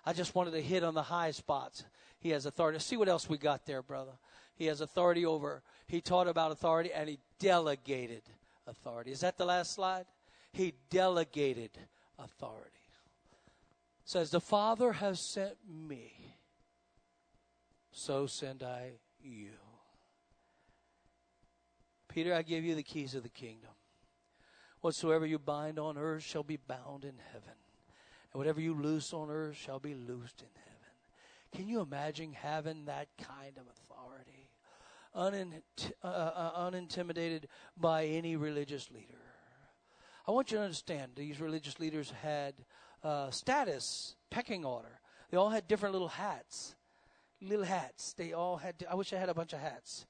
I 0.05 0.12
just 0.12 0.36
wanted 0.36 0.51
to 0.51 0.62
hit 0.62 0.84
on 0.84 0.95
the 0.95 1.03
high 1.03 1.32
spots. 1.32 1.86
He 2.20 2.32
has 2.32 2.45
authority. 2.45 2.80
See 2.80 2.97
what 2.97 3.07
else 3.07 3.30
we 3.30 3.38
got 3.38 3.66
there, 3.66 3.82
brother. 3.82 4.18
He 4.55 4.66
has 4.66 4.82
authority 4.82 5.26
over, 5.26 5.64
he 5.88 6.01
taught 6.01 6.28
about 6.28 6.51
authority 6.51 6.91
and 6.91 7.07
he 7.07 7.20
delegated 7.39 8.24
authority. 8.68 9.12
Is 9.12 9.22
that 9.22 9.38
the 9.38 9.45
last 9.45 9.74
slide? 9.74 10.05
He 10.51 10.74
delegated 10.89 11.72
authority. 12.24 12.70
says, 14.03 14.32
The 14.32 14.41
Father 14.41 14.93
has 14.93 15.20
sent 15.20 15.57
me, 15.67 16.36
so 17.91 18.28
send 18.28 18.63
I 18.63 18.91
you. 19.22 19.51
Peter, 22.07 22.34
I 22.34 22.41
give 22.41 22.63
you 22.63 22.76
the 22.76 22.84
keys 22.84 23.15
of 23.15 23.24
the 23.24 23.30
kingdom. 23.30 23.70
Whatsoever 24.82 25.26
you 25.26 25.38
bind 25.38 25.78
on 25.78 25.97
earth 25.97 26.24
shall 26.24 26.43
be 26.43 26.57
bound 26.57 27.03
in 27.03 27.15
heaven, 27.32 27.55
and 28.32 28.39
whatever 28.39 28.61
you 28.61 28.74
loose 28.74 29.13
on 29.13 29.30
earth 29.30 29.57
shall 29.57 29.80
be 29.80 29.93
loosed 29.93 30.41
in 30.41 30.47
heaven. 30.55 30.70
Can 31.55 31.67
you 31.67 31.82
imagine 31.82 32.34
having 32.34 32.86
that 32.86 33.07
kind 33.17 33.57
of 33.57 33.63
authority? 33.67 34.49
Unint- 35.15 35.91
uh, 36.03 36.07
uh, 36.07 36.70
unintimidated 36.70 37.45
by 37.76 38.05
any 38.05 38.36
religious 38.36 38.89
leader. 38.91 39.28
I 40.30 40.32
want 40.32 40.51
you 40.51 40.59
to 40.59 40.63
understand 40.63 41.13
these 41.15 41.41
religious 41.41 41.80
leaders 41.80 42.13
had 42.21 42.53
uh, 43.03 43.32
status, 43.32 44.13
pecking 44.30 44.63
order. 44.63 44.99
They 45.32 45.38
all 45.38 45.49
had 45.49 45.67
different 45.67 45.93
little 45.93 46.07
hats. 46.07 46.75
Little 47.41 47.65
hats. 47.65 48.13
They 48.13 48.34
all 48.34 48.57
had, 48.57 48.75
I 48.88 48.93
wish 48.93 49.11
I 49.11 49.15
had 49.15 49.30
a 49.30 49.34
bunch 49.34 49.53
of 49.53 49.59
hats. 49.59 50.05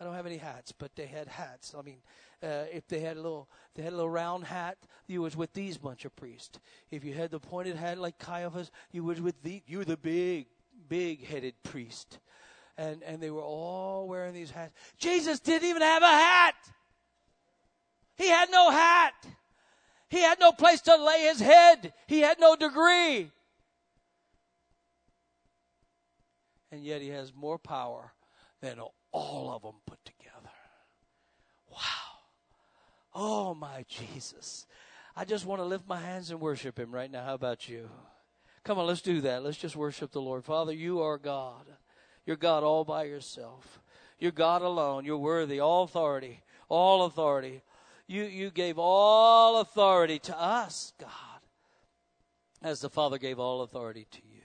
I 0.00 0.04
don't 0.04 0.14
have 0.14 0.26
any 0.26 0.38
hats, 0.38 0.72
but 0.72 0.96
they 0.96 1.06
had 1.06 1.28
hats. 1.28 1.72
I 1.78 1.82
mean, 1.82 1.98
uh, 2.42 2.64
if 2.72 2.88
they 2.88 2.98
had 2.98 3.16
a 3.16 3.22
little, 3.22 3.48
they 3.76 3.84
had 3.84 3.92
a 3.92 3.94
little 3.94 4.10
round 4.10 4.42
hat, 4.42 4.76
you 5.06 5.22
was 5.22 5.36
with 5.36 5.52
these 5.52 5.78
bunch 5.78 6.04
of 6.04 6.16
priests. 6.16 6.58
If 6.90 7.04
you 7.04 7.14
had 7.14 7.30
the 7.30 7.38
pointed 7.38 7.76
hat 7.76 7.96
like 7.96 8.18
Caiaphas, 8.18 8.72
you 8.90 9.04
was 9.04 9.20
with 9.20 9.40
the, 9.44 9.62
you 9.68 9.84
the 9.84 9.96
big 9.96 10.46
big 10.88 11.24
headed 11.24 11.54
priest. 11.62 12.18
And, 12.76 13.04
and 13.04 13.22
they 13.22 13.30
were 13.30 13.40
all 13.40 14.08
wearing 14.08 14.34
these 14.34 14.50
hats. 14.50 14.74
Jesus 14.98 15.38
didn't 15.38 15.68
even 15.68 15.82
have 15.82 16.02
a 16.02 16.06
hat. 16.06 16.56
He 18.16 18.26
had 18.26 18.50
no 18.50 18.70
hat. 18.72 19.14
He 20.10 20.20
had 20.20 20.40
no 20.40 20.52
place 20.52 20.80
to 20.82 20.96
lay 20.96 21.22
his 21.22 21.40
head. 21.40 21.92
He 22.08 22.20
had 22.20 22.38
no 22.40 22.56
degree. 22.56 23.30
And 26.72 26.84
yet 26.84 27.00
he 27.00 27.08
has 27.08 27.32
more 27.34 27.58
power 27.58 28.12
than 28.60 28.80
all 29.12 29.52
of 29.52 29.62
them 29.62 29.76
put 29.86 30.04
together. 30.04 30.50
Wow. 31.70 31.78
Oh, 33.14 33.54
my 33.54 33.84
Jesus. 33.88 34.66
I 35.16 35.24
just 35.24 35.46
want 35.46 35.60
to 35.60 35.66
lift 35.66 35.88
my 35.88 36.00
hands 36.00 36.30
and 36.30 36.40
worship 36.40 36.78
him 36.78 36.92
right 36.92 37.10
now. 37.10 37.24
How 37.24 37.34
about 37.34 37.68
you? 37.68 37.88
Come 38.64 38.78
on, 38.78 38.86
let's 38.86 39.02
do 39.02 39.20
that. 39.22 39.42
Let's 39.42 39.56
just 39.56 39.76
worship 39.76 40.12
the 40.12 40.20
Lord. 40.20 40.44
Father, 40.44 40.72
you 40.72 41.00
are 41.00 41.18
God. 41.18 41.66
You're 42.26 42.36
God 42.36 42.62
all 42.62 42.84
by 42.84 43.04
yourself. 43.04 43.80
You're 44.18 44.32
God 44.32 44.62
alone. 44.62 45.04
You're 45.04 45.18
worthy. 45.18 45.60
All 45.60 45.84
authority. 45.84 46.42
All 46.68 47.04
authority. 47.04 47.62
You, 48.10 48.24
you 48.24 48.50
gave 48.50 48.76
all 48.76 49.60
authority 49.60 50.18
to 50.18 50.36
us, 50.36 50.92
God, 50.98 51.08
as 52.60 52.80
the 52.80 52.90
Father 52.90 53.18
gave 53.18 53.38
all 53.38 53.62
authority 53.62 54.08
to 54.10 54.18
you. 54.28 54.42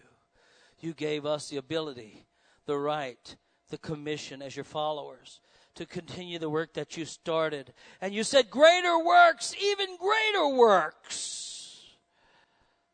You 0.82 0.94
gave 0.94 1.26
us 1.26 1.50
the 1.50 1.58
ability, 1.58 2.28
the 2.68 2.78
right, 2.78 3.36
the 3.72 3.80
commission 3.80 4.44
as 4.44 4.56
your 4.56 4.66
followers 4.66 5.40
to 5.74 5.88
continue 5.88 6.38
the 6.38 6.48
work 6.48 6.74
that 6.74 6.96
you 6.96 7.06
started. 7.06 7.74
And 8.02 8.14
you 8.14 8.24
said, 8.24 8.52
Greater 8.52 9.04
works, 9.04 9.56
even 9.60 9.98
greater 9.98 10.48
works, 10.56 11.86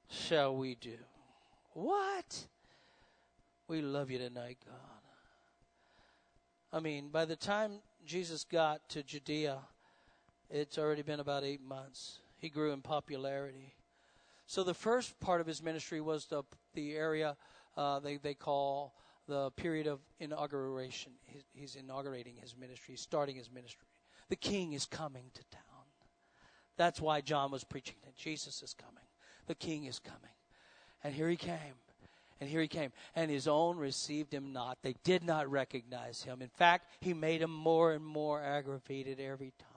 shall 0.09 0.55
we 0.55 0.75
do. 0.75 0.95
What? 1.73 2.47
We 3.67 3.81
love 3.81 4.09
you 4.09 4.19
tonight, 4.19 4.59
God. 4.65 4.75
I 6.71 6.79
mean, 6.79 7.09
by 7.09 7.25
the 7.25 7.35
time 7.35 7.81
Jesus 8.05 8.45
got 8.45 8.87
to 8.91 9.03
Judea, 9.03 9.57
it's 10.51 10.77
already 10.77 11.01
been 11.01 11.19
about 11.19 11.43
eight 11.43 11.61
months. 11.63 12.19
He 12.37 12.49
grew 12.49 12.71
in 12.71 12.81
popularity. 12.81 13.75
So 14.47 14.63
the 14.63 14.73
first 14.73 15.19
part 15.19 15.41
of 15.41 15.47
his 15.47 15.63
ministry 15.63 16.01
was 16.01 16.25
the 16.25 16.43
the 16.73 16.93
area 16.93 17.37
uh, 17.77 17.99
they 17.99 18.17
they 18.17 18.33
call 18.33 18.95
the 19.27 19.51
period 19.51 19.87
of 19.87 19.99
inauguration. 20.19 21.13
He's, 21.25 21.43
he's 21.53 21.75
inaugurating 21.75 22.35
his 22.35 22.55
ministry, 22.57 22.95
starting 22.97 23.35
his 23.35 23.49
ministry. 23.51 23.87
The 24.29 24.35
King 24.35 24.73
is 24.73 24.85
coming 24.85 25.25
to 25.33 25.43
town. 25.51 25.61
That's 26.77 26.99
why 26.99 27.21
John 27.21 27.51
was 27.51 27.63
preaching 27.63 27.95
that 28.03 28.15
Jesus 28.15 28.61
is 28.63 28.73
coming. 28.73 29.03
The 29.47 29.55
King 29.55 29.85
is 29.85 29.99
coming. 29.99 30.19
And 31.03 31.13
here 31.13 31.29
he 31.29 31.37
came. 31.37 31.75
And 32.39 32.49
here 32.49 32.61
he 32.61 32.67
came. 32.67 32.91
And 33.15 33.29
his 33.29 33.47
own 33.47 33.77
received 33.77 34.33
him 34.33 34.51
not. 34.51 34.79
They 34.81 34.95
did 35.03 35.23
not 35.23 35.49
recognize 35.49 36.23
him. 36.23 36.41
In 36.41 36.49
fact, 36.49 36.87
he 36.99 37.13
made 37.13 37.41
them 37.41 37.53
more 37.53 37.93
and 37.93 38.03
more 38.03 38.41
aggravated 38.41 39.19
every 39.19 39.53
time. 39.59 39.70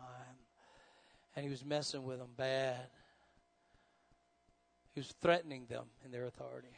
And 1.37 1.45
he 1.45 1.51
was 1.51 1.65
messing 1.65 2.05
with 2.05 2.19
them 2.19 2.31
bad. 2.37 2.87
He 4.95 5.01
was 5.01 5.13
threatening 5.21 5.67
them 5.67 5.87
in 6.05 6.13
their 6.13 6.27
authority. 6.27 6.77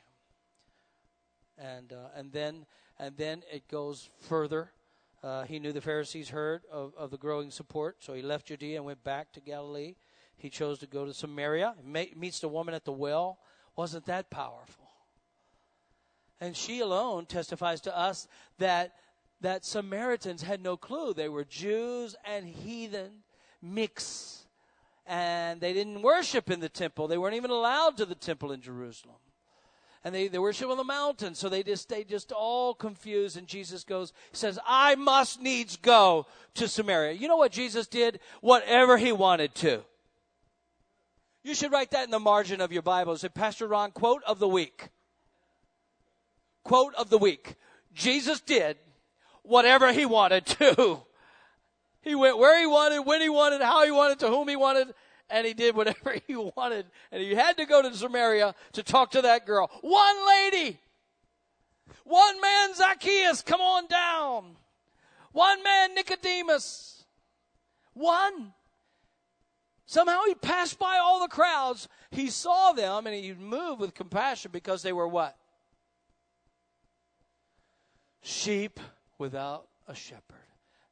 And 1.59 1.93
uh, 1.93 2.09
and 2.15 2.33
then 2.33 2.67
and 2.99 3.17
then 3.17 3.43
it 3.53 3.69
goes 3.69 4.11
further. 4.21 4.73
Uh, 5.23 5.43
he 5.45 5.59
knew 5.59 5.73
the 5.73 5.81
Pharisees 5.81 6.29
heard 6.29 6.63
of, 6.71 6.93
of 6.97 7.11
the 7.11 7.17
growing 7.17 7.51
support, 7.51 7.97
so 8.01 8.15
he 8.15 8.23
left 8.23 8.47
Judea 8.47 8.77
and 8.77 8.85
went 8.85 9.03
back 9.03 9.33
to 9.33 9.41
Galilee. 9.41 9.97
He 10.37 10.51
chose 10.51 10.79
to 10.81 10.87
go 10.87 11.07
to 11.07 11.15
Samaria. 11.15 11.75
He 11.83 12.15
meets 12.15 12.41
the 12.41 12.49
woman 12.49 12.75
at 12.75 12.85
the 12.85 12.93
well. 12.93 13.39
Wasn't 13.75 14.07
that 14.07 14.31
powerful? 14.31 14.87
And 16.41 16.57
she 16.57 16.81
alone 16.81 17.27
testifies 17.27 17.81
to 17.83 17.97
us 17.97 18.29
that 18.59 18.95
that 19.41 19.65
Samaritans 19.65 20.43
had 20.43 20.63
no 20.63 20.77
clue. 20.77 21.13
They 21.13 21.29
were 21.29 21.45
Jews 21.45 22.15
and 22.25 22.47
heathen 22.47 23.23
mix. 23.61 24.46
And 25.07 25.61
they 25.61 25.73
didn't 25.73 26.03
worship 26.03 26.51
in 26.51 26.61
the 26.61 26.69
temple. 26.69 27.07
They 27.07 27.19
weren't 27.19 27.37
even 27.37 27.51
allowed 27.51 27.97
to 27.99 28.05
the 28.05 28.15
temple 28.15 28.53
in 28.53 28.61
Jerusalem. 28.61 29.17
And 30.03 30.15
they, 30.15 30.29
they 30.29 30.39
worship 30.39 30.69
on 30.69 30.77
the 30.77 30.85
mountain. 30.85 31.35
So 31.35 31.49
they 31.49 31.63
just 31.63 31.89
they 31.89 32.05
just 32.05 32.33
all 32.33 32.75
confused. 32.75 33.37
And 33.37 33.47
Jesus 33.47 33.85
goes, 33.85 34.13
says, 34.33 34.59
I 34.67 34.95
must 34.95 35.41
needs 35.41 35.77
go 35.77 36.27
to 36.55 36.69
Samaria. 36.69 37.13
You 37.13 37.29
know 37.29 37.37
what 37.37 37.53
Jesus 37.53 37.87
did? 37.87 38.21
Whatever 38.41 38.99
he 38.99 39.13
wanted 39.13 39.55
to. 39.57 39.83
You 41.43 41.55
should 41.55 41.71
write 41.71 41.93
that 41.93 42.05
in 42.05 42.11
the 42.11 42.19
margin 42.19 42.61
of 42.61 42.73
your 42.73 42.83
Bible. 42.83 43.17
Say, 43.17 43.29
Pastor 43.29 43.69
Ron, 43.69 43.93
quote 43.93 44.23
of 44.25 44.41
the 44.41 44.49
week. 44.49 44.89
Quote 46.65 46.95
of 46.97 47.09
the 47.11 47.19
week. 47.19 47.55
Jesus 47.95 48.41
did 48.41 48.77
whatever 49.45 49.93
he 49.93 50.07
wanted 50.07 50.47
to. 50.47 51.03
He 52.07 52.15
went 52.15 52.39
where 52.39 52.61
he 52.61 52.69
wanted, 52.69 53.01
when 53.01 53.21
he 53.21 53.29
wanted, 53.29 53.61
how 53.61 53.85
he 53.85 53.91
wanted, 53.91 54.21
to 54.21 54.29
whom 54.29 54.47
he 54.47 54.55
wanted, 54.55 54.95
and 55.29 55.45
he 55.45 55.55
did 55.55 55.75
whatever 55.75 56.17
he 56.29 56.37
wanted. 56.37 56.87
And 57.11 57.21
he 57.21 57.35
had 57.35 57.57
to 57.57 57.67
go 57.67 57.83
to 57.83 57.93
Samaria 57.93 58.55
to 58.75 58.83
talk 58.85 59.11
to 59.11 59.23
that 59.23 59.45
girl. 59.45 59.69
One 59.81 60.17
lady. 60.29 60.79
One 62.05 62.41
man, 62.41 62.75
Zacchaeus, 62.75 63.43
come 63.43 63.61
on 63.61 63.89
down. 63.89 64.57
One 65.33 65.65
man, 65.65 65.97
Nicodemus. 65.97 67.05
One. 67.93 68.53
Somehow 69.85 70.21
he 70.29 70.37
passed 70.37 70.79
by 70.79 70.99
all 70.99 71.19
the 71.19 71.27
crowds. 71.27 71.89
He 72.13 72.31
saw 72.31 72.71
them 72.71 73.09
and 73.09 73.17
he 73.17 73.35
moved 73.35 73.81
with 73.81 73.95
compassion 73.95 74.53
because 74.53 74.85
they 74.85 74.93
were 74.93 75.09
what? 75.09 75.37
Sheep 78.23 78.79
without 79.19 79.67
a 79.89 79.95
shepherd. 79.97 80.36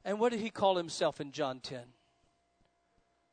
And 0.04 0.20
what 0.20 0.32
did 0.32 0.40
he 0.40 0.50
call 0.50 0.76
himself 0.76 1.20
in 1.20 1.32
John 1.32 1.60
10? 1.60 1.80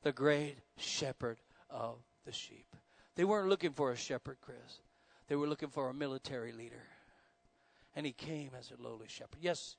The 0.04 0.12
great 0.12 0.58
shepherd 0.78 1.38
of 1.70 1.98
the 2.26 2.32
sheep. 2.32 2.76
They 3.16 3.26
weren't 3.26 3.50
looking 3.50 3.72
for 3.72 3.92
a 3.92 3.98
shepherd, 3.98 4.38
Chris. 4.42 4.82
They 5.28 5.36
were 5.36 5.48
looking 5.48 5.70
for 5.70 5.90
a 5.90 5.94
military 5.94 6.54
leader. 6.54 6.84
And 7.96 8.06
he 8.06 8.14
came 8.14 8.52
as 8.58 8.72
a 8.72 8.82
lowly 8.82 9.08
shepherd. 9.08 9.40
Yes, 9.42 9.76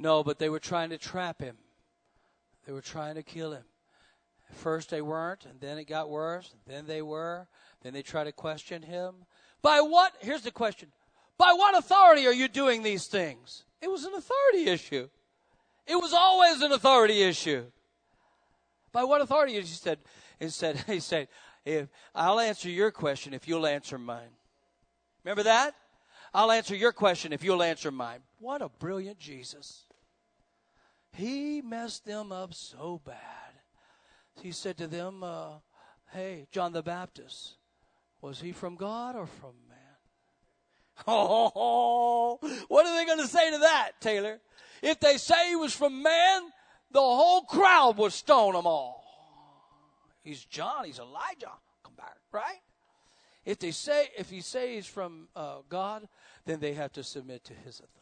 No, 0.00 0.24
but 0.24 0.38
they 0.38 0.48
were 0.48 0.58
trying 0.58 0.90
to 0.90 0.98
trap 0.98 1.42
him. 1.42 1.58
They 2.66 2.72
were 2.72 2.80
trying 2.80 3.16
to 3.16 3.22
kill 3.22 3.52
him. 3.52 3.64
First 4.54 4.88
they 4.88 5.02
weren't, 5.02 5.44
and 5.44 5.60
then 5.60 5.76
it 5.76 5.84
got 5.84 6.08
worse, 6.08 6.54
then 6.66 6.86
they 6.86 7.02
were. 7.02 7.46
Then 7.82 7.92
they 7.92 8.00
tried 8.00 8.24
to 8.24 8.32
question 8.32 8.82
him. 8.82 9.26
By 9.60 9.82
what? 9.82 10.14
Here's 10.20 10.40
the 10.40 10.50
question. 10.50 10.88
By 11.36 11.52
what 11.52 11.76
authority 11.76 12.26
are 12.26 12.32
you 12.32 12.48
doing 12.48 12.82
these 12.82 13.06
things? 13.08 13.64
It 13.82 13.90
was 13.90 14.04
an 14.04 14.14
authority 14.14 14.70
issue. 14.70 15.08
It 15.86 15.96
was 15.96 16.14
always 16.14 16.62
an 16.62 16.72
authority 16.72 17.22
issue. 17.22 17.64
By 18.92 19.04
what 19.04 19.20
authority? 19.20 19.52
He 19.52 19.62
said, 19.62 19.98
he 20.38 20.48
said, 20.48 20.76
he 20.86 21.00
said, 21.00 21.28
if 21.66 21.88
I'll 22.14 22.40
answer 22.40 22.70
your 22.70 22.90
question 22.90 23.34
if 23.34 23.46
you'll 23.46 23.66
answer 23.66 23.98
mine. 23.98 24.32
Remember 25.24 25.42
that? 25.42 25.74
I'll 26.32 26.50
answer 26.50 26.74
your 26.74 26.92
question 26.92 27.34
if 27.34 27.44
you'll 27.44 27.62
answer 27.62 27.90
mine. 27.90 28.20
What 28.38 28.62
a 28.62 28.70
brilliant 28.70 29.18
Jesus. 29.18 29.84
He 31.12 31.60
messed 31.60 32.04
them 32.04 32.32
up 32.32 32.54
so 32.54 33.00
bad. 33.04 33.16
He 34.40 34.52
said 34.52 34.78
to 34.78 34.86
them, 34.86 35.22
uh, 35.22 35.58
Hey, 36.12 36.46
John 36.50 36.72
the 36.72 36.82
Baptist, 36.82 37.56
was 38.20 38.40
he 38.40 38.52
from 38.52 38.76
God 38.76 39.16
or 39.16 39.26
from 39.26 39.54
man? 39.68 39.76
Oh, 41.06 42.38
what 42.68 42.86
are 42.86 42.94
they 42.94 43.06
going 43.06 43.20
to 43.20 43.26
say 43.26 43.50
to 43.52 43.58
that, 43.58 43.92
Taylor? 44.00 44.38
If 44.82 45.00
they 45.00 45.16
say 45.16 45.50
he 45.50 45.56
was 45.56 45.74
from 45.74 46.02
man, 46.02 46.42
the 46.90 47.00
whole 47.00 47.42
crowd 47.42 47.96
would 47.96 48.12
stone 48.12 48.52
them 48.52 48.66
all. 48.66 49.02
He's 50.22 50.44
John, 50.44 50.84
he's 50.84 50.98
Elijah. 50.98 51.52
Come 51.82 51.94
back, 51.96 52.16
right? 52.32 52.60
If 53.44 53.58
they 53.58 53.70
say, 53.70 54.08
if 54.18 54.28
he 54.28 54.42
says 54.42 54.86
from 54.86 55.28
uh, 55.34 55.58
God, 55.68 56.06
then 56.44 56.60
they 56.60 56.74
have 56.74 56.92
to 56.92 57.02
submit 57.02 57.44
to 57.44 57.54
his 57.54 57.80
authority. 57.80 57.99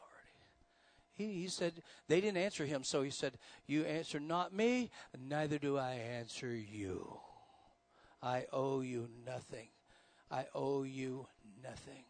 He, 1.19 1.33
he 1.43 1.49
said, 1.49 1.83
they 2.07 2.21
didn't 2.21 2.37
answer 2.37 2.65
him, 2.65 2.85
so 2.85 3.03
he 3.03 3.11
said, 3.11 3.33
You 3.67 3.83
answer 3.85 4.21
not 4.21 4.55
me, 4.55 4.91
neither 5.19 5.59
do 5.59 5.77
I 5.77 5.95
answer 5.95 6.55
you. 6.55 7.19
I 8.23 8.47
owe 8.53 8.81
you 8.81 9.09
nothing. 9.27 9.69
I 10.31 10.47
owe 10.55 10.85
you 10.85 11.27
nothing. 11.63 12.05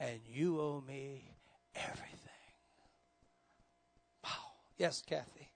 And 0.00 0.20
you 0.26 0.58
owe 0.58 0.82
me 0.86 1.34
everything. 1.74 2.16
Wow. 4.24 4.30
Yes, 4.78 5.02
Kathy. 5.06 5.50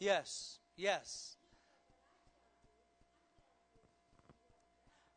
Yes, 0.00 0.58
yes. 0.76 1.36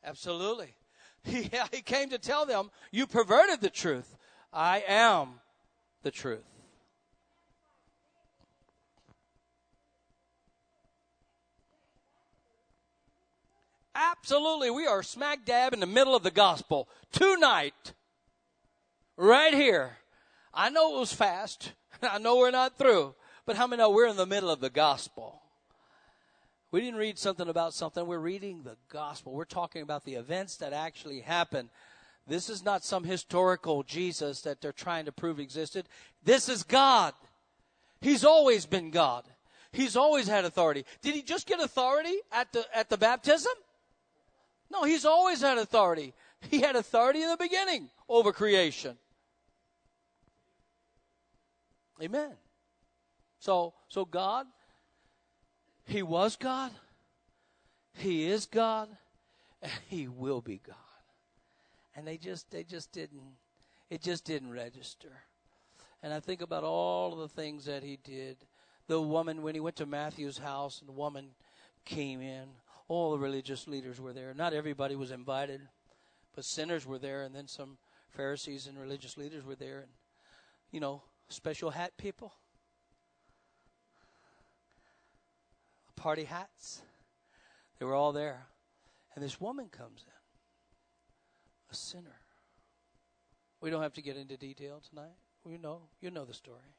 Absolutely. 0.04 0.76
He, 1.26 1.50
he 1.72 1.82
came 1.82 2.10
to 2.10 2.18
tell 2.18 2.46
them, 2.46 2.70
You 2.92 3.08
perverted 3.08 3.62
the 3.62 3.70
truth. 3.70 4.18
I 4.52 4.84
am 4.86 5.40
the 6.02 6.12
truth. 6.12 6.44
Absolutely. 13.96 14.70
We 14.70 14.86
are 14.86 15.04
smack 15.04 15.46
dab 15.46 15.74
in 15.74 15.80
the 15.80 15.86
middle 15.86 16.16
of 16.16 16.24
the 16.24 16.32
gospel 16.32 16.90
tonight. 17.12 17.94
Right 19.16 19.54
here. 19.54 19.98
I 20.54 20.70
know 20.70 20.98
it 20.98 21.00
was 21.00 21.14
fast. 21.14 21.72
I 22.02 22.18
know 22.18 22.38
we're 22.38 22.52
not 22.52 22.78
through. 22.78 23.16
But 23.46 23.56
how 23.56 23.68
many 23.68 23.82
know 23.82 23.92
we're 23.92 24.08
in 24.08 24.18
the 24.18 24.26
middle 24.26 24.50
of 24.50 24.60
the 24.60 24.70
gospel? 24.70 25.43
We 26.74 26.82
didn't 26.82 27.00
read 27.00 27.20
something 27.20 27.50
about 27.50 27.76
something. 27.76 28.08
We're 28.08 28.18
reading 28.18 28.64
the 28.64 28.78
gospel. 28.90 29.32
We're 29.32 29.46
talking 29.46 29.84
about 29.84 30.06
the 30.06 30.16
events 30.16 30.58
that 30.58 30.74
actually 30.74 31.20
happened. 31.20 31.70
This 32.26 32.50
is 32.50 32.66
not 32.66 32.84
some 32.84 33.04
historical 33.04 33.84
Jesus 33.84 34.42
that 34.42 34.60
they're 34.60 34.72
trying 34.72 35.06
to 35.06 35.12
prove 35.12 35.40
existed. 35.40 35.88
This 36.24 36.50
is 36.50 36.64
God. 36.64 37.14
He's 38.02 38.26
always 38.26 38.66
been 38.66 38.90
God. 38.90 39.24
He's 39.72 39.96
always 39.96 40.28
had 40.28 40.46
authority. 40.46 40.84
Did 41.04 41.14
he 41.14 41.22
just 41.22 41.46
get 41.46 41.60
authority 41.60 42.16
at 42.32 42.52
the 42.52 42.66
at 42.74 42.90
the 42.90 42.98
baptism? 42.98 43.54
No, 44.72 44.84
he's 44.84 45.06
always 45.06 45.42
had 45.42 45.60
authority. 45.60 46.16
He 46.50 46.62
had 46.62 46.76
authority 46.76 47.22
in 47.22 47.30
the 47.30 47.38
beginning 47.38 47.92
over 48.10 48.34
creation. 48.34 48.98
Amen. 52.02 52.32
So 53.38 53.76
so 53.90 54.06
God 54.06 54.48
he 55.86 56.04
was 56.04 56.36
God, 56.36 56.72
He 57.94 58.28
is 58.28 58.46
God, 58.46 58.90
and 59.62 59.72
He 59.88 60.08
will 60.08 60.42
be 60.42 60.62
God. 60.66 60.76
And 61.96 62.08
they 62.08 62.18
just 62.18 62.50
they 62.52 62.64
just 62.64 62.92
didn't 62.92 63.38
it 63.90 64.02
just 64.02 64.26
didn't 64.26 64.52
register. 64.52 65.12
And 66.02 66.12
I 66.14 66.20
think 66.20 66.42
about 66.42 66.64
all 66.64 67.14
of 67.14 67.20
the 67.20 67.30
things 67.30 67.66
that 67.66 67.84
he 67.84 67.98
did. 68.04 68.38
The 68.88 69.00
woman 69.00 69.42
when 69.42 69.54
he 69.54 69.62
went 69.62 69.78
to 69.78 69.86
Matthew's 69.86 70.38
house 70.38 70.80
and 70.80 70.90
the 70.90 70.94
woman 70.94 71.30
came 71.86 72.22
in, 72.22 72.46
all 72.88 73.12
the 73.12 73.20
religious 73.20 73.68
leaders 73.68 74.02
were 74.02 74.12
there. 74.12 74.34
Not 74.34 74.54
everybody 74.54 74.96
was 74.96 75.12
invited, 75.12 75.62
but 76.36 76.44
sinners 76.44 76.86
were 76.86 76.98
there 76.98 77.24
and 77.24 77.34
then 77.34 77.48
some 77.48 77.78
Pharisees 78.10 78.68
and 78.68 78.78
religious 78.78 79.16
leaders 79.18 79.46
were 79.46 79.56
there 79.56 79.80
and 79.80 79.90
you 80.72 80.80
know, 80.80 81.04
special 81.30 81.70
hat 81.70 81.94
people. 81.98 82.34
Party 85.96 86.26
hats. 86.26 86.82
They 87.80 87.86
were 87.86 87.96
all 87.96 88.12
there. 88.12 88.48
And 89.16 89.24
this 89.24 89.40
woman 89.40 89.70
comes 89.70 90.04
in, 90.06 90.14
a 91.72 91.76
sinner. 91.76 92.20
We 93.62 93.70
don't 93.70 93.84
have 93.84 93.94
to 93.94 94.02
get 94.02 94.18
into 94.18 94.38
detail 94.38 94.82
tonight. 94.90 95.16
You 95.50 95.58
know, 95.58 95.82
you 96.02 96.10
know 96.10 96.26
the 96.26 96.34
story. 96.34 96.76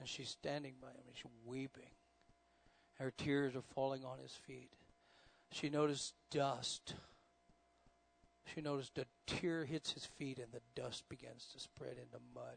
And 0.00 0.08
she's 0.08 0.28
standing 0.28 0.74
by 0.80 0.88
him 0.88 1.02
and 1.06 1.16
she's 1.16 1.30
weeping. 1.44 1.90
Her 2.98 3.12
tears 3.16 3.54
are 3.54 3.62
falling 3.74 4.04
on 4.04 4.18
his 4.18 4.32
feet. 4.32 4.70
She 5.52 5.68
noticed 5.68 6.14
dust. 6.30 6.94
She 8.52 8.60
noticed 8.60 8.98
a 8.98 9.06
tear 9.26 9.64
hits 9.64 9.92
his 9.92 10.04
feet 10.04 10.38
and 10.38 10.52
the 10.52 10.60
dust 10.80 11.08
begins 11.08 11.46
to 11.52 11.60
spread 11.60 11.92
into 11.92 12.18
mud. 12.34 12.56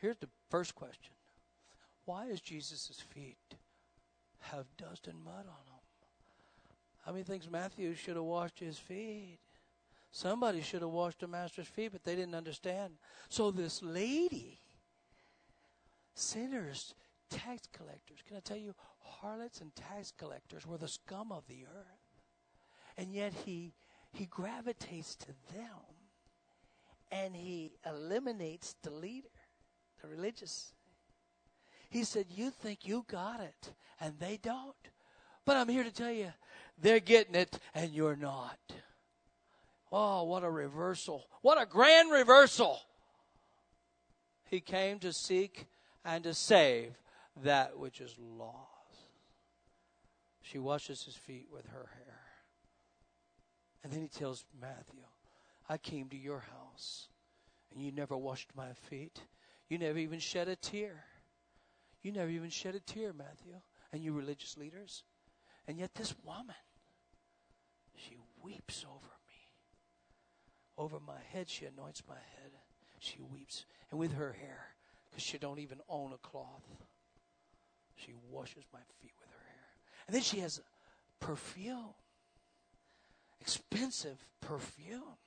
Here's 0.00 0.18
the 0.18 0.28
first 0.50 0.74
question 0.74 1.14
Why 2.04 2.26
is 2.26 2.40
Jesus' 2.40 3.02
feet 3.14 3.56
have 4.42 4.66
dust 4.76 5.06
and 5.06 5.22
mud 5.22 5.34
on 5.34 5.44
them? 5.44 5.82
How 7.04 7.12
many 7.12 7.24
thinks 7.24 7.50
Matthew 7.50 7.94
should 7.94 8.16
have 8.16 8.24
washed 8.24 8.60
his 8.60 8.78
feet? 8.78 9.38
Somebody 10.10 10.60
should 10.60 10.82
have 10.82 10.90
washed 10.90 11.20
the 11.20 11.26
master's 11.26 11.66
feet, 11.66 11.92
but 11.92 12.04
they 12.04 12.14
didn't 12.14 12.34
understand. 12.34 12.94
So 13.28 13.50
this 13.50 13.82
lady, 13.82 14.58
sinners, 16.14 16.94
tax 17.30 17.66
collectors, 17.72 18.18
can 18.26 18.36
I 18.36 18.40
tell 18.40 18.58
you, 18.58 18.74
harlots 18.98 19.60
and 19.60 19.74
tax 19.74 20.12
collectors 20.16 20.66
were 20.66 20.78
the 20.78 20.88
scum 20.88 21.32
of 21.32 21.46
the 21.48 21.64
earth. 21.64 22.02
And 22.98 23.14
yet 23.14 23.32
he 23.46 23.72
he 24.12 24.26
gravitates 24.26 25.16
to 25.16 25.28
them 25.54 25.92
and 27.10 27.34
he 27.34 27.72
eliminates 27.86 28.74
the 28.82 28.90
leader, 28.90 29.28
the 30.00 30.08
religious. 30.08 30.72
He 31.92 32.04
said, 32.04 32.24
You 32.30 32.48
think 32.48 32.86
you 32.86 33.04
got 33.06 33.40
it, 33.40 33.74
and 34.00 34.18
they 34.18 34.38
don't. 34.42 34.74
But 35.44 35.58
I'm 35.58 35.68
here 35.68 35.84
to 35.84 35.92
tell 35.92 36.10
you, 36.10 36.32
they're 36.80 37.00
getting 37.00 37.34
it, 37.34 37.58
and 37.74 37.92
you're 37.92 38.16
not. 38.16 38.58
Oh, 39.92 40.22
what 40.22 40.42
a 40.42 40.48
reversal. 40.48 41.26
What 41.42 41.60
a 41.60 41.66
grand 41.66 42.10
reversal. 42.10 42.80
He 44.48 44.60
came 44.60 45.00
to 45.00 45.12
seek 45.12 45.66
and 46.02 46.24
to 46.24 46.32
save 46.32 46.94
that 47.42 47.78
which 47.78 48.00
is 48.00 48.16
lost. 48.18 48.56
She 50.40 50.58
washes 50.58 51.02
his 51.02 51.14
feet 51.14 51.48
with 51.52 51.66
her 51.66 51.90
hair. 51.94 52.20
And 53.84 53.92
then 53.92 54.00
he 54.00 54.08
tells 54.08 54.46
Matthew, 54.58 55.02
I 55.68 55.76
came 55.76 56.08
to 56.08 56.16
your 56.16 56.40
house, 56.40 57.08
and 57.70 57.84
you 57.84 57.92
never 57.92 58.16
washed 58.16 58.48
my 58.56 58.72
feet. 58.88 59.20
You 59.68 59.76
never 59.76 59.98
even 59.98 60.20
shed 60.20 60.48
a 60.48 60.56
tear. 60.56 61.04
You 62.02 62.12
never 62.12 62.30
even 62.30 62.50
shed 62.50 62.74
a 62.74 62.80
tear, 62.80 63.12
Matthew, 63.12 63.54
and 63.92 64.02
you 64.02 64.12
religious 64.12 64.56
leaders. 64.56 65.04
And 65.68 65.78
yet, 65.78 65.94
this 65.94 66.14
woman, 66.24 66.56
she 67.94 68.16
weeps 68.42 68.84
over 68.88 69.12
me. 69.28 69.48
over 70.76 70.98
my 70.98 71.20
head. 71.32 71.48
She 71.48 71.66
anoints 71.66 72.02
my 72.08 72.14
head. 72.14 72.52
She 72.98 73.18
weeps. 73.20 73.64
And 73.90 74.00
with 74.00 74.14
her 74.14 74.32
hair, 74.32 74.74
because 75.10 75.22
she 75.22 75.38
don't 75.38 75.60
even 75.60 75.80
own 75.88 76.12
a 76.12 76.18
cloth, 76.18 76.64
she 77.94 78.14
washes 78.30 78.64
my 78.72 78.80
feet 79.00 79.12
with 79.20 79.28
her 79.28 79.44
hair. 79.46 79.68
And 80.06 80.14
then 80.16 80.22
she 80.22 80.40
has 80.40 80.60
perfume, 81.20 81.94
expensive 83.40 84.26
perfume. 84.40 85.18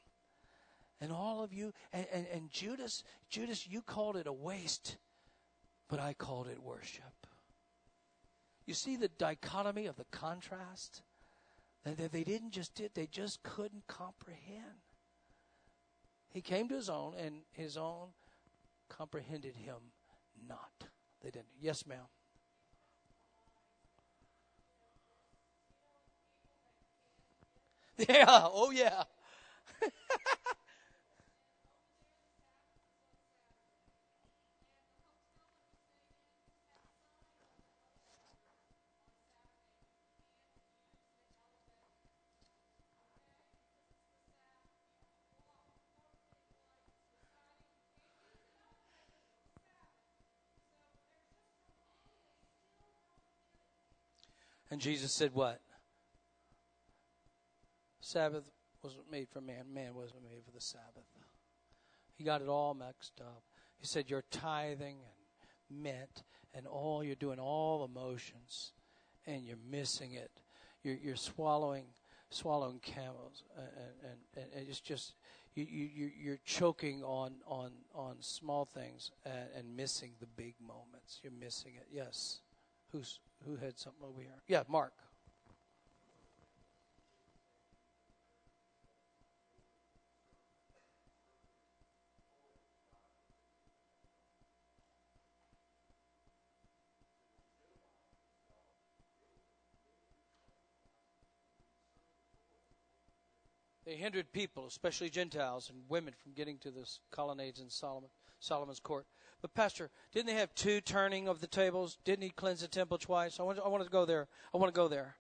And 1.00 1.12
all 1.12 1.44
of 1.44 1.54
you, 1.54 1.74
and, 1.94 2.08
and, 2.12 2.26
and 2.34 2.50
Judas, 2.50 3.04
Judas, 3.30 3.68
you 3.68 3.82
called 3.82 4.18
it 4.18 4.28
a 4.28 4.34
waste, 4.34 4.98
but 5.88 6.00
I 6.00 6.14
called 6.14 6.48
it 6.48 6.62
worship. 6.62 7.28
You 8.66 8.74
see 8.74 8.96
the 8.96 9.08
dichotomy 9.08 9.86
of 9.86 9.96
the 9.96 10.06
contrast? 10.12 11.02
That 11.84 12.12
they 12.12 12.24
didn't 12.24 12.52
just 12.52 12.74
did, 12.74 12.92
they 12.96 13.06
just 13.06 13.44
couldn't 13.44 13.86
comprehend. 13.86 14.82
He 16.34 16.42
came 16.42 16.68
to 16.70 16.76
his 16.76 16.90
own, 16.90 17.14
and 17.18 17.42
his 17.52 17.78
own 17.78 18.08
comprehended 18.90 19.56
him 19.56 19.76
not. 20.48 20.72
They 21.22 21.30
didn't. 21.30 21.46
Yes, 21.62 21.86
ma'am. 21.86 22.00
Yeah, 28.10 28.26
oh 28.28 28.72
yeah. 28.72 29.04
And 54.76 54.82
Jesus 54.82 55.14
said, 55.14 55.34
What? 55.34 55.62
Sabbath 58.02 58.44
wasn't 58.84 59.10
made 59.10 59.30
for 59.30 59.40
man, 59.40 59.74
man 59.74 59.96
wasn't 59.96 60.24
made 60.24 60.44
for 60.44 60.52
the 60.52 60.60
Sabbath. 60.60 61.08
He 62.18 62.26
got 62.26 62.42
it 62.42 62.50
all 62.50 62.74
mixed 62.74 63.22
up. 63.22 63.42
He 63.78 63.88
said, 63.88 64.10
You're 64.10 64.26
tithing 64.32 64.98
and 64.98 65.82
mint 65.82 66.24
and 66.54 66.68
all, 66.68 67.06
you're 67.06 67.16
doing 67.16 67.40
all 67.40 67.86
emotions 67.86 68.74
and 69.26 69.46
you're 69.46 69.56
missing 69.72 70.12
it. 70.12 70.32
You're, 70.84 70.98
you're 71.02 71.16
swallowing 71.16 71.86
swallowing 72.30 72.80
camels 72.80 73.44
and, 73.58 74.18
and, 74.36 74.46
and 74.54 74.68
it's 74.68 74.82
just 74.82 75.14
you, 75.54 75.64
you, 75.64 76.12
you're 76.22 76.40
choking 76.44 77.02
on, 77.02 77.36
on, 77.48 77.72
on 77.94 78.18
small 78.20 78.66
things 78.66 79.12
and, 79.24 79.48
and 79.58 79.78
missing 79.78 80.16
the 80.20 80.28
big 80.36 80.56
moments. 80.60 81.22
You're 81.24 81.32
missing 81.32 81.76
it. 81.78 81.88
Yes. 81.90 82.42
Who's 82.92 83.22
who 83.46 83.56
had 83.58 83.78
something 83.78 84.04
over 84.04 84.22
here? 84.22 84.32
Yeah, 84.48 84.64
Mark. 84.68 84.94
They 103.86 103.96
hindered 103.96 104.32
people, 104.32 104.66
especially 104.66 105.12
Gentiles 105.12 105.70
and 105.70 105.84
women, 105.88 106.16
from 106.24 106.34
getting 106.34 106.58
to 106.60 106.72
the 106.72 106.90
colonnades 107.12 107.60
in 107.60 107.70
Solomon, 107.70 108.10
Solomon's 108.40 108.80
court. 108.80 109.06
But 109.42 109.54
Pastor, 109.54 109.92
didn't 110.12 110.28
they 110.28 110.34
have 110.34 110.54
two 110.56 110.82
turning 110.82 111.28
of 111.28 111.40
the 111.40 111.48
tables? 111.48 111.98
Didn't 112.04 112.24
he 112.24 112.30
cleanse 112.30 112.62
the 112.62 112.68
temple 112.68 112.98
twice? 112.98 113.40
I 113.40 113.44
want, 113.44 113.60
I 113.64 113.68
want 113.68 113.84
to 113.84 113.90
go 113.90 114.06
there. 114.06 114.28
I 114.54 114.58
want 114.58 114.74
to 114.74 114.78
go 114.78 114.88
there 114.88 115.16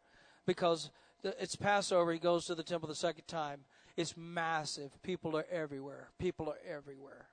because 0.45 0.89
it's 1.23 1.55
Passover. 1.55 2.11
He 2.11 2.19
goes 2.19 2.45
to 2.45 2.55
the 2.55 2.63
temple 2.63 2.89
the 2.89 2.95
second 2.95 3.27
time. 3.27 3.61
It's 3.97 4.15
massive. 4.17 5.01
People 5.03 5.37
are 5.37 5.45
everywhere. 5.51 6.09
People 6.19 6.49
are 6.49 6.59
everywhere. 6.67 7.27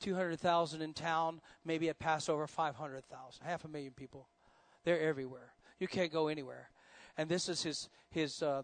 200,000 0.00 0.82
in 0.82 0.92
town, 0.92 1.40
maybe 1.64 1.88
at 1.88 1.98
Passover, 1.98 2.46
500,000, 2.46 3.44
half 3.44 3.64
a 3.64 3.68
million 3.68 3.92
people. 3.92 4.26
They're 4.84 5.00
everywhere. 5.00 5.52
You 5.78 5.86
can't 5.86 6.12
go 6.12 6.28
anywhere. 6.28 6.70
And 7.16 7.28
this 7.28 7.48
is 7.48 7.62
his, 7.62 7.88
his 8.10 8.42
uh, 8.42 8.62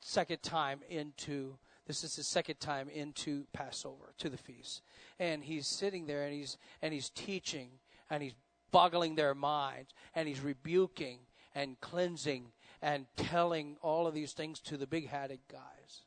second 0.00 0.42
time 0.42 0.80
into 0.88 1.56
this 1.86 2.02
is 2.02 2.16
his 2.16 2.26
second 2.26 2.60
time 2.60 2.88
into 2.88 3.46
Passover, 3.52 4.12
to 4.18 4.28
the 4.28 4.36
feast. 4.36 4.82
And 5.18 5.44
he's 5.44 5.66
sitting 5.66 6.06
there 6.06 6.24
and 6.24 6.34
he's 6.34 6.58
and 6.82 6.92
he's 6.92 7.10
teaching 7.10 7.70
and 8.10 8.22
he's 8.22 8.34
boggling 8.72 9.14
their 9.14 9.34
minds 9.34 9.92
and 10.14 10.28
he's 10.28 10.40
rebuking 10.40 11.18
and 11.54 11.80
cleansing 11.80 12.46
and 12.82 13.06
telling 13.16 13.76
all 13.82 14.06
of 14.06 14.14
these 14.14 14.32
things 14.32 14.60
to 14.60 14.76
the 14.76 14.86
big 14.86 15.08
hatted 15.08 15.40
guys. 15.50 16.02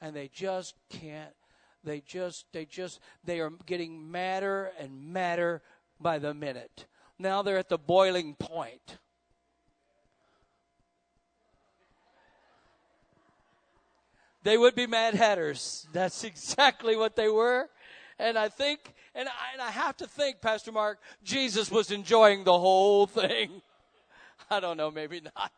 And 0.00 0.16
they 0.16 0.30
just 0.32 0.74
can't 0.88 1.34
they 1.84 2.00
just 2.00 2.46
they 2.52 2.64
just 2.64 3.00
they 3.24 3.40
are 3.40 3.50
getting 3.66 4.10
madder 4.10 4.72
and 4.78 5.12
madder 5.12 5.62
by 6.00 6.18
the 6.18 6.34
minute. 6.34 6.86
Now 7.18 7.42
they're 7.42 7.58
at 7.58 7.68
the 7.68 7.78
boiling 7.78 8.34
point. 8.34 8.98
They 14.42 14.58
would 14.58 14.74
be 14.74 14.86
Mad 14.86 15.14
Hatters. 15.14 15.86
That's 15.92 16.24
exactly 16.24 16.96
what 16.96 17.16
they 17.16 17.28
were. 17.28 17.68
And 18.18 18.38
I 18.38 18.48
think, 18.48 18.94
and 19.14 19.28
I, 19.28 19.32
and 19.52 19.62
I 19.62 19.70
have 19.70 19.96
to 19.98 20.06
think, 20.06 20.40
Pastor 20.40 20.72
Mark, 20.72 21.00
Jesus 21.22 21.70
was 21.70 21.90
enjoying 21.90 22.44
the 22.44 22.58
whole 22.58 23.06
thing. 23.06 23.62
I 24.50 24.60
don't 24.60 24.76
know, 24.76 24.90
maybe 24.90 25.20
not. 25.20 25.52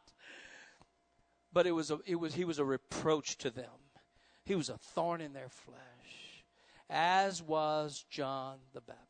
But 1.52 1.66
it 1.66 1.72
was 1.72 1.90
a, 1.90 1.98
it 2.06 2.16
was, 2.16 2.34
he 2.34 2.44
was 2.44 2.58
a 2.58 2.64
reproach 2.64 3.38
to 3.38 3.50
them. 3.50 3.70
He 4.44 4.54
was 4.54 4.68
a 4.68 4.76
thorn 4.76 5.20
in 5.20 5.32
their 5.32 5.48
flesh, 5.48 6.44
as 6.90 7.42
was 7.42 8.04
John 8.10 8.58
the 8.74 8.80
Baptist. 8.80 9.04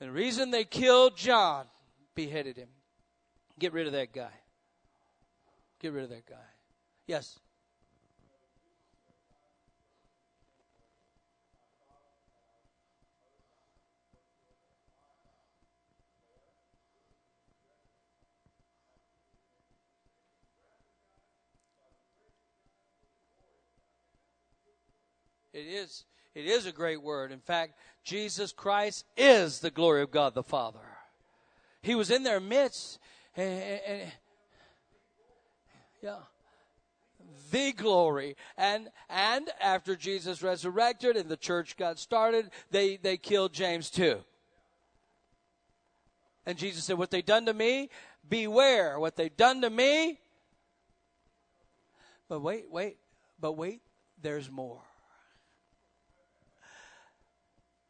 And 0.00 0.10
the 0.10 0.12
reason 0.12 0.50
they 0.50 0.64
killed 0.64 1.16
John, 1.16 1.66
beheaded 2.14 2.56
him. 2.56 2.68
Get 3.58 3.72
rid 3.72 3.86
of 3.86 3.92
that 3.92 4.12
guy. 4.12 4.32
Get 5.80 5.92
rid 5.92 6.04
of 6.04 6.10
that 6.10 6.26
guy. 6.26 6.36
Yes. 7.06 7.38
It 25.58 25.66
is. 25.66 26.04
It 26.34 26.46
is 26.46 26.66
a 26.66 26.72
great 26.72 27.02
word. 27.02 27.32
In 27.32 27.40
fact, 27.40 27.74
Jesus 28.04 28.52
Christ 28.52 29.04
is 29.16 29.58
the 29.58 29.72
glory 29.72 30.02
of 30.02 30.12
God 30.12 30.34
the 30.34 30.42
Father. 30.42 30.78
He 31.82 31.96
was 31.96 32.10
in 32.10 32.22
their 32.22 32.38
midst, 32.38 33.00
and, 33.36 33.80
and 33.86 34.12
yeah, 36.00 36.18
the 37.50 37.72
glory. 37.72 38.36
And 38.56 38.88
and 39.08 39.50
after 39.60 39.96
Jesus 39.96 40.42
resurrected 40.42 41.16
and 41.16 41.28
the 41.28 41.36
church 41.36 41.76
got 41.76 41.98
started, 41.98 42.50
they 42.70 42.96
they 42.96 43.16
killed 43.16 43.52
James 43.52 43.90
too. 43.90 44.20
And 46.46 46.56
Jesus 46.56 46.84
said, 46.84 46.98
"What 46.98 47.10
they 47.10 47.22
done 47.22 47.46
to 47.46 47.54
me, 47.54 47.90
beware. 48.28 49.00
What 49.00 49.16
they 49.16 49.28
done 49.28 49.60
to 49.62 49.70
me." 49.70 50.20
But 52.28 52.40
wait, 52.40 52.70
wait, 52.70 52.98
but 53.40 53.52
wait. 53.52 53.82
There's 54.20 54.50
more. 54.50 54.82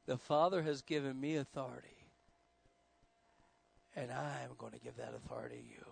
The 0.08 0.16
Father 0.16 0.62
has 0.62 0.80
given 0.80 1.20
me 1.20 1.36
authority, 1.36 2.06
and 3.94 4.10
I 4.10 4.40
am 4.42 4.56
going 4.56 4.72
to 4.72 4.78
give 4.78 4.96
that 4.96 5.12
authority 5.14 5.56
to 5.56 5.62
you. 5.62 5.84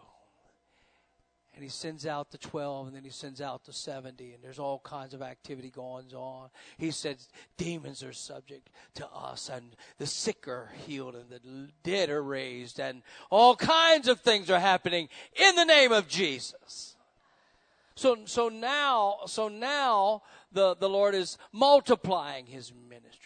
And 1.54 1.62
he 1.62 1.68
sends 1.68 2.06
out 2.06 2.30
the 2.30 2.38
12, 2.38 2.86
and 2.86 2.96
then 2.96 3.04
he 3.04 3.10
sends 3.10 3.42
out 3.42 3.66
the 3.66 3.74
70, 3.74 4.32
and 4.32 4.42
there's 4.42 4.58
all 4.58 4.78
kinds 4.78 5.12
of 5.12 5.20
activity 5.20 5.68
going 5.68 6.14
on. 6.14 6.48
He 6.78 6.92
says 6.92 7.28
demons 7.58 8.02
are 8.02 8.14
subject 8.14 8.70
to 8.94 9.06
us, 9.08 9.50
and 9.50 9.76
the 9.98 10.06
sick 10.06 10.48
are 10.48 10.70
healed, 10.86 11.14
and 11.14 11.28
the 11.28 11.68
dead 11.82 12.08
are 12.08 12.22
raised, 12.22 12.80
and 12.80 13.02
all 13.28 13.54
kinds 13.54 14.08
of 14.08 14.20
things 14.20 14.50
are 14.50 14.60
happening 14.60 15.10
in 15.34 15.56
the 15.56 15.64
name 15.66 15.92
of 15.92 16.08
Jesus. 16.08 16.96
So, 17.96 18.16
so 18.24 18.48
now, 18.48 19.16
so 19.26 19.48
now 19.48 20.22
the, 20.52 20.74
the 20.74 20.88
Lord 20.88 21.14
is 21.14 21.36
multiplying 21.52 22.46
his 22.46 22.72
ministry 22.88 23.25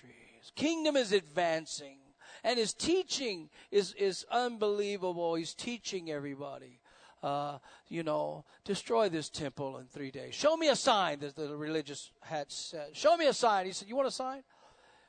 kingdom 0.54 0.96
is 0.96 1.12
advancing. 1.12 1.98
And 2.42 2.58
his 2.58 2.72
teaching 2.72 3.50
is, 3.70 3.94
is 3.98 4.24
unbelievable. 4.30 5.34
He's 5.34 5.54
teaching 5.54 6.10
everybody. 6.10 6.80
Uh, 7.22 7.58
you 7.88 8.02
know, 8.02 8.46
destroy 8.64 9.10
this 9.10 9.28
temple 9.28 9.76
in 9.76 9.86
three 9.86 10.10
days. 10.10 10.34
Show 10.34 10.56
me 10.56 10.68
a 10.68 10.76
sign, 10.76 11.20
that 11.20 11.36
the 11.36 11.54
religious 11.54 12.12
had 12.22 12.50
said. 12.50 12.96
Show 12.96 13.16
me 13.18 13.26
a 13.26 13.34
sign. 13.34 13.66
He 13.66 13.72
said, 13.72 13.88
You 13.88 13.96
want 13.96 14.08
a 14.08 14.12
sign? 14.12 14.42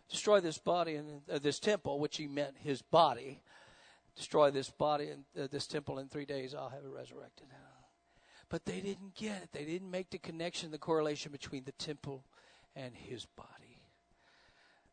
Destroy 0.09 0.41
this 0.41 0.57
body 0.57 0.95
and 0.95 1.21
uh, 1.31 1.39
this 1.39 1.57
temple, 1.57 1.99
which 1.99 2.17
he 2.17 2.27
meant 2.27 2.55
his 2.59 2.81
body. 2.81 3.41
Destroy 4.17 4.51
this 4.51 4.69
body 4.69 5.07
and 5.07 5.23
uh, 5.41 5.47
this 5.49 5.67
temple 5.67 5.99
in 5.99 6.09
three 6.09 6.25
days. 6.25 6.53
I'll 6.53 6.67
have 6.67 6.83
it 6.83 6.91
resurrected. 6.93 7.47
But 8.51 8.65
they 8.65 8.81
didn't 8.81 9.15
get 9.15 9.43
it. 9.43 9.49
They 9.53 9.63
didn't 9.63 9.89
make 9.89 10.09
the 10.09 10.17
connection, 10.17 10.71
the 10.71 10.77
correlation 10.77 11.31
between 11.31 11.63
the 11.63 11.71
temple 11.71 12.25
and 12.75 12.93
his 12.93 13.25
body. 13.25 13.70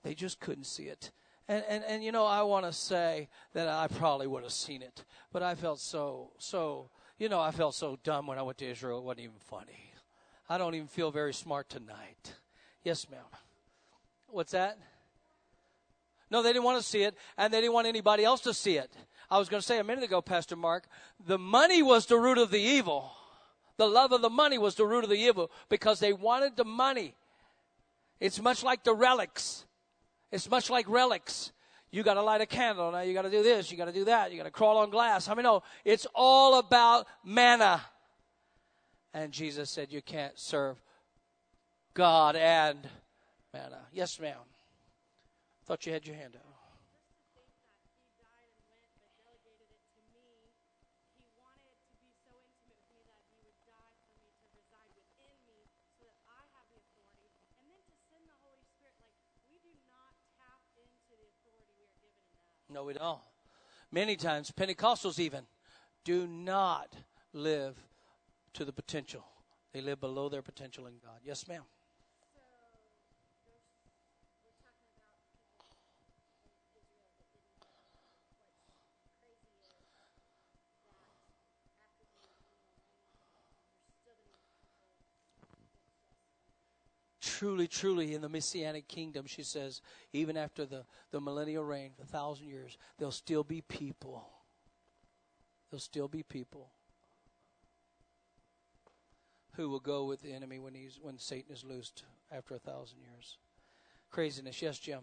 They 0.02 0.14
just 0.14 0.40
couldn't 0.40 0.64
see 0.64 0.84
it. 0.84 1.10
And, 1.48 1.64
and, 1.68 1.84
and 1.84 2.04
you 2.04 2.12
know, 2.12 2.26
I 2.26 2.42
want 2.42 2.66
to 2.66 2.72
say 2.72 3.28
that 3.54 3.68
I 3.68 3.88
probably 3.88 4.26
would 4.26 4.42
have 4.42 4.52
seen 4.52 4.82
it, 4.82 5.04
but 5.32 5.42
I 5.42 5.54
felt 5.54 5.80
so, 5.80 6.32
so, 6.38 6.90
you 7.18 7.28
know, 7.28 7.40
I 7.40 7.50
felt 7.50 7.74
so 7.74 7.98
dumb 8.04 8.26
when 8.26 8.38
I 8.38 8.42
went 8.42 8.58
to 8.58 8.66
Israel. 8.66 8.98
It 8.98 9.04
wasn't 9.04 9.20
even 9.20 9.38
funny. 9.38 9.92
I 10.48 10.58
don't 10.58 10.74
even 10.74 10.88
feel 10.88 11.10
very 11.10 11.32
smart 11.32 11.68
tonight. 11.68 12.34
Yes, 12.84 13.08
ma'am. 13.10 13.20
What's 14.28 14.52
that? 14.52 14.78
No, 16.30 16.42
they 16.42 16.52
didn't 16.52 16.64
want 16.64 16.80
to 16.82 16.86
see 16.86 17.02
it, 17.02 17.16
and 17.38 17.52
they 17.52 17.60
didn't 17.60 17.72
want 17.72 17.86
anybody 17.86 18.24
else 18.24 18.42
to 18.42 18.52
see 18.52 18.76
it. 18.76 18.92
I 19.30 19.38
was 19.38 19.48
going 19.48 19.60
to 19.60 19.66
say 19.66 19.78
a 19.78 19.84
minute 19.84 20.04
ago, 20.04 20.20
Pastor 20.20 20.56
Mark, 20.56 20.86
the 21.26 21.38
money 21.38 21.82
was 21.82 22.06
the 22.06 22.18
root 22.18 22.38
of 22.38 22.50
the 22.50 22.60
evil. 22.60 23.10
The 23.78 23.86
love 23.86 24.12
of 24.12 24.22
the 24.22 24.30
money 24.30 24.58
was 24.58 24.74
the 24.74 24.84
root 24.84 25.04
of 25.04 25.10
the 25.10 25.16
evil 25.16 25.50
because 25.68 26.00
they 26.00 26.12
wanted 26.12 26.56
the 26.56 26.64
money. 26.64 27.14
It's 28.20 28.40
much 28.40 28.62
like 28.62 28.84
the 28.84 28.94
relics. 28.94 29.64
It's 30.30 30.48
much 30.50 30.70
like 30.70 30.88
relics. 30.88 31.52
You 31.90 32.02
got 32.02 32.14
to 32.14 32.22
light 32.22 32.40
a 32.40 32.46
candle. 32.46 32.92
Now 32.92 33.00
you 33.00 33.14
got 33.14 33.22
to 33.22 33.30
do 33.30 33.42
this. 33.42 33.70
You 33.70 33.78
got 33.78 33.86
to 33.86 33.92
do 33.92 34.04
that. 34.04 34.30
You 34.30 34.36
got 34.36 34.44
to 34.44 34.50
crawl 34.50 34.78
on 34.78 34.90
glass. 34.90 35.28
I 35.28 35.34
mean, 35.34 35.44
no, 35.44 35.62
it's 35.84 36.06
all 36.14 36.58
about 36.58 37.06
mammon. 37.24 37.80
And 39.14 39.32
Jesus 39.32 39.70
said, 39.70 39.90
You 39.90 40.02
can't 40.02 40.38
serve 40.38 40.76
God 41.94 42.36
and 42.36 42.86
mammon. 43.54 43.78
Yes, 43.92 44.20
ma'am. 44.20 44.36
Thought 45.64 45.86
you 45.86 45.92
had 45.92 46.06
your 46.06 46.16
hand 46.16 46.36
up. 46.36 46.47
No, 62.78 62.84
we 62.84 62.92
don't. 62.92 63.18
Many 63.90 64.14
times, 64.14 64.52
Pentecostals 64.52 65.18
even 65.18 65.42
do 66.04 66.28
not 66.28 66.94
live 67.32 67.74
to 68.52 68.64
the 68.64 68.72
potential. 68.72 69.24
They 69.72 69.80
live 69.80 69.98
below 69.98 70.28
their 70.28 70.42
potential 70.42 70.86
in 70.86 70.92
God. 71.04 71.18
Yes, 71.24 71.48
ma'am. 71.48 71.64
Truly, 87.38 87.68
truly 87.68 88.14
in 88.14 88.20
the 88.20 88.28
messianic 88.28 88.88
kingdom, 88.88 89.24
she 89.24 89.44
says, 89.44 89.80
even 90.12 90.36
after 90.36 90.66
the, 90.66 90.84
the 91.12 91.20
millennial 91.20 91.62
reign, 91.62 91.92
the 91.96 92.04
thousand 92.04 92.48
years, 92.48 92.76
there'll 92.98 93.12
still 93.12 93.44
be 93.44 93.60
people. 93.60 94.28
There'll 95.70 95.80
still 95.80 96.08
be 96.08 96.24
people 96.24 96.72
who 99.54 99.70
will 99.70 99.78
go 99.78 100.04
with 100.04 100.20
the 100.20 100.32
enemy 100.32 100.58
when 100.58 100.74
he's 100.74 100.98
when 101.00 101.16
Satan 101.16 101.52
is 101.52 101.62
loosed 101.62 102.02
after 102.32 102.56
a 102.56 102.58
thousand 102.58 102.98
years. 102.98 103.38
Craziness, 104.10 104.60
yes, 104.60 104.76
Jim. 104.76 105.02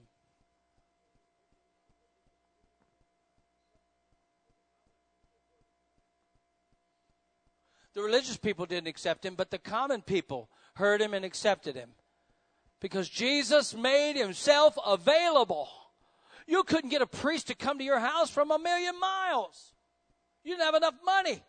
The 7.93 8.01
religious 8.01 8.35
people 8.35 8.65
didn't 8.65 8.89
accept 8.89 9.25
him, 9.25 9.35
but 9.35 9.51
the 9.51 9.57
common 9.57 10.01
people 10.01 10.49
heard 10.73 10.99
him 10.99 11.13
and 11.13 11.23
accepted 11.23 11.75
him 11.75 11.91
because 12.85 13.09
Jesus 13.09 13.73
made 13.73 14.15
himself 14.15 14.77
available. 14.85 15.67
You 16.45 16.61
couldn't 16.61 16.91
get 16.91 17.01
a 17.01 17.07
priest 17.07 17.47
to 17.47 17.55
come 17.55 17.79
to 17.79 17.83
your 17.83 17.97
house 17.97 18.29
from 18.29 18.51
a 18.51 18.59
million 18.59 18.99
miles. 18.99 19.73
You 20.43 20.51
didn't 20.51 20.65
have 20.65 20.75
enough 20.75 20.93
money. 21.03 21.41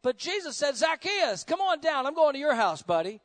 But 0.00 0.16
Jesus 0.16 0.56
said, 0.56 0.74
Zacchaeus, 0.74 1.44
come 1.44 1.60
on 1.60 1.82
down. 1.82 2.06
I'm 2.06 2.14
going 2.14 2.32
to 2.32 2.38
your 2.38 2.54
house, 2.54 2.80
buddy. 2.80 3.20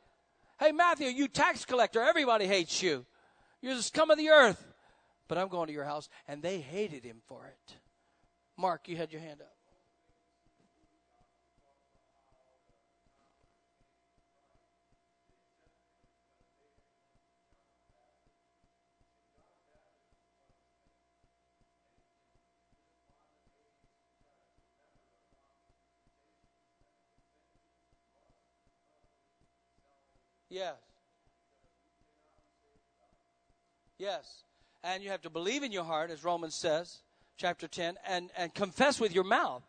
Hey, 0.60 0.72
Matthew, 0.72 1.08
you 1.08 1.26
tax 1.26 1.64
collector, 1.64 2.02
everybody 2.02 2.46
hates 2.46 2.82
you. 2.82 3.06
You're 3.62 3.74
the 3.74 3.82
scum 3.82 4.10
of 4.10 4.18
the 4.18 4.28
earth. 4.28 4.62
But 5.26 5.38
I'm 5.38 5.48
going 5.48 5.68
to 5.68 5.72
your 5.72 5.84
house. 5.84 6.10
And 6.28 6.42
they 6.42 6.58
hated 6.58 7.04
him 7.04 7.22
for 7.26 7.46
it. 7.46 7.76
Mark, 8.58 8.86
you 8.86 8.98
had 8.98 9.12
your 9.12 9.22
hand 9.22 9.40
up. 9.40 9.53
Yes. 30.54 30.76
Yes. 33.98 34.44
And 34.84 35.02
you 35.02 35.10
have 35.10 35.22
to 35.22 35.30
believe 35.30 35.64
in 35.64 35.72
your 35.72 35.82
heart, 35.82 36.12
as 36.12 36.22
Romans 36.22 36.54
says, 36.54 37.00
chapter 37.36 37.66
10, 37.66 37.96
and, 38.06 38.30
and 38.38 38.54
confess 38.54 39.00
with 39.00 39.12
your 39.12 39.24
mouth 39.24 39.64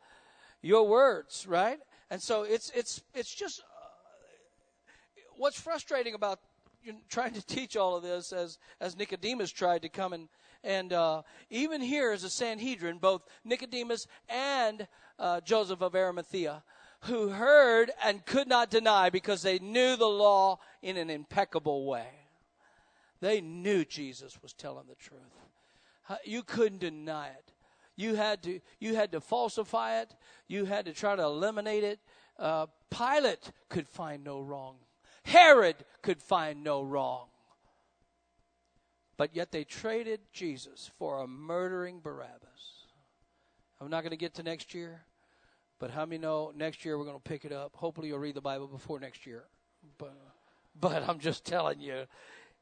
your 0.61 0.87
words, 0.87 1.47
right? 1.49 1.79
And 2.11 2.21
so 2.21 2.43
it's, 2.43 2.71
it's, 2.75 3.01
it's 3.15 3.33
just 3.33 3.61
uh, 3.61 3.63
what's 5.37 5.59
frustrating 5.59 6.13
about 6.13 6.39
trying 7.09 7.33
to 7.33 7.43
teach 7.43 7.75
all 7.75 7.95
of 7.95 8.03
this 8.03 8.31
as, 8.31 8.59
as 8.79 8.95
Nicodemus 8.95 9.49
tried 9.49 9.81
to 9.81 9.89
come 9.89 10.13
and, 10.13 10.29
and 10.63 10.93
uh, 10.93 11.23
even 11.49 11.81
here 11.81 12.11
as 12.11 12.23
a 12.23 12.29
Sanhedrin, 12.29 12.99
both 12.99 13.23
Nicodemus 13.43 14.05
and 14.29 14.87
uh, 15.17 15.41
Joseph 15.41 15.81
of 15.81 15.95
Arimathea 15.95 16.61
who 17.05 17.29
heard 17.29 17.91
and 18.03 18.25
could 18.25 18.47
not 18.47 18.69
deny 18.69 19.09
because 19.09 19.41
they 19.41 19.59
knew 19.59 19.95
the 19.95 20.05
law 20.05 20.59
in 20.81 20.97
an 20.97 21.09
impeccable 21.09 21.85
way. 21.85 22.07
They 23.21 23.41
knew 23.41 23.85
Jesus 23.85 24.41
was 24.41 24.53
telling 24.53 24.87
the 24.87 24.95
truth. 24.95 25.21
You 26.23 26.43
couldn't 26.43 26.79
deny 26.79 27.27
it. 27.27 27.51
You 27.95 28.15
had 28.15 28.43
to 28.43 28.59
you 28.79 28.95
had 28.95 29.11
to 29.13 29.21
falsify 29.21 30.01
it. 30.01 30.15
You 30.47 30.65
had 30.65 30.85
to 30.85 30.93
try 30.93 31.15
to 31.15 31.23
eliminate 31.23 31.83
it. 31.83 31.99
Uh, 32.37 32.67
Pilate 32.89 33.51
could 33.69 33.87
find 33.87 34.23
no 34.23 34.41
wrong. 34.41 34.75
Herod 35.23 35.77
could 36.01 36.21
find 36.21 36.63
no 36.63 36.83
wrong. 36.83 37.27
But 39.17 39.35
yet 39.35 39.51
they 39.51 39.63
traded 39.63 40.19
Jesus 40.33 40.91
for 40.99 41.21
a 41.21 41.27
murdering 41.27 42.01
Barabbas. 42.01 42.89
I'm 43.79 43.89
not 43.89 44.01
going 44.01 44.11
to 44.11 44.17
get 44.17 44.35
to 44.35 44.43
next 44.43 44.73
year, 44.73 45.05
but 45.79 45.91
how 45.91 46.05
many 46.05 46.19
know 46.19 46.51
next 46.55 46.85
year 46.85 46.97
we're 46.97 47.05
going 47.05 47.17
to 47.17 47.23
pick 47.23 47.45
it 47.45 47.51
up? 47.51 47.75
Hopefully 47.75 48.07
you'll 48.09 48.19
read 48.19 48.35
the 48.35 48.41
Bible 48.41 48.67
before 48.67 48.99
next 48.99 49.25
year. 49.25 49.43
But, 49.97 50.15
but 50.79 51.07
I'm 51.07 51.19
just 51.19 51.45
telling 51.45 51.79
you, 51.79 52.05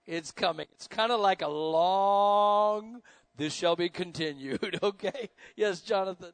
it's 0.06 0.32
coming. 0.32 0.68
It's 0.74 0.88
kind 0.88 1.12
of 1.12 1.20
like 1.20 1.42
a 1.42 1.48
long, 1.48 3.02
this 3.38 3.54
shall 3.54 3.76
be 3.76 3.90
continued, 3.90 4.80
okay? 4.84 5.30
Yes, 5.56 5.82
Jonathan. 5.82 6.34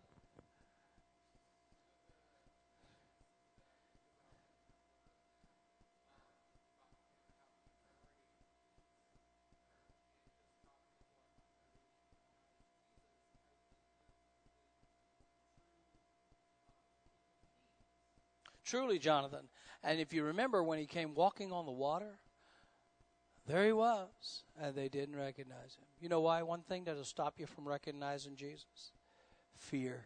Truly, 18.70 19.00
Jonathan. 19.00 19.48
And 19.84 20.00
if 20.00 20.14
you 20.14 20.24
remember 20.24 20.64
when 20.64 20.78
he 20.78 20.86
came 20.86 21.16
walking 21.16 21.52
on 21.52 21.66
the 21.66 21.72
water, 21.72 22.20
there 23.48 23.66
he 23.66 23.72
was, 23.72 24.44
and 24.62 24.76
they 24.76 24.90
didn't 24.90 25.16
recognize 25.16 25.76
him. 25.76 25.88
You 26.00 26.08
know 26.08 26.22
why? 26.22 26.44
One 26.44 26.62
thing 26.62 26.84
that'll 26.84 27.04
stop 27.04 27.40
you 27.40 27.48
from 27.48 27.68
recognizing 27.68 28.36
Jesus 28.36 28.92
fear. 29.58 30.06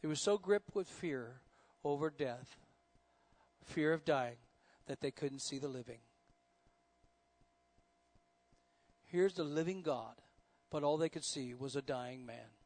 He 0.00 0.06
was 0.06 0.22
so 0.22 0.38
gripped 0.38 0.74
with 0.74 0.88
fear 0.88 1.42
over 1.84 2.08
death, 2.08 2.56
fear 3.62 3.92
of 3.92 4.06
dying, 4.06 4.38
that 4.86 5.02
they 5.02 5.10
couldn't 5.10 5.42
see 5.42 5.58
the 5.58 5.68
living. 5.68 6.00
Here's 9.04 9.34
the 9.34 9.44
living 9.44 9.82
God, 9.82 10.14
but 10.70 10.82
all 10.82 10.96
they 10.96 11.10
could 11.10 11.26
see 11.26 11.52
was 11.52 11.76
a 11.76 11.82
dying 11.82 12.24
man. 12.24 12.56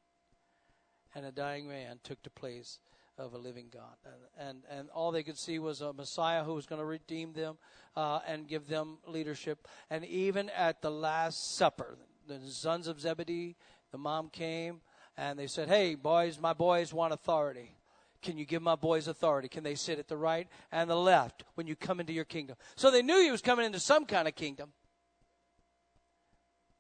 And 1.17 1.27
a 1.27 1.33
dying 1.33 1.69
man 1.69 1.99
took 2.05 2.23
the 2.23 2.31
place 2.31 2.79
of 3.19 3.33
a 3.33 3.39
living 3.39 3.67
God. 3.73 3.97
And, 4.05 4.49
and, 4.49 4.79
and 4.79 4.91
all 4.91 5.11
they 5.11 5.23
could 5.23 5.39
see 5.39 5.59
was 5.59 5.81
a 5.81 5.93
Messiah 5.93 6.45
who 6.45 6.55
was 6.55 6.67
going 6.67 6.81
to 6.81 6.85
redeem 6.85 7.33
them 7.33 7.57
uh, 7.97 8.21
and 8.27 8.47
give 8.47 8.69
them 8.69 8.99
leadership. 9.07 9.67
And 9.91 10.05
even 10.05 10.51
at 10.51 10.83
the 10.83 10.91
Last 10.91 11.57
Supper, 11.57 11.97
the 12.29 12.41
sons 12.41 12.89
of 12.89 13.01
Zebedee, 13.01 13.57
the 13.93 13.99
mom 13.99 14.29
came 14.29 14.81
and 15.17 15.39
they 15.39 15.47
said, 15.47 15.69
Hey, 15.69 15.95
boys, 15.95 16.39
my 16.39 16.53
boys 16.53 16.93
want 16.93 17.13
authority. 17.13 17.77
Can 18.23 18.39
you 18.39 18.45
give 18.45 18.63
my 18.63 18.75
boys 18.75 19.09
authority? 19.09 19.49
Can 19.49 19.63
they 19.63 19.75
sit 19.75 19.99
at 19.99 20.09
the 20.09 20.17
right 20.17 20.49
and 20.73 20.91
the 20.91 20.97
left 20.97 21.45
when 21.55 21.67
you 21.67 21.77
come 21.77 22.01
into 22.01 22.13
your 22.13 22.25
kingdom? 22.25 22.57
So 22.75 22.91
they 22.91 23.03
knew 23.03 23.21
he 23.21 23.31
was 23.31 23.43
coming 23.43 23.65
into 23.65 23.79
some 23.79 24.05
kind 24.05 24.27
of 24.27 24.35
kingdom. 24.35 24.73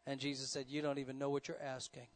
And 0.07 0.21
Jesus 0.21 0.51
said, 0.51 0.67
You 0.69 0.83
don't 0.83 0.99
even 0.99 1.19
know 1.19 1.31
what 1.31 1.49
you're 1.49 1.63
asking. 1.63 2.07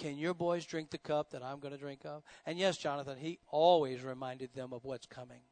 Can 0.00 0.16
your 0.16 0.32
boys 0.32 0.64
drink 0.64 0.88
the 0.88 0.96
cup 0.96 1.30
that 1.32 1.42
I'm 1.42 1.60
going 1.60 1.74
to 1.74 1.78
drink 1.78 2.06
of? 2.06 2.22
And 2.46 2.58
yes, 2.58 2.78
Jonathan, 2.78 3.18
he 3.18 3.38
always 3.50 4.02
reminded 4.02 4.54
them 4.54 4.72
of 4.72 4.82
what's 4.82 5.04
coming. 5.04 5.42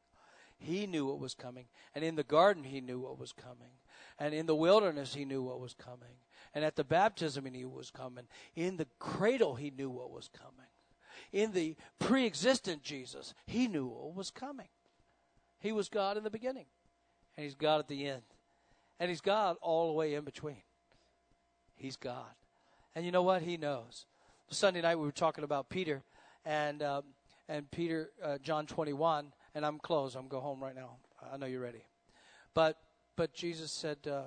He 0.58 0.86
knew 0.86 1.04
what 1.04 1.20
was 1.20 1.34
coming. 1.34 1.66
And 1.94 2.02
in 2.02 2.16
the 2.16 2.22
garden, 2.22 2.64
he 2.64 2.80
knew 2.80 2.98
what 2.98 3.18
was 3.18 3.30
coming. 3.30 3.76
And 4.18 4.32
in 4.32 4.46
the 4.46 4.54
wilderness, 4.54 5.12
he 5.12 5.26
knew 5.26 5.42
what 5.42 5.60
was 5.60 5.74
coming. 5.74 6.16
And 6.54 6.64
at 6.64 6.76
the 6.76 6.82
baptism, 6.82 7.44
he 7.44 7.50
knew 7.50 7.68
what 7.68 7.76
was 7.76 7.90
coming. 7.90 8.24
In 8.56 8.78
the 8.78 8.86
cradle, 8.98 9.54
he 9.54 9.70
knew 9.70 9.90
what 9.90 10.10
was 10.10 10.30
coming. 10.32 10.70
In 11.30 11.52
the 11.52 11.76
pre 11.98 12.24
existent 12.24 12.82
Jesus, 12.82 13.34
he 13.46 13.68
knew 13.68 13.86
what 13.86 14.14
was 14.14 14.30
coming. 14.30 14.68
He 15.60 15.72
was 15.72 15.90
God 15.90 16.16
in 16.16 16.24
the 16.24 16.30
beginning, 16.30 16.66
and 17.36 17.44
he's 17.44 17.54
God 17.54 17.80
at 17.80 17.88
the 17.88 18.06
end. 18.06 18.22
And 18.98 19.10
he's 19.10 19.20
God 19.20 19.58
all 19.60 19.88
the 19.88 19.92
way 19.92 20.14
in 20.14 20.24
between. 20.24 20.62
He's 21.76 21.96
God. 21.96 22.32
And 22.94 23.04
you 23.04 23.12
know 23.12 23.22
what? 23.22 23.42
He 23.42 23.58
knows. 23.58 24.06
Sunday 24.50 24.80
night 24.80 24.96
we 24.96 25.04
were 25.04 25.12
talking 25.12 25.44
about 25.44 25.68
Peter, 25.68 26.02
and 26.44 26.82
um, 26.82 27.02
and 27.48 27.70
Peter, 27.70 28.10
uh, 28.22 28.38
John 28.38 28.66
21, 28.66 29.32
and 29.54 29.66
I'm 29.66 29.78
closed. 29.78 30.16
I'm 30.16 30.28
go 30.28 30.40
home 30.40 30.62
right 30.62 30.74
now. 30.74 30.96
I 31.32 31.36
know 31.36 31.46
you're 31.46 31.60
ready, 31.60 31.84
but 32.54 32.78
but 33.14 33.34
Jesus 33.34 33.70
said, 33.70 33.98
uh, 34.06 34.22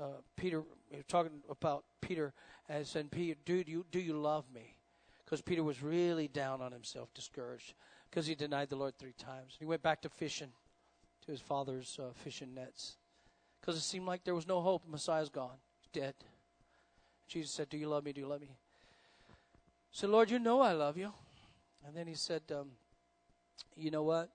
uh, 0.00 0.06
Peter, 0.36 0.62
talking 1.06 1.42
about 1.50 1.84
Peter, 2.00 2.32
and 2.68 2.86
said, 2.86 3.10
Peter, 3.10 3.38
dude, 3.44 3.68
you 3.68 3.84
do 3.90 4.00
you 4.00 4.14
love 4.14 4.44
me? 4.54 4.76
Because 5.24 5.42
Peter 5.42 5.62
was 5.62 5.82
really 5.82 6.28
down 6.28 6.62
on 6.62 6.72
himself, 6.72 7.12
discouraged, 7.12 7.74
because 8.08 8.26
he 8.26 8.34
denied 8.34 8.70
the 8.70 8.76
Lord 8.76 8.96
three 8.96 9.14
times. 9.18 9.56
He 9.58 9.66
went 9.66 9.82
back 9.82 10.00
to 10.02 10.08
fishing, 10.08 10.52
to 11.26 11.30
his 11.30 11.40
father's 11.42 11.98
uh, 12.02 12.12
fishing 12.14 12.54
nets, 12.54 12.96
because 13.60 13.76
it 13.76 13.82
seemed 13.82 14.06
like 14.06 14.24
there 14.24 14.34
was 14.34 14.46
no 14.46 14.62
hope. 14.62 14.84
Messiah's 14.88 15.28
gone, 15.28 15.58
He's 15.80 15.90
dead. 15.92 16.14
Jesus 17.26 17.50
said, 17.50 17.68
"Do 17.68 17.76
you 17.76 17.88
love 17.88 18.04
me? 18.04 18.14
Do 18.14 18.22
you 18.22 18.28
love 18.28 18.40
me?" 18.40 18.56
Said, 19.92 20.10
Lord, 20.10 20.30
you 20.30 20.38
know 20.38 20.60
I 20.60 20.72
love 20.72 20.96
you. 20.96 21.12
And 21.86 21.96
then 21.96 22.06
he 22.06 22.14
said, 22.14 22.42
um, 22.50 22.70
You 23.76 23.90
know 23.90 24.02
what, 24.02 24.30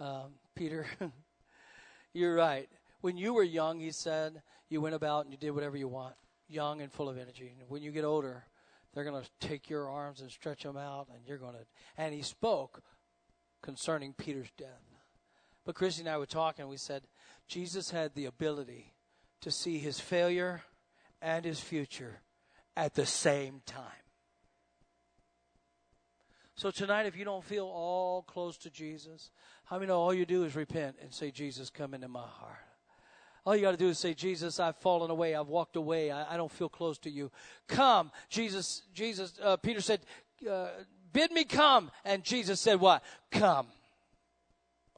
um, 0.00 0.34
Peter? 0.54 0.86
you're 2.12 2.34
right. 2.34 2.68
When 3.00 3.16
you 3.16 3.34
were 3.34 3.42
young, 3.42 3.80
he 3.80 3.90
said, 3.90 4.42
you 4.72 4.80
went 4.80 4.94
about 4.94 5.24
and 5.24 5.32
you 5.32 5.38
did 5.38 5.50
whatever 5.50 5.76
you 5.76 5.86
want, 5.86 6.14
young 6.48 6.80
and 6.80 6.90
full 6.90 7.08
of 7.08 7.18
energy. 7.18 7.52
And 7.60 7.68
when 7.68 7.82
you 7.82 7.90
get 7.90 8.04
older, 8.04 8.44
they're 8.94 9.04
going 9.04 9.22
to 9.22 9.46
take 9.46 9.68
your 9.68 9.88
arms 9.88 10.20
and 10.20 10.30
stretch 10.30 10.62
them 10.62 10.76
out, 10.76 11.08
and 11.12 11.26
you're 11.26 11.38
going 11.38 11.54
to. 11.54 11.66
And 11.96 12.14
he 12.14 12.22
spoke 12.22 12.82
concerning 13.62 14.14
Peter's 14.14 14.50
death. 14.56 14.82
But 15.64 15.74
Christy 15.74 16.02
and 16.02 16.08
I 16.08 16.16
were 16.16 16.26
talking, 16.26 16.68
we 16.68 16.76
said, 16.76 17.02
Jesus 17.48 17.90
had 17.90 18.14
the 18.14 18.24
ability 18.24 18.94
to 19.42 19.50
see 19.50 19.78
his 19.78 20.00
failure 20.00 20.62
and 21.20 21.44
his 21.44 21.60
future 21.60 22.20
at 22.76 22.94
the 22.94 23.06
same 23.06 23.60
time. 23.66 24.01
So 26.54 26.70
tonight, 26.70 27.06
if 27.06 27.16
you 27.16 27.24
don't 27.24 27.44
feel 27.44 27.64
all 27.64 28.22
close 28.22 28.56
to 28.58 28.70
Jesus, 28.70 29.30
how 29.64 29.76
many 29.76 29.88
know 29.88 29.98
all 29.98 30.12
you 30.12 30.26
do 30.26 30.44
is 30.44 30.54
repent 30.54 30.96
and 31.02 31.12
say, 31.12 31.30
Jesus, 31.30 31.70
come 31.70 31.94
into 31.94 32.08
my 32.08 32.20
heart? 32.26 32.56
All 33.44 33.56
you 33.56 33.62
got 33.62 33.72
to 33.72 33.76
do 33.76 33.88
is 33.88 33.98
say, 33.98 34.14
Jesus, 34.14 34.60
I've 34.60 34.76
fallen 34.76 35.10
away. 35.10 35.34
I've 35.34 35.48
walked 35.48 35.76
away. 35.76 36.10
I, 36.10 36.34
I 36.34 36.36
don't 36.36 36.52
feel 36.52 36.68
close 36.68 36.98
to 36.98 37.10
you. 37.10 37.30
Come. 37.66 38.12
Jesus, 38.28 38.82
Jesus, 38.94 39.32
uh, 39.42 39.56
Peter 39.56 39.80
said, 39.80 40.00
uh, 40.48 40.68
bid 41.12 41.32
me 41.32 41.44
come. 41.44 41.90
And 42.04 42.22
Jesus 42.22 42.60
said, 42.60 42.78
what? 42.78 43.02
Come. 43.30 43.66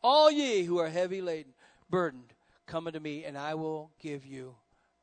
All 0.02 0.30
ye 0.30 0.64
who 0.64 0.78
are 0.78 0.90
heavy 0.90 1.22
laden, 1.22 1.54
burdened, 1.88 2.34
come 2.66 2.86
unto 2.86 3.00
me, 3.00 3.24
and 3.24 3.38
I 3.38 3.54
will 3.54 3.90
give 3.98 4.26
you 4.26 4.56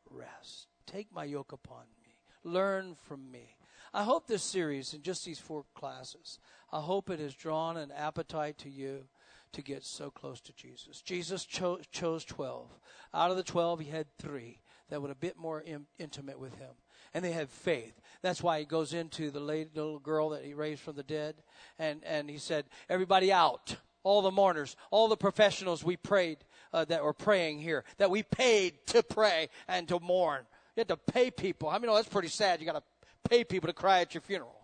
rest. 0.09 0.67
Take 0.85 1.11
my 1.11 1.23
yoke 1.23 1.53
upon 1.53 1.85
me. 2.03 2.13
Learn 2.43 2.95
from 3.07 3.31
me. 3.31 3.55
I 3.93 4.03
hope 4.03 4.27
this 4.27 4.43
series, 4.43 4.93
in 4.93 5.01
just 5.01 5.25
these 5.25 5.39
four 5.39 5.65
classes, 5.75 6.39
I 6.71 6.79
hope 6.79 7.09
it 7.09 7.19
has 7.19 7.35
drawn 7.35 7.75
an 7.75 7.91
appetite 7.91 8.57
to 8.59 8.69
you 8.69 9.03
to 9.51 9.61
get 9.61 9.83
so 9.83 10.09
close 10.09 10.39
to 10.41 10.53
Jesus. 10.53 11.01
Jesus 11.01 11.45
cho- 11.45 11.81
chose 11.91 12.23
12. 12.23 12.69
Out 13.13 13.31
of 13.31 13.37
the 13.37 13.43
12, 13.43 13.81
he 13.81 13.89
had 13.89 14.07
three 14.17 14.61
that 14.89 15.01
were 15.01 15.11
a 15.11 15.15
bit 15.15 15.37
more 15.37 15.59
in- 15.59 15.87
intimate 15.99 16.39
with 16.39 16.55
him. 16.57 16.71
And 17.13 17.25
they 17.25 17.33
had 17.33 17.49
faith. 17.49 17.99
That's 18.21 18.41
why 18.41 18.59
he 18.59 18.65
goes 18.65 18.93
into 18.93 19.29
the 19.29 19.41
little 19.41 19.99
girl 19.99 20.29
that 20.29 20.45
he 20.45 20.53
raised 20.53 20.81
from 20.81 20.95
the 20.95 21.03
dead. 21.03 21.35
And, 21.77 22.01
and 22.05 22.29
he 22.29 22.37
said, 22.37 22.65
Everybody 22.89 23.33
out. 23.33 23.75
All 24.03 24.21
the 24.21 24.31
mourners, 24.31 24.75
all 24.89 25.09
the 25.09 25.17
professionals 25.17 25.83
we 25.83 25.95
prayed, 25.95 26.39
uh, 26.73 26.85
that 26.85 27.03
were 27.03 27.13
praying 27.13 27.59
here, 27.59 27.83
that 27.97 28.09
we 28.09 28.23
paid 28.23 28.87
to 28.87 29.03
pray 29.03 29.49
and 29.67 29.87
to 29.89 29.99
mourn. 29.99 30.41
You 30.75 30.81
had 30.81 30.87
to 30.87 30.97
pay 30.97 31.29
people. 31.29 31.69
I 31.69 31.77
mean, 31.77 31.89
oh, 31.89 31.95
that's 31.95 32.07
pretty 32.07 32.29
sad. 32.29 32.59
You 32.61 32.65
got 32.65 32.73
to 32.73 32.83
pay 33.29 33.43
people 33.43 33.67
to 33.67 33.73
cry 33.73 34.01
at 34.01 34.13
your 34.13 34.21
funeral. 34.21 34.55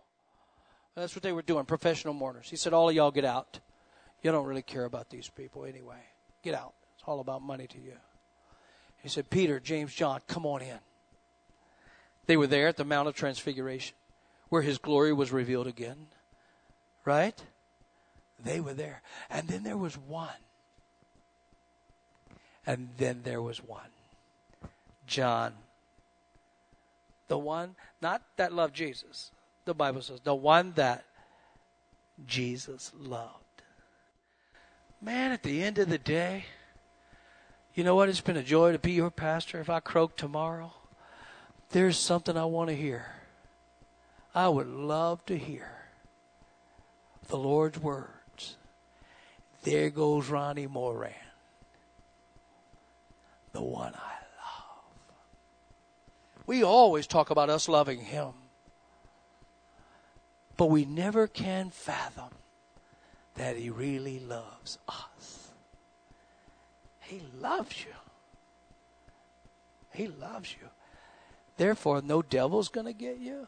That's 0.95 1.15
what 1.15 1.23
they 1.23 1.31
were 1.31 1.43
doing, 1.43 1.65
professional 1.65 2.13
mourners. 2.13 2.49
He 2.49 2.55
said, 2.55 2.73
All 2.73 2.89
of 2.89 2.95
y'all 2.95 3.11
get 3.11 3.25
out. 3.25 3.59
You 4.23 4.31
don't 4.31 4.47
really 4.47 4.63
care 4.63 4.85
about 4.85 5.09
these 5.09 5.29
people 5.29 5.65
anyway. 5.65 6.01
Get 6.43 6.55
out. 6.55 6.73
It's 6.95 7.03
all 7.05 7.19
about 7.19 7.41
money 7.41 7.67
to 7.67 7.77
you. 7.77 7.93
He 9.03 9.09
said, 9.09 9.29
Peter, 9.29 9.59
James, 9.59 9.93
John, 9.93 10.21
come 10.27 10.45
on 10.45 10.61
in. 10.61 10.79
They 12.25 12.35
were 12.35 12.47
there 12.47 12.67
at 12.67 12.77
the 12.77 12.83
Mount 12.83 13.07
of 13.07 13.15
Transfiguration 13.15 13.95
where 14.49 14.61
his 14.61 14.77
glory 14.77 15.13
was 15.13 15.31
revealed 15.31 15.67
again. 15.67 16.07
Right? 17.05 17.41
They 18.43 18.59
were 18.59 18.73
there. 18.73 19.01
And 19.29 19.47
then 19.47 19.63
there 19.63 19.77
was 19.77 19.97
one. 19.97 20.29
And 22.65 22.89
then 22.97 23.21
there 23.23 23.41
was 23.41 23.63
one. 23.63 23.89
John 25.05 25.53
the 27.27 27.37
one, 27.37 27.75
not 28.01 28.21
that 28.37 28.53
loved 28.53 28.75
Jesus. 28.75 29.31
The 29.65 29.73
Bible 29.73 30.01
says, 30.01 30.21
the 30.21 30.35
one 30.35 30.73
that 30.75 31.05
Jesus 32.25 32.91
loved. 32.97 33.43
Man, 35.01 35.31
at 35.31 35.43
the 35.43 35.63
end 35.63 35.77
of 35.77 35.89
the 35.89 35.97
day, 35.97 36.45
you 37.75 37.83
know 37.83 37.95
what? 37.95 38.09
It's 38.09 38.21
been 38.21 38.37
a 38.37 38.43
joy 38.43 38.71
to 38.71 38.79
be 38.79 38.93
your 38.93 39.11
pastor. 39.11 39.59
If 39.59 39.69
I 39.69 39.79
croak 39.79 40.15
tomorrow, 40.15 40.73
there's 41.69 41.97
something 41.97 42.35
I 42.35 42.45
want 42.45 42.69
to 42.69 42.75
hear. 42.75 43.05
I 44.33 44.49
would 44.49 44.67
love 44.67 45.25
to 45.27 45.37
hear 45.37 45.69
the 47.27 47.37
Lord's 47.37 47.79
words. 47.79 48.57
There 49.63 49.89
goes 49.89 50.29
Ronnie 50.29 50.67
Morein, 50.67 51.13
the 53.51 53.61
one 53.61 53.93
I 53.95 54.16
We 56.47 56.63
always 56.63 57.05
talk 57.05 57.29
about 57.29 57.49
us 57.49 57.69
loving 57.69 57.99
Him. 57.99 58.29
But 60.55 60.71
we 60.71 60.85
never 60.85 61.27
can 61.27 61.69
fathom 61.69 62.29
that 63.35 63.57
He 63.57 63.69
really 63.69 64.19
loves 64.19 64.79
us. 64.87 65.49
He 67.01 67.21
loves 67.39 67.85
you. 67.85 67.93
He 69.93 70.07
loves 70.07 70.55
you. 70.59 70.69
Therefore, 71.57 72.01
no 72.01 72.21
devil's 72.21 72.69
going 72.69 72.85
to 72.85 72.93
get 72.93 73.19
you. 73.19 73.47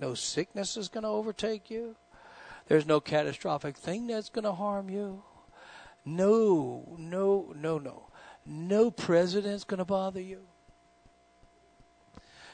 No 0.00 0.14
sickness 0.14 0.76
is 0.76 0.88
going 0.88 1.02
to 1.02 1.08
overtake 1.08 1.70
you. 1.70 1.96
There's 2.66 2.86
no 2.86 3.00
catastrophic 3.00 3.76
thing 3.76 4.06
that's 4.06 4.30
going 4.30 4.44
to 4.44 4.52
harm 4.52 4.88
you. 4.88 5.22
No, 6.04 6.96
no, 6.98 7.52
no, 7.54 7.78
no. 7.78 8.08
No 8.46 8.90
president's 8.90 9.64
going 9.64 9.78
to 9.78 9.84
bother 9.84 10.20
you. 10.20 10.40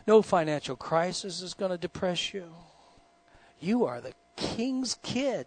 No 0.07 0.23
financial 0.23 0.77
crisis 0.77 1.43
is 1.43 1.55
going 1.55 1.73
to 1.73 1.79
depress 1.79 2.33
you. 2.33 2.53
You 3.59 3.87
are 3.87 4.01
the 4.01 4.13
king's 4.37 4.97
kid. 5.03 5.47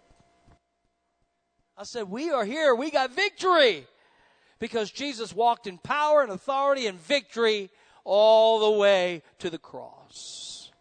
I 1.78 1.84
said, 1.84 2.10
We 2.10 2.30
are 2.32 2.43
here. 2.43 2.76
We 2.76 2.91
got 2.91 3.16
victory 3.16 3.86
because 4.60 4.91
Jesus 4.91 5.34
walked 5.34 5.66
in 5.66 5.78
power 5.78 6.22
and 6.22 6.32
authority 6.32 6.88
and 6.88 6.99
victory 6.99 7.70
all 8.03 8.72
the 8.72 8.78
way 8.78 9.24
to 9.39 9.49
the 9.49 9.57
cross. 9.57 10.72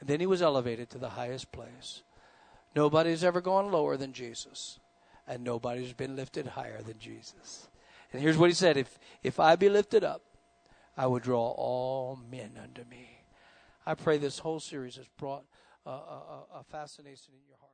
And 0.00 0.08
then 0.08 0.20
he 0.20 0.26
was 0.26 0.40
elevated 0.40 0.88
to 0.90 0.98
the 0.98 1.10
highest 1.10 1.52
place. 1.52 2.02
Nobody's 2.74 3.24
ever 3.24 3.40
gone 3.40 3.72
lower 3.72 3.96
than 3.96 4.12
Jesus, 4.12 4.78
and 5.26 5.42
nobody's 5.42 5.92
been 5.92 6.16
lifted 6.16 6.46
higher 6.46 6.80
than 6.80 6.98
Jesus. 6.98 7.68
And 8.12 8.22
here's 8.22 8.38
what 8.38 8.48
he 8.48 8.54
said 8.54 8.76
If, 8.76 8.98
if 9.22 9.40
I 9.40 9.56
be 9.56 9.68
lifted 9.68 10.04
up, 10.04 10.22
I 10.96 11.06
will 11.06 11.18
draw 11.18 11.48
all 11.48 12.18
men 12.30 12.52
unto 12.62 12.88
me. 12.88 13.17
I 13.88 13.94
pray 13.94 14.18
this 14.18 14.38
whole 14.38 14.60
series 14.60 14.96
has 14.96 15.08
brought 15.16 15.46
uh, 15.86 15.90
a, 15.90 15.94
a, 15.94 16.60
a 16.60 16.64
fascination 16.64 17.32
in 17.32 17.40
your 17.48 17.56
heart. 17.58 17.72